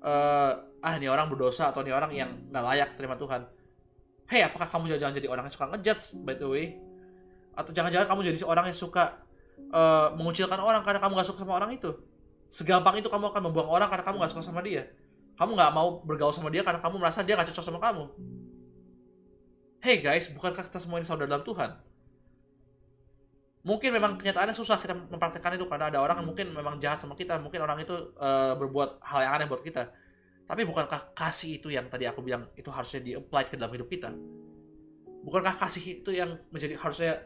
uh, 0.00 0.52
ah 0.80 0.92
ini 0.96 1.06
orang 1.06 1.28
berdosa 1.28 1.68
atau 1.70 1.84
ini 1.84 1.92
orang 1.92 2.10
yang 2.12 2.30
nggak 2.48 2.64
layak 2.64 2.88
terima 2.96 3.16
Tuhan. 3.20 3.44
Hei, 4.30 4.46
apakah 4.46 4.70
kamu 4.70 4.94
jangan 4.94 5.10
jadi 5.10 5.26
orang 5.26 5.42
yang 5.42 5.54
suka 5.58 5.66
ngejudge 5.74 6.22
by 6.22 6.38
the 6.38 6.46
way? 6.46 6.78
Atau 7.50 7.74
jangan-jangan 7.74 8.06
kamu 8.14 8.30
jadi 8.30 8.38
seorang 8.46 8.70
yang 8.70 8.78
suka 8.78 9.18
uh, 9.74 10.14
mengucilkan 10.14 10.54
orang 10.54 10.86
karena 10.86 11.02
kamu 11.02 11.18
gak 11.18 11.26
suka 11.34 11.42
sama 11.42 11.58
orang 11.58 11.74
itu? 11.74 11.90
Segampang 12.46 12.94
itu 13.02 13.10
kamu 13.10 13.34
akan 13.34 13.50
membuang 13.50 13.66
orang 13.66 13.90
karena 13.90 14.06
kamu 14.06 14.22
gak 14.22 14.30
suka 14.30 14.46
sama 14.46 14.62
dia. 14.62 14.86
Kamu 15.34 15.58
gak 15.58 15.74
mau 15.74 15.98
bergaul 16.06 16.30
sama 16.30 16.46
dia 16.46 16.62
karena 16.62 16.78
kamu 16.78 17.02
merasa 17.02 17.26
dia 17.26 17.34
gak 17.34 17.50
cocok 17.50 17.64
sama 17.74 17.82
kamu. 17.82 18.06
Hey 19.82 19.98
guys, 19.98 20.30
bukankah 20.30 20.62
kita 20.62 20.78
semua 20.78 21.02
ini 21.02 21.10
saudara 21.10 21.26
dalam 21.26 21.42
Tuhan? 21.42 21.74
Mungkin 23.66 23.90
memang 23.90 24.14
kenyataannya 24.14 24.54
susah 24.54 24.78
kita 24.78 24.94
mempraktekkan 25.10 25.58
itu 25.58 25.66
karena 25.66 25.90
ada 25.90 25.98
orang 25.98 26.22
yang 26.22 26.30
mungkin 26.30 26.54
memang 26.54 26.78
jahat 26.78 27.02
sama 27.02 27.18
kita, 27.18 27.34
mungkin 27.42 27.66
orang 27.66 27.82
itu 27.82 28.14
uh, 28.14 28.54
berbuat 28.54 29.02
hal 29.02 29.26
yang 29.26 29.32
aneh 29.42 29.50
buat 29.50 29.66
kita 29.66 29.90
tapi 30.50 30.66
bukankah 30.66 31.14
kasih 31.14 31.62
itu 31.62 31.70
yang 31.70 31.86
tadi 31.86 32.10
aku 32.10 32.26
bilang 32.26 32.50
itu 32.58 32.66
harusnya 32.74 32.98
di-apply 32.98 33.46
ke 33.46 33.54
dalam 33.54 33.70
hidup 33.70 33.86
kita? 33.86 34.10
Bukankah 35.22 35.54
kasih 35.54 36.02
itu 36.02 36.10
yang 36.10 36.42
menjadi 36.50 36.74
harusnya 36.74 37.22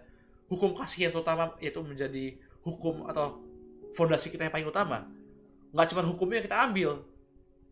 hukum 0.53 0.77
kasih 0.77 1.09
yang 1.09 1.13
terutama 1.17 1.57
yaitu 1.57 1.81
menjadi 1.81 2.37
hukum 2.61 3.09
atau 3.09 3.41
fondasi 3.97 4.29
kita 4.29 4.45
yang 4.45 4.53
paling 4.53 4.69
utama? 4.69 5.09
Nggak 5.73 5.97
cuma 5.97 6.05
hukumnya 6.05 6.45
yang 6.45 6.47
kita 6.53 6.59
ambil, 6.69 6.91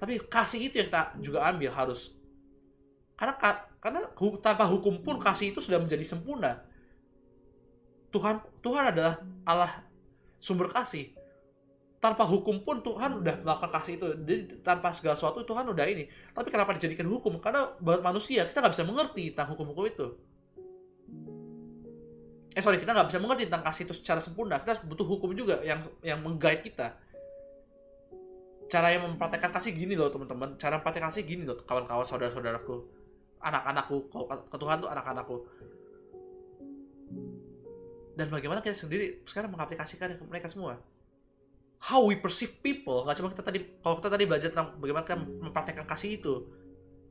tapi 0.00 0.24
kasih 0.24 0.72
itu 0.72 0.80
yang 0.80 0.88
kita 0.88 1.04
juga 1.20 1.44
ambil 1.44 1.68
harus. 1.68 2.16
Karena 3.12 3.36
karena 3.76 4.00
tanpa 4.40 4.64
hukum 4.72 5.04
pun 5.04 5.20
kasih 5.20 5.52
itu 5.52 5.60
sudah 5.60 5.76
menjadi 5.76 6.00
sempurna. 6.00 6.64
Tuhan 8.08 8.40
Tuhan 8.64 8.88
adalah 8.88 9.20
Allah 9.44 9.84
sumber 10.40 10.72
kasih 10.72 11.12
tanpa 12.02 12.26
hukum 12.26 12.66
pun 12.66 12.82
Tuhan 12.82 13.22
udah 13.22 13.46
melakukan 13.46 13.70
kasih 13.78 13.94
itu. 13.94 14.06
Jadi, 14.26 14.58
tanpa 14.66 14.90
segala 14.90 15.14
sesuatu 15.14 15.46
Tuhan 15.46 15.70
udah 15.70 15.86
ini. 15.86 16.10
Tapi 16.34 16.50
kenapa 16.50 16.74
dijadikan 16.74 17.06
hukum? 17.06 17.38
Karena 17.38 17.70
buat 17.78 18.02
manusia 18.02 18.42
kita 18.50 18.58
nggak 18.58 18.74
bisa 18.74 18.82
mengerti 18.82 19.30
tentang 19.30 19.54
hukum-hukum 19.54 19.86
itu. 19.86 20.06
Eh 22.52 22.58
sorry 22.58 22.82
kita 22.82 22.90
nggak 22.90 23.06
bisa 23.06 23.22
mengerti 23.22 23.46
tentang 23.46 23.62
kasih 23.62 23.82
itu 23.86 23.94
secara 23.94 24.18
sempurna. 24.18 24.58
Kita 24.58 24.82
butuh 24.82 25.06
hukum 25.06 25.30
juga 25.30 25.62
yang 25.62 25.78
yang 26.02 26.18
menggait 26.18 26.66
kita. 26.66 26.98
Cara 28.66 28.90
yang 28.90 29.06
mempraktekkan 29.06 29.54
kasih 29.54 29.70
gini 29.70 29.94
loh 29.94 30.10
teman-teman. 30.10 30.58
Cara 30.58 30.82
mempraktekkan 30.82 31.14
kasih 31.14 31.22
gini 31.22 31.46
loh 31.46 31.54
kawan-kawan 31.62 32.02
saudara-saudaraku. 32.02 32.82
Anak-anakku 33.38 34.10
ke 34.50 34.56
Tuhan 34.58 34.76
tuh 34.82 34.90
anak-anakku. 34.90 35.36
Dan 38.18 38.26
bagaimana 38.26 38.58
kita 38.58 38.74
sendiri 38.74 39.22
sekarang 39.22 39.54
mengaplikasikan 39.54 40.18
mereka 40.26 40.50
semua 40.50 40.82
how 41.82 42.06
we 42.06 42.14
perceive 42.14 42.62
people. 42.62 43.02
Nggak 43.02 43.16
cuma 43.18 43.28
kita 43.34 43.42
tadi 43.42 43.58
kalau 43.82 43.98
kita 43.98 44.08
tadi 44.14 44.24
belajar 44.24 44.48
tentang 44.54 44.78
bagaimana 44.78 45.02
kita 45.02 45.18
mempraktekkan 45.18 45.86
kasih 45.90 46.22
itu 46.22 46.34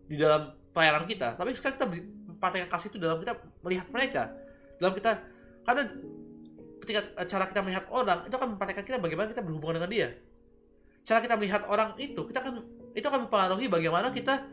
di 0.07 0.19
dalam 0.19 0.51
pelayanan 0.71 1.07
kita 1.07 1.39
tapi 1.39 1.55
sekarang 1.55 1.75
kita 1.79 1.87
mempraktekkan 2.31 2.69
kasih 2.71 2.87
itu 2.91 2.97
dalam 2.99 3.19
kita 3.19 3.33
melihat 3.67 3.87
mereka. 3.91 4.23
Dalam 4.79 4.93
kita 4.95 5.11
karena 5.67 5.83
ketika 6.81 7.01
cara 7.27 7.45
kita 7.51 7.59
melihat 7.61 7.85
orang 7.91 8.19
itu 8.25 8.35
akan 8.39 8.49
mempraktekkan 8.55 8.85
kita 8.87 8.97
bagaimana 9.03 9.27
kita 9.35 9.43
berhubungan 9.43 9.83
dengan 9.83 9.91
dia. 9.91 10.07
Cara 11.03 11.19
kita 11.19 11.35
melihat 11.35 11.61
orang 11.67 11.99
itu 11.99 12.21
kita 12.31 12.39
akan 12.39 12.53
itu 12.95 13.05
akan 13.07 13.27
mempengaruhi 13.27 13.67
bagaimana 13.67 14.07
kita 14.15 14.47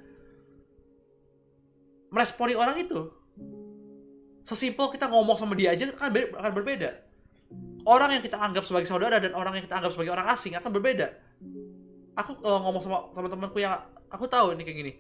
meresponi 2.11 2.59
orang 2.59 2.75
itu. 2.83 3.07
Sesimpel 4.43 4.91
kita 4.91 5.07
ngomong 5.07 5.39
sama 5.39 5.55
dia 5.55 5.77
aja 5.77 5.93
kan 5.95 6.11
akan 6.11 6.53
berbeda 6.57 7.08
orang 7.85 8.19
yang 8.19 8.23
kita 8.25 8.39
anggap 8.41 8.65
sebagai 8.67 8.89
saudara 8.91 9.23
dan 9.23 9.37
orang 9.37 9.59
yang 9.59 9.65
kita 9.67 9.77
anggap 9.79 9.93
sebagai 9.95 10.13
orang 10.15 10.27
asing 10.33 10.57
akan 10.59 10.71
berbeda. 10.73 11.15
Aku 12.19 12.39
uh, 12.43 12.61
ngomong 12.67 12.83
sama 12.83 12.99
teman-temanku 13.15 13.59
yang 13.63 13.79
aku 14.11 14.27
tahu 14.27 14.57
ini 14.59 14.63
kayak 14.67 14.79
gini. 14.81 14.93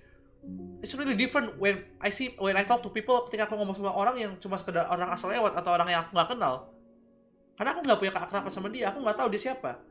It's 0.78 0.94
really 0.94 1.18
different 1.18 1.58
when 1.58 1.82
I 1.98 2.14
see 2.14 2.38
when 2.38 2.54
I 2.54 2.62
talk 2.62 2.86
to 2.86 2.90
people 2.94 3.26
ketika 3.26 3.50
aku 3.50 3.58
ngomong 3.58 3.74
sama 3.74 3.90
orang 3.90 4.14
yang 4.14 4.32
cuma 4.38 4.54
sekedar 4.54 4.86
orang 4.86 5.10
asal 5.10 5.34
lewat 5.34 5.58
atau 5.58 5.74
orang 5.74 5.88
yang 5.90 6.00
aku 6.06 6.14
nggak 6.14 6.30
kenal. 6.36 6.54
Karena 7.58 7.70
aku 7.74 7.80
nggak 7.82 7.98
punya 7.98 8.12
keakraban 8.14 8.52
sama 8.54 8.68
dia, 8.70 8.94
aku 8.94 9.02
nggak 9.02 9.18
tahu 9.18 9.28
dia 9.34 9.42
siapa. 9.50 9.82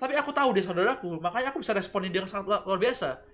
Tapi 0.00 0.16
aku 0.16 0.32
tahu 0.32 0.56
dia 0.56 0.64
saudaraku, 0.64 1.20
makanya 1.20 1.52
aku 1.52 1.60
bisa 1.60 1.76
responin 1.76 2.08
dia 2.08 2.24
sangat 2.24 2.64
luar 2.64 2.80
biasa 2.80 3.31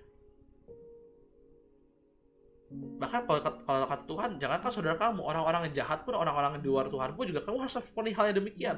bahkan 2.99 3.23
kalau, 3.23 3.39
kalau 3.39 3.87
kata 3.87 4.03
Tuhan 4.03 4.29
jangankan 4.43 4.69
saudara 4.69 4.95
kamu 4.99 5.23
orang-orang 5.23 5.71
yang 5.71 5.83
jahat 5.83 6.03
pun 6.03 6.19
orang-orang 6.19 6.59
di 6.59 6.67
luar 6.67 6.91
Tuhan 6.91 7.15
pun 7.15 7.23
juga 7.23 7.39
kamu 7.47 7.63
harus 7.63 7.79
responi 7.79 8.11
hal 8.11 8.29
yang 8.29 8.37
demikian. 8.43 8.77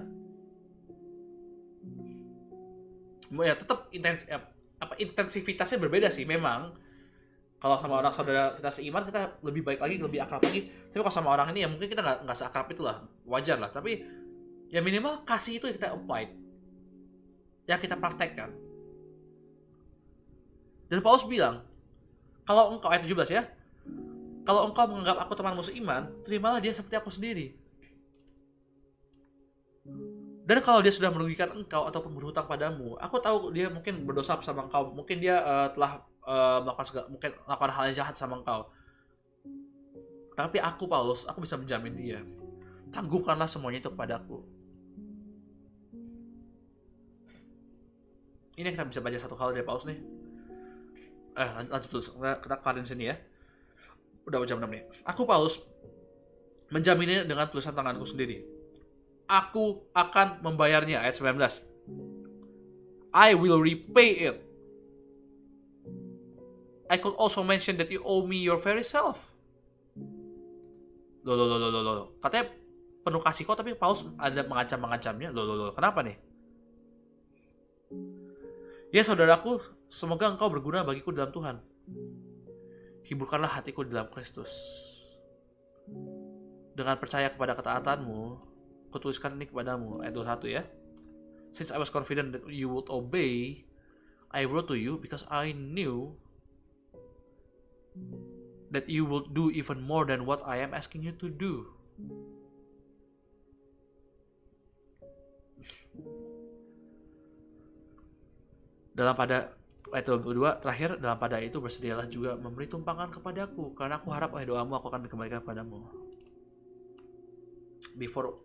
Ya 3.41 3.55
tetap 3.57 3.89
intens 3.89 4.29
ya, 4.29 4.37
apa 4.77 4.93
intensivitasnya 5.01 5.81
berbeda 5.81 6.13
sih. 6.13 6.29
Memang 6.29 6.77
kalau 7.57 7.81
sama 7.81 7.97
orang 7.97 8.13
saudara 8.13 8.53
kita 8.61 8.69
seiman 8.69 9.01
kita 9.09 9.41
lebih 9.41 9.65
baik 9.65 9.81
lagi 9.81 9.97
lebih 9.97 10.21
akrab 10.21 10.45
lagi. 10.45 10.69
Tapi 10.69 10.99
kalau 11.01 11.13
sama 11.13 11.33
orang 11.33 11.49
ini 11.57 11.65
ya 11.65 11.69
mungkin 11.73 11.89
kita 11.89 12.05
nggak 12.05 12.17
nggak 12.29 12.37
seakrab 12.37 12.67
itulah 12.69 13.01
wajar 13.25 13.57
lah. 13.57 13.73
Tapi 13.73 14.05
ya 14.69 14.85
minimal 14.85 15.25
kasih 15.25 15.57
itu 15.57 15.65
kita 15.73 15.97
apply 15.97 16.29
yang 17.65 17.81
kita 17.81 17.97
praktekkan. 17.97 18.53
Dan 20.93 20.99
Paulus 21.01 21.25
bilang 21.25 21.65
kalau 22.45 22.77
engkau 22.77 22.91
ayat 22.91 23.07
17 23.07 23.33
ya 23.33 23.60
kalau 24.41 24.65
engkau 24.69 24.89
menganggap 24.89 25.21
aku 25.21 25.33
temanmu 25.37 25.61
seiman, 25.61 26.09
terimalah 26.25 26.57
dia 26.57 26.73
seperti 26.73 26.97
aku 26.97 27.13
sendiri. 27.13 27.53
Dan 30.41 30.57
kalau 30.65 30.81
dia 30.81 30.89
sudah 30.89 31.13
merugikan 31.13 31.53
engkau 31.53 31.85
ataupun 31.85 32.17
berhutang 32.17 32.49
padamu, 32.49 32.97
aku 32.97 33.21
tahu 33.21 33.53
dia 33.53 33.69
mungkin 33.69 34.01
berdosa 34.01 34.41
sama 34.41 34.65
engkau, 34.65 34.89
mungkin 34.91 35.21
dia 35.21 35.37
uh, 35.45 35.67
telah 35.69 36.01
uh, 36.25 36.59
melakukan 36.65 36.85
segala, 36.89 37.05
mungkin 37.13 37.29
melakukan 37.45 37.71
hal 37.71 37.83
yang 37.93 37.97
jahat 38.01 38.15
sama 38.17 38.41
engkau. 38.41 38.65
Tapi 40.33 40.57
aku 40.57 40.89
Paulus, 40.89 41.21
aku 41.29 41.45
bisa 41.45 41.55
menjamin 41.61 41.93
dia. 41.93 42.19
Tangguhkanlah 42.89 43.45
semuanya 43.45 43.77
itu 43.77 43.93
kepadaku. 43.93 44.41
Ini 48.57 48.67
yang 48.67 48.75
kita 48.75 48.89
bisa 48.89 49.01
baca 49.05 49.17
satu 49.21 49.35
hal 49.37 49.53
dari 49.53 49.63
Paulus 49.63 49.85
nih. 49.85 49.99
Eh, 51.37 51.49
lanjut 51.69 51.87
terus. 51.87 52.11
Kita 52.11 52.59
kelarin 52.59 52.83
sini 52.83 53.05
ya 53.07 53.15
udah 54.25 54.37
jam 54.45 54.61
6 54.61 54.69
nih. 54.69 54.83
Aku 55.05 55.25
Paulus 55.25 55.57
menjaminnya 56.71 57.27
dengan 57.27 57.49
tulisan 57.49 57.75
tanganku 57.75 58.05
sendiri. 58.07 58.45
Aku 59.27 59.87
akan 59.95 60.43
membayarnya 60.43 61.03
ayat 61.03 61.15
19. 61.19 61.63
I 63.11 63.35
will 63.35 63.59
repay 63.59 64.31
it. 64.31 64.37
I 66.91 66.99
could 66.99 67.15
also 67.15 67.39
mention 67.43 67.79
that 67.79 67.87
you 67.87 68.03
owe 68.03 68.27
me 68.27 68.43
your 68.43 68.59
very 68.59 68.83
self. 68.83 69.31
Loh, 71.23 71.35
loh, 71.37 71.47
loh, 71.47 71.59
loh, 71.59 71.71
loh, 71.71 71.93
loh. 71.95 72.07
Katanya 72.19 72.51
penuh 73.03 73.23
kasih 73.23 73.47
kok, 73.47 73.55
tapi 73.55 73.71
Paulus 73.75 74.03
ada 74.19 74.43
mengancam-mengancamnya. 74.43 75.31
Loh, 75.31 75.47
loh, 75.47 75.55
loh. 75.55 75.71
Kenapa 75.71 76.03
nih? 76.03 76.19
Ya 78.91 79.07
saudaraku, 79.07 79.63
semoga 79.87 80.27
engkau 80.27 80.51
berguna 80.51 80.83
bagiku 80.83 81.15
dalam 81.15 81.31
Tuhan 81.31 81.63
hiburkanlah 83.11 83.51
hatiku 83.51 83.83
dalam 83.83 84.07
Kristus. 84.07 84.47
Dengan 86.71 86.95
percaya 86.95 87.27
kepada 87.27 87.51
ketaatanmu, 87.59 88.39
kutuliskan 88.95 89.35
ini 89.35 89.51
kepadamu. 89.51 89.99
Ayat 89.99 90.15
21 90.15 90.47
ya. 90.47 90.63
Since 91.51 91.75
I 91.75 91.77
was 91.83 91.91
confident 91.91 92.31
that 92.31 92.47
you 92.47 92.71
would 92.71 92.87
obey, 92.87 93.67
I 94.31 94.47
wrote 94.47 94.71
to 94.71 94.79
you 94.79 94.95
because 94.95 95.27
I 95.27 95.51
knew 95.51 96.15
that 98.71 98.87
you 98.87 99.03
will 99.03 99.27
do 99.27 99.51
even 99.51 99.83
more 99.83 100.07
than 100.07 100.23
what 100.23 100.39
I 100.47 100.63
am 100.63 100.71
asking 100.71 101.03
you 101.03 101.11
to 101.19 101.27
do. 101.27 101.67
Dalam 108.95 109.19
pada 109.19 109.59
ayat 109.91 110.07
22 110.07 110.63
terakhir 110.63 110.89
dalam 110.97 111.19
pada 111.19 111.37
itu 111.43 111.59
bersedialah 111.59 112.07
juga 112.07 112.39
memberi 112.39 112.67
tumpangan 112.71 113.11
kepadaku 113.11 113.75
karena 113.75 113.99
aku 113.99 114.09
harap 114.11 114.31
oleh 114.31 114.47
doamu 114.47 114.75
aku 114.79 114.87
akan 114.87 115.07
dikembalikan 115.07 115.43
kepadamu. 115.43 115.83
Before 117.99 118.39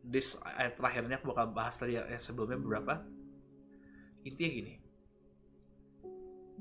this 0.00 0.40
ayat 0.42 0.80
terakhirnya 0.80 1.20
aku 1.20 1.32
bakal 1.32 1.52
bahas 1.52 1.76
tadi 1.76 2.00
yang 2.00 2.22
sebelumnya 2.22 2.56
beberapa. 2.56 3.04
Intinya 4.24 4.50
gini 4.50 4.74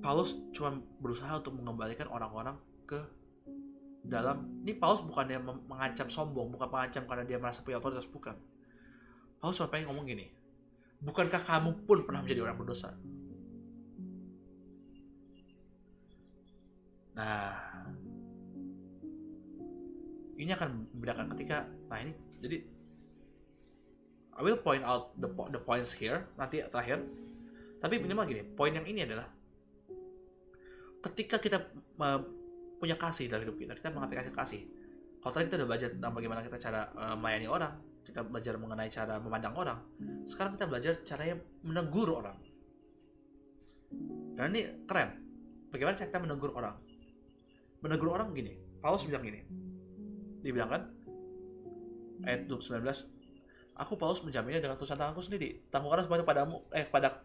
Paulus 0.04 0.36
cuma 0.52 0.76
berusaha 1.00 1.32
untuk 1.40 1.56
mengembalikan 1.56 2.12
orang-orang 2.12 2.60
ke 2.84 3.00
dalam. 4.04 4.62
Ini 4.68 4.76
Paulus 4.76 5.02
bukannya 5.08 5.40
mengancam 5.72 6.12
sombong 6.12 6.52
bukan 6.52 6.68
mengancam 6.68 7.08
karena 7.08 7.24
dia 7.24 7.40
merasa 7.40 7.64
punya 7.64 7.80
otoritas 7.80 8.06
bukan. 8.12 8.36
Paulus 9.40 9.56
cuma 9.56 9.72
pengen 9.72 9.88
ngomong 9.88 10.04
gini 10.04 10.46
bukankah 11.06 11.42
kamu 11.44 11.86
pun 11.86 11.98
pernah 12.08 12.26
menjadi 12.26 12.42
orang 12.48 12.58
berdosa 12.58 12.96
Nah, 17.16 17.56
ini 20.36 20.52
akan 20.52 20.92
membedakan 20.92 21.32
ketika 21.36 21.64
nah 21.88 22.00
ini 22.04 22.12
jadi 22.44 22.58
I 24.36 24.42
will 24.44 24.60
point 24.60 24.84
out 24.84 25.16
the 25.16 25.32
the 25.32 25.62
points 25.64 25.96
here 25.96 26.28
nanti 26.36 26.60
terakhir. 26.68 27.00
Tapi 27.80 28.04
minimal 28.04 28.28
gini 28.28 28.44
poin 28.44 28.76
yang 28.76 28.84
ini 28.84 29.08
adalah 29.08 29.32
ketika 31.08 31.40
kita 31.40 31.58
uh, 32.02 32.20
punya 32.76 33.00
kasih 33.00 33.32
dalam 33.32 33.48
hidup 33.48 33.56
kita 33.56 33.74
kita 33.80 33.90
mengaplikasi 33.96 34.30
kasih. 34.36 34.62
Kalau 35.24 35.32
tadi 35.32 35.48
kita 35.48 35.64
udah 35.64 35.70
belajar 35.72 35.90
tentang 35.96 36.12
bagaimana 36.12 36.44
kita 36.44 36.58
cara 36.60 36.92
uh, 37.00 37.16
melayani 37.16 37.48
orang 37.48 37.74
kita 38.06 38.22
belajar 38.22 38.54
mengenai 38.60 38.90
cara 38.92 39.16
memandang 39.18 39.56
orang 39.56 39.80
sekarang 40.28 40.60
kita 40.60 40.66
belajar 40.68 40.94
caranya 41.08 41.36
menegur 41.64 42.12
orang. 42.12 42.38
Dan 44.36 44.52
ini 44.52 44.84
keren. 44.84 45.24
Bagaimana 45.72 45.96
cara 45.96 46.08
kita 46.12 46.20
menegur 46.20 46.52
orang 46.52 46.76
menegur 47.86 48.10
orang 48.10 48.34
gini 48.34 48.66
Paulus 48.86 49.02
bilang 49.10 49.26
gini. 49.26 49.42
Dia 50.46 50.54
bilang 50.54 50.70
kan 50.70 50.82
ayat 52.22 52.46
19 52.46 52.86
aku 53.74 53.94
Paulus 53.98 54.22
menjaminnya 54.22 54.62
dengan 54.62 54.78
tulisan 54.78 54.94
tanganku 54.94 55.26
sendiri. 55.26 55.66
Tanggunganlah 55.74 56.06
semuanya 56.06 56.22
padamu 56.22 56.62
eh 56.70 56.86
pada 56.86 57.18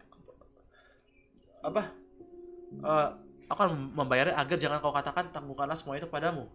apa? 1.60 1.82
Uh, 2.80 3.08
aku 3.44 3.60
akan 3.60 3.92
membayarnya 3.92 4.40
agar 4.40 4.56
jangan 4.56 4.80
kau 4.80 4.88
katakan 4.88 5.28
tanggunganlah 5.36 5.76
semua 5.76 6.00
itu 6.00 6.08
padamu 6.08 6.48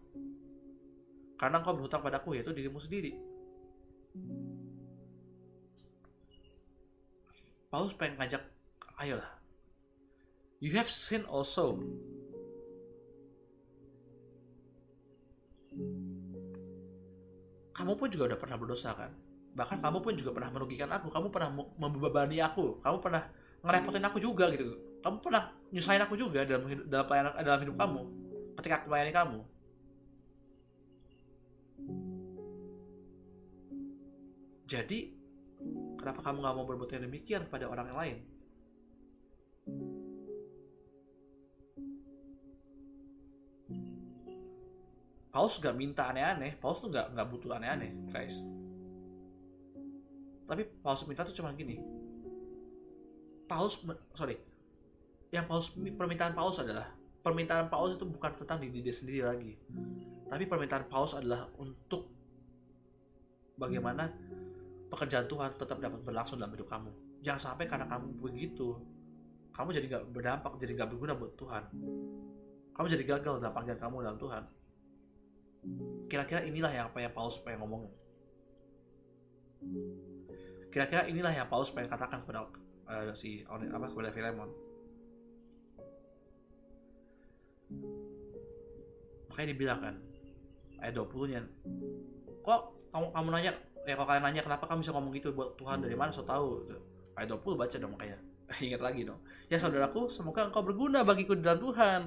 karena 1.35 1.59
engkau 1.61 1.75
berhutang 1.77 2.01
padaku 2.01 2.33
yaitu 2.33 2.49
dirimu 2.49 2.81
sendiri. 2.81 3.13
Paulus 7.69 7.93
pengen 7.93 8.17
ngajak 8.17 8.41
ayolah 8.97 9.35
you 10.63 10.73
have 10.73 10.89
sinned 10.89 11.27
also 11.27 11.77
kamu 17.75 17.91
pun 17.99 18.07
juga 18.07 18.31
udah 18.31 18.39
pernah 18.39 18.55
berdosa 18.55 18.95
kan? 18.95 19.11
Bahkan 19.51 19.83
kamu 19.83 19.97
pun 19.99 20.13
juga 20.15 20.31
pernah 20.31 20.47
merugikan 20.55 20.87
aku. 20.95 21.11
Kamu 21.11 21.27
pernah 21.27 21.51
membebani 21.75 22.39
aku. 22.39 22.79
Kamu 22.79 22.97
pernah 23.03 23.27
ngerepotin 23.59 24.07
aku 24.07 24.17
juga 24.23 24.47
gitu. 24.55 24.79
Kamu 25.03 25.19
pernah 25.19 25.51
nyusahin 25.75 25.99
aku 25.99 26.15
juga 26.15 26.47
dalam 26.47 26.71
hidup, 26.71 26.87
dalam 26.87 27.05
pelayanan 27.05 27.31
dalam 27.43 27.59
hidup 27.67 27.75
kamu. 27.75 28.01
Ketika 28.55 28.75
aku 28.79 28.85
melayani 28.87 29.11
kamu. 29.11 29.39
Jadi 34.65 34.99
kenapa 35.99 36.19
kamu 36.23 36.37
nggak 36.41 36.55
mau 36.55 36.65
berbuat 36.65 36.89
yang 36.95 37.03
demikian 37.11 37.43
pada 37.51 37.67
orang 37.67 37.85
yang 37.91 37.99
lain 37.99 38.17
Paulus 45.35 45.59
gak 45.59 45.75
minta 45.75 46.07
aneh-aneh, 46.07 46.55
Paulus 46.63 46.79
tuh 46.79 46.87
gak, 46.95 47.11
gak 47.11 47.27
butuh 47.27 47.59
aneh-aneh, 47.59 47.91
guys. 48.07 48.39
Tapi 50.47 50.63
Paulus 50.79 51.03
minta 51.11 51.27
tuh 51.27 51.35
cuma 51.35 51.51
gini. 51.51 51.83
Paulus, 53.43 53.83
sorry, 54.15 54.39
yang 55.35 55.43
Paulus 55.43 55.75
permintaan 55.75 56.31
Paulus 56.31 56.63
adalah 56.63 56.87
permintaan 57.19 57.67
Paulus 57.67 57.99
itu 57.99 58.07
bukan 58.07 58.31
tentang 58.39 58.63
diri 58.63 58.79
dia 58.79 58.95
sendiri 58.95 59.27
lagi, 59.27 59.59
tapi 60.31 60.47
permintaan 60.47 60.87
Paulus 60.87 61.19
adalah 61.19 61.51
untuk 61.59 62.07
bagaimana 63.59 64.07
pekerjaan 64.87 65.27
Tuhan 65.27 65.51
tetap 65.59 65.83
dapat 65.83 65.99
berlangsung 65.99 66.39
dalam 66.39 66.55
hidup 66.55 66.71
kamu. 66.71 66.95
Jangan 67.27 67.51
sampai 67.51 67.67
karena 67.67 67.91
kamu 67.91 68.23
begitu, 68.23 68.79
kamu 69.51 69.83
jadi 69.83 69.99
gak 69.99 70.03
berdampak, 70.15 70.55
jadi 70.63 70.79
gak 70.79 70.95
berguna 70.95 71.11
buat 71.11 71.35
Tuhan. 71.35 71.63
Kamu 72.71 72.85
jadi 72.87 73.03
gagal 73.03 73.43
dalam 73.43 73.51
panggilan 73.51 73.83
kamu 73.83 73.95
dalam 73.99 74.15
Tuhan 74.15 74.43
kira-kira 76.05 76.45
inilah 76.45 76.71
yang 76.71 76.85
apa 76.89 76.99
yang 77.01 77.13
Paulus 77.13 77.41
pengen 77.41 77.65
ngomong 77.65 77.89
kira-kira 80.75 81.07
inilah 81.07 81.31
yang 81.31 81.47
Paulus 81.47 81.71
pengen 81.71 81.87
katakan 81.87 82.19
kepada 82.21 82.51
uh, 82.91 83.15
si 83.15 83.47
apa 83.47 83.87
kepada 83.87 84.11
Filemon. 84.11 84.51
Makanya 89.31 89.47
dibilang 89.55 89.79
kan 89.79 89.95
ayat 90.83 90.93
20 90.99 91.31
nya 91.31 91.41
kok 92.43 92.61
kamu 92.91 93.07
kamu 93.15 93.27
nanya 93.31 93.51
ya 93.87 93.93
kalau 93.95 94.07
kalian 94.11 94.23
nanya 94.27 94.41
kenapa 94.43 94.63
kamu 94.67 94.79
bisa 94.83 94.91
ngomong 94.93 95.11
gitu 95.15 95.31
buat 95.31 95.55
Tuhan 95.55 95.81
dari 95.81 95.95
mana 95.95 96.11
so 96.11 96.27
tahu 96.27 96.67
ayat 97.15 97.31
20 97.31 97.55
baca 97.55 97.75
dong 97.79 97.93
makanya. 97.95 98.19
Ingat 98.67 98.81
lagi 98.83 99.01
dong. 99.07 99.19
Ya 99.47 99.57
saudaraku 99.57 100.11
semoga 100.11 100.45
engkau 100.45 100.61
berguna 100.61 101.07
bagiku 101.07 101.39
di 101.39 101.41
dalam 101.41 101.63
Tuhan. 101.63 102.01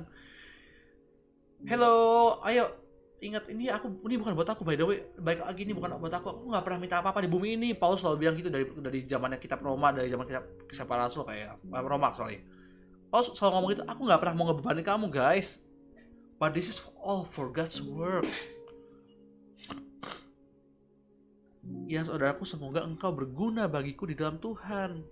Hello 1.67 1.97
ayo 2.45 2.88
ingat 3.19 3.51
ini 3.51 3.67
aku 3.67 3.99
ini 4.07 4.15
bukan 4.15 4.33
buat 4.39 4.49
aku 4.49 4.63
by 4.63 4.79
the 4.79 4.87
way. 4.87 4.99
Baik 5.19 5.43
lagi 5.43 5.61
ini 5.67 5.75
bukan 5.75 5.99
buat 5.99 6.15
aku. 6.15 6.27
Aku 6.31 6.43
nggak 6.55 6.65
pernah 6.65 6.79
minta 6.79 6.97
apa 7.03 7.11
apa 7.11 7.21
di 7.23 7.31
bumi 7.31 7.59
ini. 7.59 7.69
Paulus 7.75 8.03
selalu 8.03 8.17
bilang 8.23 8.35
gitu 8.39 8.51
dari 8.51 8.65
dari 8.79 9.01
zamannya 9.07 9.39
kitab 9.43 9.59
Roma 9.63 9.91
dari 9.91 10.07
zaman 10.11 10.27
kitab 10.27 10.45
kisah 10.71 10.87
para 10.87 11.11
rasul 11.11 11.27
kayak 11.27 11.59
Roma 11.67 12.15
sorry. 12.15 12.43
Paulus 13.11 13.35
selalu 13.35 13.53
ngomong 13.55 13.71
gitu 13.75 13.83
aku 13.87 14.01
nggak 14.07 14.21
pernah 14.23 14.35
mau 14.39 14.45
ngebebani 14.51 14.83
kamu 14.87 15.07
guys. 15.11 15.59
But 16.39 16.55
this 16.55 16.71
is 16.71 16.79
all 17.03 17.27
for 17.27 17.51
God's 17.51 17.83
work. 17.83 18.31
Ya 21.91 22.07
saudaraku 22.07 22.47
semoga 22.47 22.87
engkau 22.87 23.13
berguna 23.13 23.67
bagiku 23.67 24.07
di 24.07 24.15
dalam 24.15 24.39
Tuhan. 24.39 25.03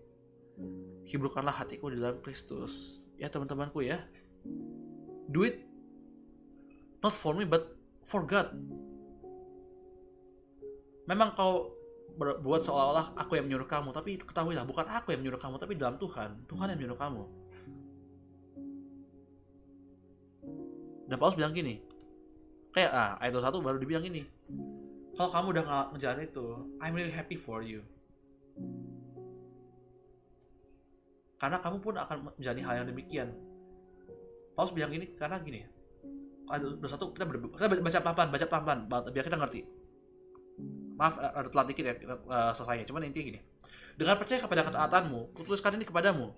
Hiburkanlah 1.05 1.53
hatiku 1.53 1.91
di 1.91 1.99
dalam 1.99 2.23
Kristus. 2.23 3.03
Ya 3.19 3.27
teman-temanku 3.27 3.83
ya. 3.83 4.07
Do 5.27 5.43
it. 5.43 5.67
Not 7.03 7.13
for 7.13 7.37
me 7.37 7.45
but 7.45 7.76
for 8.07 8.23
God. 8.23 8.55
Memang 11.07 11.35
kau 11.35 11.75
berbuat 12.17 12.65
seolah-olah 12.65 13.13
aku 13.15 13.37
yang 13.37 13.47
menyuruh 13.47 13.69
kamu, 13.69 13.93
tapi 13.93 14.17
ketahuilah 14.19 14.65
bukan 14.65 14.87
aku 14.89 15.13
yang 15.13 15.21
menyuruh 15.21 15.43
kamu, 15.43 15.61
tapi 15.61 15.77
dalam 15.77 16.01
Tuhan, 16.01 16.31
Tuhan 16.49 16.67
yang 16.73 16.79
menyuruh 16.81 16.99
kamu. 16.99 17.23
Dan 21.07 21.17
Paulus 21.23 21.39
bilang 21.39 21.55
gini, 21.55 21.79
kayak 22.75 22.91
ah 22.91 23.11
ayat 23.23 23.37
21 23.39 23.63
baru 23.63 23.77
dibilang 23.79 24.03
gini, 24.03 24.27
kalau 25.15 25.31
kamu 25.31 25.47
udah 25.55 25.65
ngejalan 25.95 26.27
itu, 26.27 26.47
I'm 26.83 26.97
really 26.97 27.15
happy 27.15 27.39
for 27.39 27.63
you. 27.63 27.85
Karena 31.37 31.61
kamu 31.61 31.85
pun 31.85 31.95
akan 32.01 32.33
menjalani 32.41 32.63
hal 32.65 32.75
yang 32.83 32.89
demikian. 32.89 33.29
Paulus 34.57 34.73
bilang 34.73 34.89
gini 34.89 35.13
karena 35.15 35.37
gini, 35.45 35.69
ada 36.47 36.87
satu 36.87 37.11
kita, 37.11 37.27
ber, 37.27 37.43
baca 37.43 37.99
pelan-pelan, 38.01 38.29
baca 38.31 38.47
pelan-pelan 38.47 38.81
biar 39.11 39.25
kita 39.27 39.39
ngerti. 39.39 39.61
Maaf 40.97 41.21
ada 41.21 41.49
telat 41.53 41.67
dikit 41.69 41.85
ya 41.85 41.95
uh, 42.09 42.53
selesainya. 42.57 42.89
Cuman 42.89 43.05
intinya 43.05 43.37
gini. 43.37 43.41
Dengan 43.97 44.17
percaya 44.17 44.41
kepada 44.41 44.65
ketaatanmu, 44.65 45.37
kutuliskan 45.37 45.77
ini 45.77 45.85
kepadamu. 45.85 46.33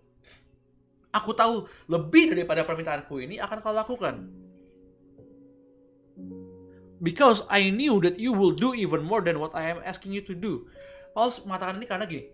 Aku 1.15 1.33
tahu 1.33 1.67
lebih 1.89 2.35
daripada 2.35 2.67
permintaanku 2.67 3.23
ini 3.23 3.39
akan 3.39 3.59
kau 3.63 3.75
lakukan. 3.75 4.15
Because 6.99 7.47
I 7.47 7.71
knew 7.71 8.03
that 8.03 8.19
you 8.19 8.35
will 8.35 8.51
do 8.51 8.75
even 8.75 9.07
more 9.07 9.23
than 9.23 9.39
what 9.39 9.55
I 9.55 9.71
am 9.71 9.79
asking 9.87 10.11
you 10.11 10.23
to 10.27 10.35
do. 10.35 10.67
Paulus 11.15 11.39
mengatakan 11.47 11.79
ini 11.79 11.87
karena 11.87 12.05
gini. 12.11 12.27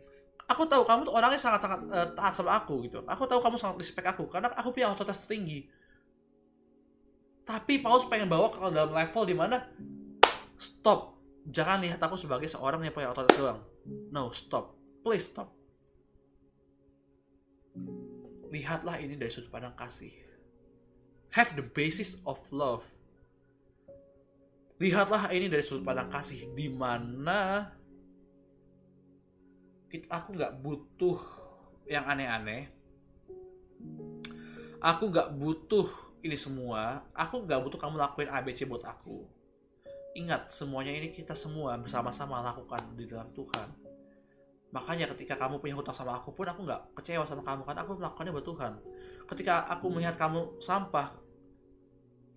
Aku 0.44 0.68
tahu 0.68 0.84
kamu 0.84 1.08
tuh 1.08 1.14
orangnya 1.16 1.40
sangat-sangat 1.40 1.80
uh, 1.88 2.08
taat 2.16 2.32
sama 2.36 2.56
aku 2.56 2.84
gitu. 2.84 3.04
Aku 3.08 3.24
tahu 3.24 3.40
kamu 3.40 3.56
sangat 3.60 3.80
respect 3.80 4.08
aku 4.08 4.28
karena 4.28 4.52
aku 4.56 4.72
punya 4.76 4.92
otoritas 4.92 5.24
tertinggi 5.24 5.68
tapi 7.44 7.80
Paulus 7.84 8.08
pengen 8.08 8.32
bawa 8.32 8.48
ke 8.48 8.58
dalam 8.72 8.92
level 8.92 9.24
di 9.28 9.36
mana 9.36 9.60
stop. 10.56 11.20
Jangan 11.44 11.84
lihat 11.84 12.00
aku 12.00 12.16
sebagai 12.16 12.48
seorang 12.48 12.80
yang 12.80 12.96
punya 12.96 13.12
otoritas 13.12 13.36
doang. 13.36 13.60
No, 14.08 14.32
stop. 14.32 14.72
Please 15.04 15.28
stop. 15.28 15.52
Lihatlah 18.48 18.96
ini 18.96 19.20
dari 19.20 19.28
sudut 19.28 19.52
pandang 19.52 19.76
kasih. 19.76 20.14
Have 21.36 21.52
the 21.52 21.66
basis 21.66 22.16
of 22.24 22.40
love. 22.48 22.88
Lihatlah 24.80 25.28
ini 25.36 25.52
dari 25.52 25.60
sudut 25.60 25.84
pandang 25.84 26.08
kasih, 26.08 26.48
di 26.56 26.72
mana 26.72 27.68
aku 30.08 30.28
nggak 30.32 30.64
butuh 30.64 31.20
yang 31.84 32.08
aneh-aneh. 32.08 32.72
Aku 34.80 35.12
nggak 35.12 35.36
butuh 35.36 36.13
ini 36.24 36.40
semua, 36.40 37.04
aku 37.12 37.44
nggak 37.44 37.60
butuh 37.60 37.76
kamu 37.76 38.00
lakuin 38.00 38.32
ABC 38.32 38.64
buat 38.64 38.80
aku. 38.80 39.28
Ingat, 40.16 40.48
semuanya 40.48 40.96
ini 40.96 41.12
kita 41.12 41.36
semua 41.36 41.76
bersama-sama 41.76 42.40
lakukan 42.40 42.80
di 42.96 43.04
dalam 43.04 43.28
Tuhan. 43.36 43.68
Makanya 44.72 45.12
ketika 45.12 45.36
kamu 45.36 45.60
punya 45.60 45.76
hutang 45.76 45.92
sama 45.92 46.16
aku 46.16 46.32
pun 46.32 46.48
aku 46.48 46.64
nggak 46.64 46.96
kecewa 46.96 47.28
sama 47.28 47.44
kamu 47.44 47.62
kan 47.68 47.76
aku 47.76 48.00
melakukannya 48.00 48.32
buat 48.32 48.46
Tuhan. 48.48 48.72
Ketika 49.28 49.68
aku 49.68 49.86
melihat 49.92 50.16
kamu 50.16 50.64
sampah, 50.64 51.12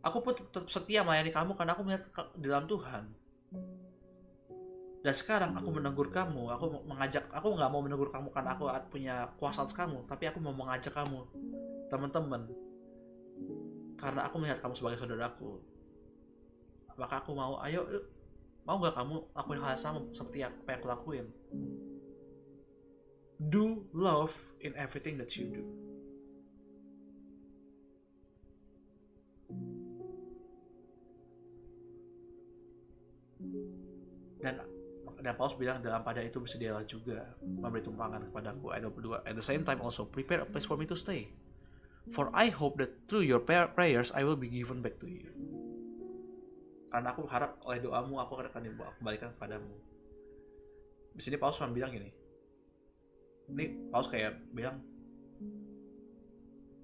aku 0.03 0.17
pun 0.19 0.35
tetap 0.35 0.67
setia 0.67 1.01
melayani 1.07 1.31
kamu 1.31 1.55
karena 1.55 1.71
aku 1.71 1.81
melihat 1.87 2.03
di 2.35 2.45
dalam 2.45 2.67
Tuhan. 2.67 3.03
Dan 4.99 5.13
sekarang 5.15 5.55
aku 5.55 5.69
menegur 5.71 6.11
kamu, 6.11 6.51
aku 6.51 6.83
mengajak, 6.83 7.23
aku 7.31 7.55
nggak 7.55 7.71
mau 7.71 7.79
menegur 7.79 8.11
kamu 8.11 8.27
karena 8.35 8.51
aku 8.51 8.67
punya 8.91 9.31
kuasa 9.39 9.63
atas 9.63 9.71
kamu, 9.71 10.03
tapi 10.03 10.27
aku 10.27 10.43
mau 10.43 10.51
mengajak 10.51 10.91
kamu, 10.91 11.23
teman-teman, 11.87 12.51
karena 13.97 14.29
aku 14.29 14.35
melihat 14.37 14.61
kamu 14.61 14.73
sebagai 14.77 15.01
saudaraku. 15.01 15.57
Maka 16.97 17.21
aku 17.21 17.33
mau 17.33 17.57
ayo 17.65 17.85
mau 18.65 18.77
gak 18.81 18.97
kamu 18.97 19.15
lakuin 19.33 19.59
hal 19.61 19.69
yang 19.73 19.81
sama 19.81 19.99
seperti 20.13 20.45
apa 20.45 20.69
yang 20.69 20.79
aku 20.81 20.89
lakuin? 20.89 21.25
Do 23.37 23.85
love 23.93 24.33
in 24.61 24.73
everything 24.77 25.17
that 25.21 25.33
you 25.37 25.49
do. 25.49 25.65
Dan 34.41 34.61
dan 35.17 35.33
Paulus 35.33 35.57
bilang 35.57 35.81
dalam 35.81 36.05
pada 36.05 36.21
itu 36.21 36.37
bersedialah 36.37 36.85
juga 36.85 37.33
memberi 37.41 37.81
tumpangan 37.81 38.29
kepadaku. 38.29 38.73
Ayat 38.73 38.89
22 38.89 39.25
at 39.25 39.33
the 39.33 39.45
same 39.45 39.65
time 39.65 39.81
also 39.81 40.05
prepare 40.05 40.45
a 40.45 40.47
place 40.49 40.65
for 40.65 40.77
me 40.77 40.85
to 40.85 40.97
stay 40.97 41.29
for 42.11 42.31
I 42.35 42.51
hope 42.51 42.79
that 42.79 43.07
through 43.07 43.27
your 43.27 43.41
prayers 43.45 44.13
I 44.15 44.23
will 44.23 44.39
be 44.39 44.47
given 44.47 44.83
back 44.83 44.99
to 45.03 45.07
you 45.07 45.31
karena 46.87 47.11
aku 47.11 47.27
harap 47.27 47.59
oleh 47.67 47.83
doamu 47.83 48.17
aku 48.21 48.39
akan 48.39 48.63
kembalikan 48.99 49.31
kepadamu 49.35 49.75
di 51.17 51.21
sini 51.21 51.35
Paulus 51.35 51.59
cuma 51.59 51.73
bilang 51.73 51.91
gini 51.91 52.09
ini 53.51 53.91
Paulus 53.91 54.07
kayak 54.07 54.39
bilang 54.53 54.79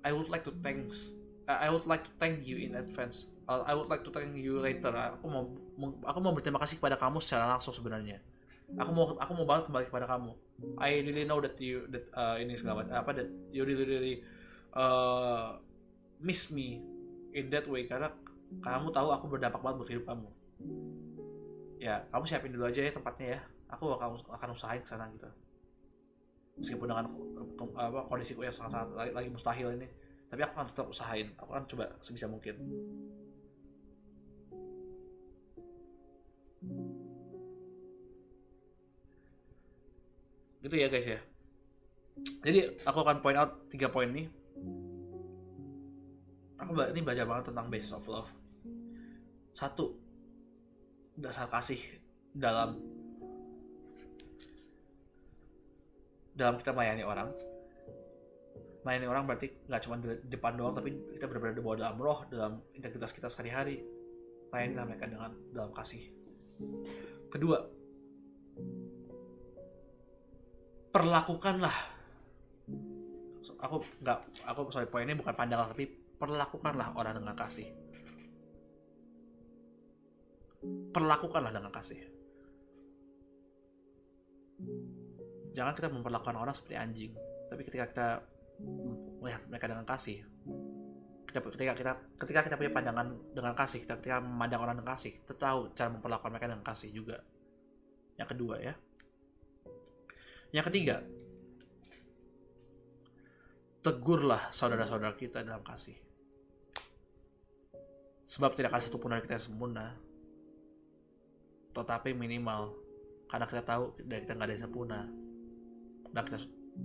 I 0.03 0.11
would 0.11 0.27
like 0.27 0.43
to 0.43 0.53
thanks 0.59 1.15
I 1.47 1.71
would 1.71 1.87
like 1.87 2.03
to 2.07 2.11
thank 2.19 2.43
you 2.43 2.59
in 2.59 2.75
advance 2.75 3.31
uh, 3.47 3.63
I 3.67 3.73
would 3.73 3.89
like 3.89 4.03
to 4.07 4.11
thank 4.11 4.35
you 4.35 4.59
later. 4.59 4.91
Aku 5.19 5.27
mau 5.27 5.43
aku 6.05 6.19
mau 6.23 6.31
berterima 6.31 6.59
kasih 6.61 6.79
kepada 6.79 6.95
kamu 6.95 7.19
secara 7.19 7.49
langsung 7.49 7.75
sebenarnya. 7.75 8.19
Aku 8.79 8.91
mau 8.95 9.13
aku 9.19 9.31
mau 9.35 9.45
banget 9.45 9.69
kembali 9.69 9.85
kepada 9.91 10.05
kamu. 10.07 10.31
I 10.79 11.03
really 11.03 11.27
know 11.27 11.43
that 11.43 11.59
you 11.59 11.89
that 11.91 12.07
uh, 12.15 12.39
ini 12.39 12.55
segala 12.55 12.85
macam 12.85 12.95
apa 12.95 13.11
that 13.19 13.29
you 13.51 13.67
really 13.67 13.85
really 13.85 14.15
uh, 14.73 15.57
miss 16.19 16.49
me 16.49 16.81
in 17.33 17.49
that 17.49 17.65
way 17.69 17.85
karena 17.85 18.09
kamu 18.61 18.93
tahu 18.93 19.09
aku 19.09 19.25
berdampak 19.29 19.61
banget 19.61 19.77
buat 19.81 19.89
hidup 19.89 20.05
kamu. 20.09 20.29
Ya, 21.81 22.05
kamu 22.13 22.23
siapin 22.29 22.53
dulu 22.53 22.69
aja 22.69 22.81
ya 22.85 22.91
tempatnya 22.93 23.27
ya. 23.37 23.39
Aku 23.73 23.89
akan 23.89 24.21
akan 24.29 24.49
usahain 24.53 24.81
ke 24.85 24.89
sana 24.89 25.09
gitu. 25.09 25.25
Meskipun 26.61 26.85
dengan 26.85 27.09
apa 27.73 27.99
kondisiku 28.05 28.45
yang 28.45 28.53
sangat-sangat 28.53 28.93
lagi, 28.93 29.11
lagi 29.11 29.29
mustahil 29.33 29.73
ini, 29.73 29.89
tapi 30.29 30.45
aku 30.45 30.53
akan 30.53 30.67
tetap 30.69 30.85
usahain. 30.85 31.33
Aku 31.41 31.49
akan 31.49 31.65
coba 31.65 31.85
sebisa 32.05 32.29
mungkin. 32.29 32.55
gitu 40.63 40.75
ya 40.79 40.87
guys 40.87 41.03
ya 41.03 41.19
jadi 42.39 42.71
aku 42.87 42.97
akan 43.03 43.19
point 43.19 43.35
out 43.35 43.67
tiga 43.67 43.91
poin 43.91 44.07
ini 44.07 44.31
ini 46.73 47.01
baca 47.05 47.23
banget 47.23 47.43
tentang 47.53 47.67
basis 47.69 47.93
of 47.93 48.05
love. 48.09 48.29
Satu 49.53 49.93
dasar 51.13 51.45
kasih 51.45 51.79
dalam 52.33 52.81
dalam 56.33 56.57
kita 56.57 56.73
melayani 56.73 57.05
orang. 57.05 57.29
Melayani 58.83 59.07
orang 59.07 59.23
berarti 59.29 59.47
nggak 59.69 59.81
cuma 59.85 59.95
di 60.01 60.09
depan 60.27 60.57
doang 60.57 60.75
tapi 60.75 60.91
kita 61.15 61.29
benar-benar 61.29 61.55
dibawa 61.55 61.75
dalam 61.77 61.97
roh 62.01 62.19
dalam 62.27 62.59
integritas 62.73 63.13
kita 63.13 63.29
sehari-hari. 63.29 63.85
Layanilah 64.49 64.85
mereka 64.85 65.05
dengan 65.09 65.31
dalam 65.53 65.71
kasih. 65.73 66.03
Kedua 67.29 67.57
perlakukanlah. 70.93 71.77
Aku 73.63 73.79
nggak 74.03 74.19
aku 74.43 74.59
sorry 74.69 74.85
poinnya 74.91 75.15
bukan 75.15 75.33
pandangan 75.33 75.71
tapi 75.71 76.02
perlakukanlah 76.23 76.95
orang 76.95 77.19
dengan 77.19 77.35
kasih. 77.35 77.67
Perlakukanlah 80.95 81.51
dengan 81.51 81.67
kasih. 81.75 81.99
Jangan 85.51 85.75
kita 85.75 85.91
memperlakukan 85.91 86.39
orang 86.39 86.55
seperti 86.55 86.79
anjing 86.79 87.11
tapi 87.51 87.61
ketika 87.69 87.85
kita 87.85 88.07
melihat 89.21 89.45
mereka 89.45 89.65
dengan 89.69 89.85
kasih 89.85 90.25
kita 91.29 91.37
ketika 91.53 91.73
kita 91.77 91.91
ketika 92.17 92.39
kita 92.45 92.55
punya 92.57 92.73
pandangan 92.73 93.07
dengan 93.33 93.53
kasih 93.53 93.85
kita 93.85 93.97
ketika 94.01 94.17
memandang 94.21 94.61
orang 94.65 94.75
dengan 94.77 94.93
kasih 94.93 95.21
kita 95.21 95.33
tahu 95.37 95.69
cara 95.77 95.89
memperlakukan 95.93 96.29
mereka 96.33 96.49
dengan 96.49 96.65
kasih 96.65 96.89
juga. 96.93 97.17
Yang 98.17 98.29
kedua 98.37 98.55
ya. 98.61 98.73
Yang 100.53 100.65
ketiga, 100.69 100.95
tegurlah 103.81 104.53
saudara-saudara 104.53 105.17
kita 105.17 105.41
dalam 105.41 105.65
kasih. 105.65 105.97
Sebab 108.33 108.57
tidak 108.57 108.73
ada 108.73 108.81
satupun 108.81 109.13
dari 109.13 109.21
kita 109.21 109.37
yang 109.37 109.45
sempurna. 109.45 109.93
Tetapi 111.73 112.17
minimal, 112.17 112.73
karena 113.29 113.45
kita 113.45 113.61
tahu 113.61 113.93
dari 114.01 114.25
kita 114.25 114.33
nggak 114.33 114.47
ada 114.49 114.55
yang 114.57 114.63
sempurna. 114.65 114.99
Dan 116.09 116.21
kita 116.25 116.39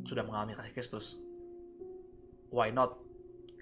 sudah 0.04 0.24
mengalami 0.28 0.52
kasih 0.52 0.72
Kristus. 0.76 1.16
Why 2.52 2.68
not? 2.68 3.00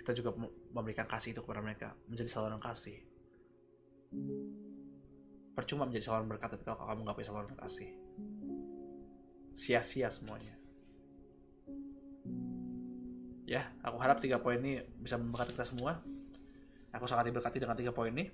Kita 0.03 0.15
juga 0.15 0.35
memberikan 0.75 1.07
kasih 1.07 1.35
itu 1.35 1.43
kepada 1.43 1.63
mereka. 1.63 1.95
Menjadi 2.11 2.31
saluran 2.31 2.59
kasih. 2.59 2.99
Percuma 5.55 5.87
menjadi 5.87 6.11
saluran 6.11 6.27
berkat, 6.27 6.59
tapi 6.59 6.67
kalau 6.67 6.87
kamu 6.87 7.01
nggak 7.07 7.17
punya 7.19 7.29
saluran 7.31 7.55
kasih 7.59 7.91
sia-sia 9.57 10.13
semuanya. 10.13 10.53
Ya, 13.49 13.73
aku 13.81 13.97
harap 13.97 14.21
tiga 14.21 14.37
poin 14.39 14.61
ini 14.61 14.85
bisa 15.01 15.17
memberkati 15.17 15.57
kita 15.57 15.65
semua. 15.65 16.05
Aku 16.95 17.09
sangat 17.09 17.31
diberkati 17.31 17.59
dengan 17.59 17.75
tiga 17.75 17.91
poin 17.91 18.13
ini. 18.15 18.31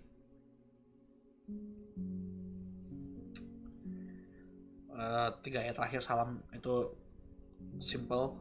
Uh, 4.92 5.28
tiga 5.40 5.64
ayat 5.64 5.74
terakhir 5.78 6.00
salam. 6.04 6.42
Itu 6.52 6.92
simple. 7.80 8.36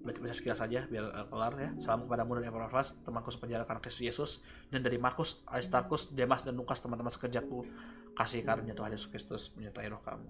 Berarti 0.00 0.20
bisa 0.24 0.32
sekilas 0.32 0.60
saja 0.62 0.88
biar 0.88 1.12
uh, 1.12 1.26
kelar 1.28 1.52
ya. 1.60 1.70
Salam 1.82 2.08
kepada 2.08 2.24
dan 2.24 2.48
Epaphras 2.48 2.96
temanku 3.04 3.28
sepenjara 3.28 3.68
karena 3.68 3.82
Kristus 3.84 4.04
Yesus. 4.04 4.30
Dan 4.72 4.80
dari 4.80 4.96
Markus 4.96 5.44
Aristarkus 5.44 6.14
Demas 6.14 6.46
dan 6.46 6.56
Lukas 6.56 6.80
teman-teman 6.80 7.12
sekerjaku 7.12 7.68
kasih 8.16 8.44
karunia 8.44 8.72
Tuhan 8.72 8.92
Yesus 8.92 9.08
Kristus 9.12 9.52
menyertai 9.56 9.88
roh 9.92 10.00
kamu. 10.00 10.28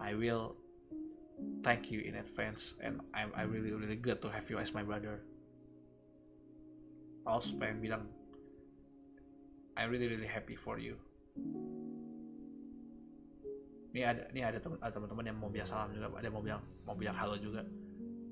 I 0.00 0.16
will 0.16 0.56
thank 1.60 1.92
you 1.92 2.00
in 2.00 2.16
advance 2.16 2.76
and 2.80 3.04
I'm 3.12 3.32
I 3.36 3.44
really 3.44 3.72
really 3.72 4.00
good 4.00 4.24
to 4.24 4.32
have 4.32 4.48
you 4.48 4.56
as 4.56 4.72
my 4.72 4.80
brother. 4.80 5.20
Also 7.30 7.54
pengen 7.54 7.78
bilang 7.78 8.02
I'm 9.78 9.86
really 9.86 10.10
really 10.10 10.26
happy 10.26 10.58
for 10.58 10.82
you. 10.82 10.98
Ini 13.94 14.02
ada 14.02 14.22
ini 14.34 14.42
ada 14.42 14.58
teman-teman 14.58 15.30
yang 15.30 15.38
mau 15.38 15.50
bilang 15.50 15.66
salam 15.66 15.94
juga, 15.94 16.10
ada 16.10 16.26
yang 16.26 16.34
mau 16.34 16.42
bilang 16.42 16.62
mau 16.82 16.98
bilang 16.98 17.14
halo 17.14 17.38
juga. 17.38 17.62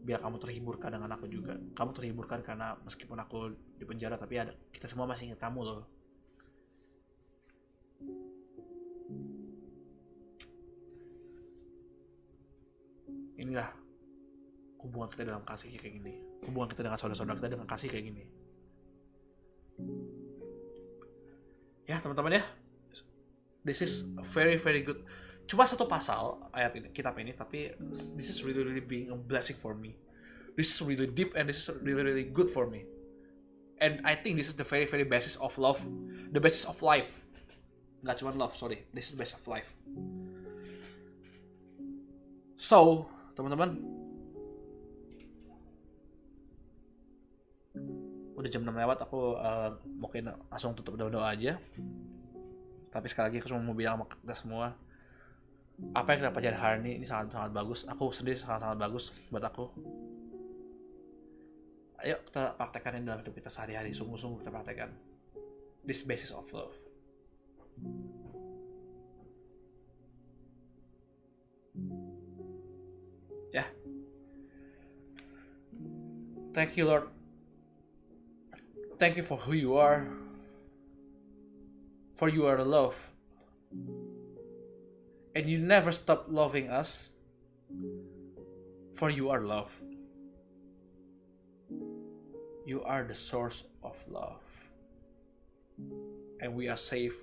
Biar 0.03 0.19
kamu 0.19 0.43
terhiburkan 0.43 0.91
dengan 0.99 1.15
aku 1.15 1.31
juga. 1.31 1.55
Kamu 1.79 1.95
terhiburkan 1.95 2.43
karena 2.43 2.75
meskipun 2.83 3.23
aku 3.23 3.55
di 3.79 3.87
penjara 3.87 4.19
tapi 4.19 4.35
ada 4.43 4.51
kita 4.75 4.91
semua 4.91 5.07
masih 5.07 5.31
ingat 5.31 5.47
kamu 5.47 5.63
loh 5.63 5.87
inilah 13.39 13.71
hubungan 14.83 15.09
kita 15.09 15.25
dalam 15.25 15.47
kasih 15.47 15.73
kayak 15.79 16.03
gini 16.03 16.13
hubungan 16.45 16.69
kita 16.75 16.85
dengan 16.85 16.99
saudara-saudara 16.99 17.39
kita 17.39 17.49
dengan 17.55 17.69
kasih 17.71 17.89
kayak 17.89 18.05
gini 18.11 18.25
ya 21.89 21.97
teman-teman 21.97 22.39
ya. 22.39 22.45
This 23.65 23.81
is 23.81 24.05
very 24.29 24.61
very 24.61 24.85
good. 24.85 25.01
Cuma 25.49 25.65
satu 25.65 25.89
pasal 25.89 26.37
ayat 26.53 26.77
ini 26.77 26.93
kitab 26.93 27.17
ini 27.17 27.33
tapi 27.33 27.73
this 28.15 28.29
is 28.29 28.45
really 28.45 28.61
really 28.61 28.85
being 28.85 29.09
a 29.09 29.17
blessing 29.17 29.57
for 29.57 29.73
me. 29.73 29.97
This 30.55 30.77
is 30.77 30.79
really 30.85 31.09
deep 31.09 31.33
and 31.33 31.49
this 31.49 31.65
is 31.65 31.73
really 31.81 32.05
really 32.05 32.29
good 32.29 32.53
for 32.53 32.69
me. 32.69 32.85
And 33.81 34.05
I 34.05 34.13
think 34.21 34.37
this 34.37 34.53
is 34.53 34.57
the 34.61 34.69
very 34.69 34.85
very 34.85 35.09
basis 35.09 35.41
of 35.41 35.57
love. 35.57 35.81
The 36.29 36.39
basis 36.45 36.69
of 36.69 36.77
life. 36.85 37.25
Nggak 38.05 38.21
cuma 38.21 38.37
love 38.37 38.53
sorry. 38.61 38.85
This 38.93 39.09
is 39.09 39.17
the 39.17 39.21
basis 39.25 39.41
of 39.41 39.45
life. 39.49 39.73
So 42.61 43.09
teman-teman 43.33 43.98
udah 48.39 48.47
jam 48.47 48.63
6 48.63 48.71
lewat 48.71 48.99
aku 49.03 49.35
uh, 49.35 49.75
mungkin 49.99 50.31
langsung 50.47 50.79
tutup 50.79 50.95
doa-doa 50.95 51.35
aja. 51.35 51.59
Tapi 52.89 53.07
sekali 53.11 53.35
lagi 53.35 53.37
aku 53.43 53.51
cuma 53.51 53.67
mau 53.67 53.75
bilang 53.75 53.99
sama 53.99 54.07
kita 54.07 54.37
semua 54.39 54.67
apa 55.95 56.11
yang 56.11 56.19
kita 56.27 56.31
pelajari 56.35 56.59
hari 56.59 56.77
ini 56.87 56.93
ini 57.03 57.07
sangat 57.07 57.35
sangat 57.35 57.51
bagus. 57.51 57.83
Aku 57.91 58.15
sendiri 58.15 58.39
sangat 58.39 58.63
sangat 58.63 58.79
bagus 58.79 59.11
buat 59.31 59.43
aku. 59.43 59.67
Ayo 61.99 62.23
kita 62.31 62.55
praktekkan 62.55 63.03
ini 63.03 63.11
dalam 63.11 63.27
hidup 63.27 63.35
kita 63.35 63.51
sehari-hari 63.51 63.91
sungguh-sungguh 63.91 64.47
kita 64.47 64.55
praktekkan. 64.55 64.95
This 65.83 66.07
basis 66.07 66.31
of 66.31 66.47
love. 66.55 66.75
Ya. 73.51 73.67
Thank 76.55 76.79
you, 76.79 76.87
Lord. 76.87 77.18
Thank 78.99 79.17
you 79.17 79.23
for 79.23 79.39
who 79.39 79.53
you 79.53 79.77
are. 79.77 80.07
For 82.17 82.29
you 82.29 82.47
are 82.47 82.59
love. 82.65 82.97
And 85.37 85.49
you 85.49 85.59
never 85.59 85.93
stop 85.93 86.27
loving 86.29 86.69
us. 86.69 87.11
For 88.97 89.09
you 89.09 89.31
are 89.31 89.41
love. 89.41 89.71
You 92.67 92.83
are 92.83 93.05
the 93.05 93.15
source 93.15 93.63
of 93.85 93.97
love. 94.11 94.43
And 96.41 96.55
we 96.55 96.69
are 96.69 96.77
safe 96.77 97.15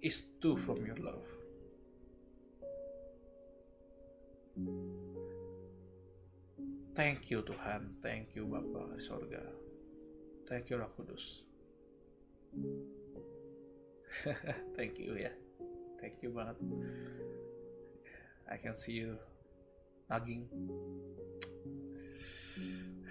is 0.00 0.22
too 0.40 0.56
from 0.56 0.86
your 0.86 0.96
love. 0.96 1.26
Thank 6.94 7.28
you 7.30 7.42
Tuhan, 7.42 8.00
thank 8.00 8.32
you 8.32 8.48
Bapa 8.48 8.96
di 8.96 9.04
sorga. 9.04 9.65
Thank 10.46 10.70
you 10.70 10.78
Roh 10.78 10.90
Kudus. 10.94 11.42
thank 14.78 14.94
you 14.98 15.18
ya. 15.18 15.34
Thank 15.98 16.22
you 16.22 16.30
banget. 16.30 16.56
I 18.46 18.56
can 18.62 18.78
see 18.78 19.02
you 19.02 19.18
nagging. 20.06 20.46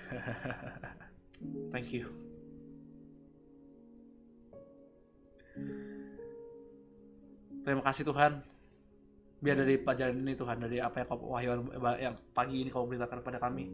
thank 1.76 1.92
you. 1.92 2.08
Terima 7.68 7.84
kasih 7.84 8.08
Tuhan. 8.08 8.40
Biar 9.44 9.60
dari 9.60 9.76
pelajaran 9.76 10.16
ini 10.24 10.34
Tuhan, 10.40 10.58
dari 10.64 10.80
apa 10.80 11.04
yang 11.04 11.10
wahyu 11.20 11.50
yang 12.00 12.16
pagi 12.32 12.64
ini 12.64 12.72
kau 12.72 12.88
beritakan 12.88 13.20
kepada 13.20 13.44
kami, 13.44 13.68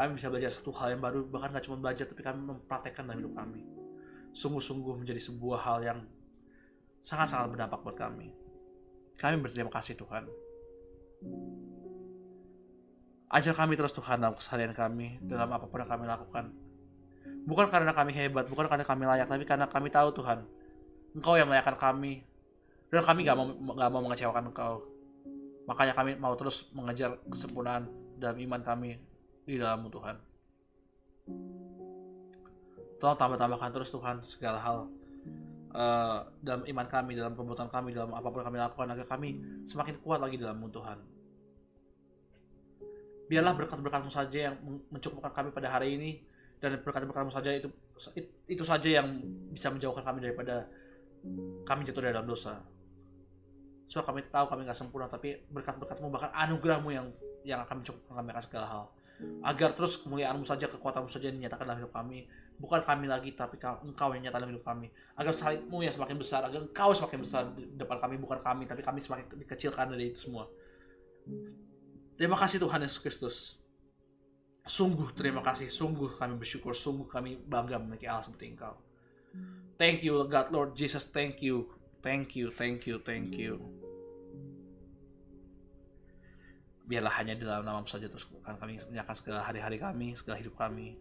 kami 0.00 0.16
bisa 0.16 0.32
belajar 0.32 0.48
satu 0.48 0.72
hal 0.80 0.96
yang 0.96 1.02
baru, 1.04 1.28
bahkan 1.28 1.52
gak 1.52 1.68
cuma 1.68 1.76
belajar, 1.76 2.08
tapi 2.08 2.24
kami 2.24 2.40
mempraktekkan 2.40 3.04
dalam 3.04 3.20
hidup 3.20 3.36
kami. 3.36 3.68
Sungguh-sungguh 4.32 4.96
menjadi 4.96 5.20
sebuah 5.20 5.60
hal 5.60 5.78
yang 5.84 6.00
sangat-sangat 7.04 7.52
berdampak 7.52 7.84
buat 7.84 8.00
kami. 8.00 8.32
Kami 9.20 9.36
berterima 9.44 9.68
kasih 9.68 10.00
Tuhan. 10.00 10.24
Ajar 13.28 13.52
kami 13.52 13.76
terus 13.76 13.92
Tuhan 13.92 14.24
dalam 14.24 14.40
keseharian 14.40 14.72
kami, 14.72 15.20
dalam 15.20 15.52
apa 15.52 15.68
pun 15.68 15.84
yang 15.84 15.92
kami 15.92 16.08
lakukan. 16.08 16.48
Bukan 17.44 17.68
karena 17.68 17.92
kami 17.92 18.16
hebat, 18.16 18.48
bukan 18.48 18.72
karena 18.72 18.88
kami 18.88 19.04
layak, 19.04 19.28
tapi 19.28 19.44
karena 19.44 19.68
kami 19.68 19.92
tahu 19.92 20.16
Tuhan, 20.16 20.48
Engkau 21.12 21.36
yang 21.36 21.52
melayakkan 21.52 21.76
kami, 21.76 22.24
dan 22.88 23.04
kami 23.04 23.28
gak 23.28 23.36
mau, 23.36 23.52
gak 23.52 23.90
mau 23.92 24.00
mengecewakan 24.00 24.48
Engkau. 24.48 24.80
Makanya 25.68 25.92
kami 25.92 26.16
mau 26.16 26.32
terus 26.40 26.72
mengejar 26.72 27.20
kesempurnaan 27.28 27.84
dalam 28.16 28.40
iman 28.40 28.64
kami 28.64 29.09
di 29.44 29.56
dalammu 29.56 29.88
Tuhan. 29.88 30.16
Tolong 33.00 33.16
tambah-tambahkan 33.16 33.70
terus 33.72 33.88
Tuhan 33.88 34.20
segala 34.28 34.60
hal 34.60 34.78
uh, 35.72 36.20
dalam 36.44 36.62
iman 36.68 36.86
kami, 36.86 37.16
dalam 37.16 37.32
perbuatan 37.32 37.68
kami, 37.72 37.96
dalam 37.96 38.12
apa 38.12 38.28
pun 38.28 38.44
kami 38.44 38.56
lakukan 38.60 38.88
agar 38.92 39.06
kami 39.08 39.28
semakin 39.64 39.94
kuat 40.04 40.20
lagi 40.20 40.36
dalammu 40.36 40.68
Tuhan. 40.68 40.98
Biarlah 43.30 43.54
berkat-berkatmu 43.54 44.10
saja 44.10 44.50
yang 44.50 44.56
mencukupkan 44.90 45.30
kami 45.30 45.48
pada 45.54 45.70
hari 45.70 45.94
ini 45.96 46.10
dan 46.58 46.76
berkat-berkatmu 46.82 47.30
saja 47.32 47.54
itu 47.54 47.70
itu 48.50 48.64
saja 48.66 49.00
yang 49.00 49.06
bisa 49.54 49.70
menjauhkan 49.70 50.02
kami 50.02 50.18
daripada 50.20 50.66
kami 51.64 51.86
jatuh 51.86 52.04
dalam 52.04 52.26
dosa. 52.26 52.60
Sebab 53.90 54.06
kami 54.06 54.20
tahu 54.30 54.46
kami 54.46 54.60
gak 54.66 54.78
sempurna, 54.78 55.10
tapi 55.10 55.34
berkat-berkatmu 55.50 56.10
bahkan 56.14 56.30
anugerahmu 56.30 56.90
yang 56.94 57.06
yang 57.42 57.64
akan 57.64 57.82
mencukupkan 57.82 58.14
kami 58.22 58.28
akan 58.34 58.44
segala 58.44 58.66
hal. 58.68 58.84
Agar 59.44 59.76
terus 59.76 60.00
kemuliaanmu 60.00 60.44
saja, 60.44 60.68
kekuatanmu 60.68 61.12
saja 61.12 61.28
dinyatakan 61.28 61.64
dalam 61.68 61.80
hidup 61.84 61.92
kami. 61.92 62.28
Bukan 62.60 62.84
kami 62.84 63.08
lagi, 63.08 63.32
tapi 63.32 63.56
engkau 63.84 64.12
yang 64.12 64.28
nyata 64.28 64.36
dalam 64.40 64.52
hidup 64.52 64.64
kami. 64.64 64.92
Agar 65.16 65.32
salibmu 65.32 65.80
yang 65.80 65.92
semakin 65.92 66.16
besar, 66.20 66.44
agar 66.44 66.60
engkau 66.60 66.92
semakin 66.92 67.20
besar 67.20 67.42
di 67.56 67.64
depan 67.76 68.00
kami, 68.00 68.20
bukan 68.20 68.38
kami, 68.40 68.68
tapi 68.68 68.84
kami 68.84 69.00
semakin 69.00 69.24
dikecilkan 69.40 69.92
dari 69.92 70.12
itu 70.12 70.28
semua. 70.28 70.48
Terima 72.20 72.36
kasih 72.36 72.60
Tuhan 72.60 72.84
Yesus 72.84 73.00
Kristus. 73.00 73.36
Sungguh 74.68 75.08
terima 75.16 75.40
kasih, 75.40 75.72
sungguh 75.72 76.20
kami 76.20 76.36
bersyukur, 76.36 76.76
sungguh 76.76 77.08
kami 77.08 77.40
bangga 77.48 77.80
memiliki 77.80 78.04
Allah 78.04 78.22
seperti 78.22 78.52
engkau. 78.52 78.76
Thank 79.80 80.04
you 80.04 80.28
God 80.28 80.52
Lord 80.52 80.76
Jesus, 80.76 81.08
thank 81.08 81.40
you, 81.40 81.72
thank 82.04 82.36
you, 82.36 82.52
thank 82.52 82.84
you, 82.84 83.00
thank 83.00 83.40
you 83.40 83.89
biarlah 86.90 87.14
hanya 87.22 87.38
di 87.38 87.46
dalam 87.46 87.62
namamu 87.62 87.86
saja 87.86 88.10
terus 88.10 88.26
kan 88.42 88.58
kami 88.58 88.82
menyerahkan 88.90 89.14
segala 89.14 89.46
hari-hari 89.46 89.78
kami 89.78 90.18
segala 90.18 90.42
hidup 90.42 90.58
kami. 90.58 90.98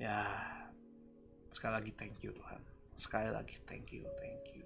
Ya 0.00 0.24
sekali 1.52 1.76
lagi 1.76 1.92
thank 2.00 2.16
you 2.24 2.32
Tuhan. 2.32 2.60
Sekali 2.96 3.28
lagi 3.28 3.60
thank 3.68 3.92
you 3.92 4.08
thank 4.24 4.56
you. 4.56 4.64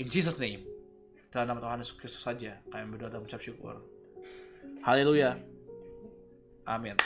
In 0.00 0.08
Jesus 0.08 0.40
name 0.40 0.64
dalam 1.28 1.52
nama 1.52 1.60
Tuhan 1.60 1.84
Yesus 1.84 2.00
Kristus 2.00 2.24
saja 2.24 2.56
kami 2.72 2.96
berdoa 2.96 3.12
dan 3.12 3.20
mengucap 3.20 3.44
syukur. 3.44 3.84
Haleluya. 4.80 5.36
Amin. 6.64 6.96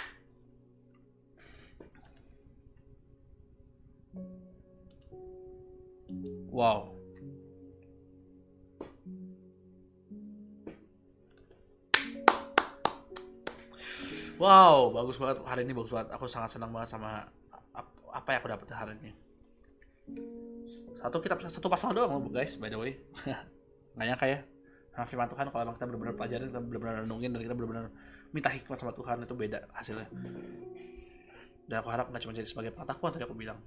Wow 6.54 7.03
Wow, 14.34 14.90
bagus 14.90 15.14
banget 15.14 15.38
hari 15.46 15.62
ini 15.62 15.72
bagus 15.74 15.94
banget. 15.94 16.10
Aku 16.18 16.26
sangat 16.26 16.50
senang 16.50 16.74
banget 16.74 16.90
sama 16.90 17.22
apa 18.14 18.28
yang 18.30 18.38
aku 18.42 18.48
dapat 18.50 18.66
hari 18.74 18.92
ini. 18.98 19.10
Satu 20.98 21.22
kitab 21.22 21.38
satu 21.46 21.66
pasal 21.70 21.94
doang 21.94 22.18
loh 22.18 22.30
guys, 22.30 22.58
by 22.58 22.66
the 22.66 22.78
way. 22.78 22.98
Nggak 23.94 24.06
nyangka 24.10 24.26
ya. 24.26 24.38
Nah, 24.94 25.06
firman 25.06 25.26
Tuhan 25.26 25.50
kalau 25.50 25.62
emang 25.66 25.74
kita 25.74 25.86
benar-benar 25.90 26.14
pelajarin, 26.14 26.46
kita 26.50 26.60
benar-benar 26.62 26.94
renungin 27.02 27.30
dan 27.34 27.40
kita 27.42 27.54
benar-benar 27.54 27.84
minta 28.30 28.50
hikmat 28.50 28.78
sama 28.78 28.94
Tuhan 28.94 29.22
itu 29.22 29.34
beda 29.34 29.58
hasilnya. 29.74 30.06
Dan 31.66 31.76
aku 31.82 31.88
harap 31.90 32.10
nggak 32.10 32.22
cuma 32.22 32.32
jadi 32.34 32.46
sebagai 32.46 32.70
pengetahuan 32.74 33.10
tadi 33.14 33.24
aku 33.26 33.34
bilang. 33.34 33.58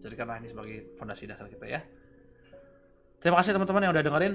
Jadikanlah 0.00 0.40
ini 0.40 0.48
sebagai 0.52 0.76
fondasi 0.96 1.24
dasar 1.28 1.48
kita 1.48 1.64
ya. 1.68 1.80
Terima 3.20 3.40
kasih 3.40 3.56
teman-teman 3.56 3.88
yang 3.88 3.92
udah 3.96 4.04
dengerin. 4.04 4.34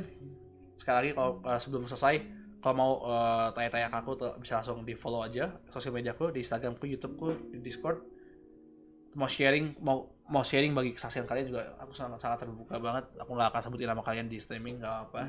Sekali 0.77 0.95
lagi 0.97 1.11
kalau 1.13 1.31
uh, 1.45 1.59
sebelum 1.61 1.85
selesai, 1.85 2.40
kalau 2.61 2.75
mau 2.77 2.91
uh, 3.09 3.49
tanya-tanya 3.57 3.89
ke 3.89 3.97
aku 4.05 4.11
bisa 4.37 4.61
langsung 4.61 4.85
di 4.85 4.93
follow 4.93 5.25
aja 5.25 5.49
sosial 5.73 5.97
media 5.97 6.13
aku 6.13 6.29
di 6.29 6.45
Instagramku, 6.45 6.85
YouTubeku, 6.85 7.57
di 7.57 7.59
Discord. 7.59 8.05
Mau 9.17 9.27
sharing, 9.27 9.81
mau 9.81 10.07
mau 10.29 10.45
sharing 10.45 10.71
bagi 10.71 10.95
kesaksian 10.95 11.27
kalian 11.27 11.51
juga 11.51 11.61
aku 11.81 11.91
sangat 11.97 12.21
sangat 12.21 12.45
terbuka 12.45 12.77
banget. 12.77 13.09
Aku 13.17 13.33
nggak 13.33 13.49
akan 13.51 13.61
sebutin 13.65 13.89
nama 13.89 14.05
kalian 14.05 14.29
di 14.29 14.37
streaming 14.37 14.77
nggak 14.77 14.95
apa. 15.09 15.27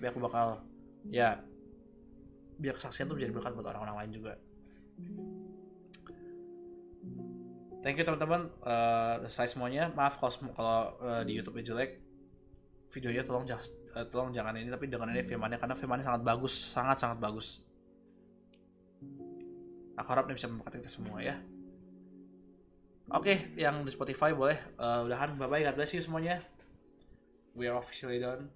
Tapi 0.00 0.04
aku 0.08 0.18
bakal 0.18 0.64
ya 1.12 1.38
biar 2.56 2.74
kesaksian 2.74 3.06
tuh 3.06 3.20
menjadi 3.20 3.36
berkat 3.36 3.52
buat 3.52 3.68
orang-orang 3.70 3.96
lain 4.02 4.10
juga. 4.16 4.32
Thank 7.84 8.00
you 8.00 8.04
teman-teman. 8.08 8.50
Uh, 8.64 9.28
saya 9.28 9.46
semuanya. 9.46 9.92
Maaf 9.94 10.18
kalau 10.18 10.32
kalau 10.56 10.78
uh, 11.04 11.22
di 11.22 11.36
YouTube 11.36 11.60
jelek. 11.62 12.02
Videonya 12.90 13.22
tolong 13.28 13.44
jangan 13.44 13.85
uh, 13.96 14.06
tolong 14.12 14.36
jangan 14.36 14.52
ini 14.60 14.68
tapi 14.68 14.92
dengan 14.92 15.08
ini 15.08 15.24
firmannya 15.24 15.56
karena 15.56 15.72
firmannya 15.72 16.04
sangat 16.04 16.22
bagus 16.22 16.54
sangat 16.76 16.96
sangat 17.00 17.18
bagus. 17.18 17.64
Aku 19.96 20.08
harap 20.12 20.28
ini 20.28 20.36
bisa 20.36 20.52
memberkati 20.52 20.84
kita 20.84 20.92
semua 20.92 21.24
ya. 21.24 21.40
Oke 23.08 23.32
okay, 23.32 23.36
yang 23.56 23.80
di 23.80 23.90
Spotify 23.90 24.36
boleh. 24.36 24.60
Uh, 24.76 25.08
udahan 25.08 25.40
bye 25.40 25.48
bye 25.48 25.64
God 25.64 25.80
bless 25.80 25.96
you 25.96 26.04
semuanya. 26.04 26.44
We 27.56 27.64
are 27.72 27.80
officially 27.80 28.20
done 28.20 28.52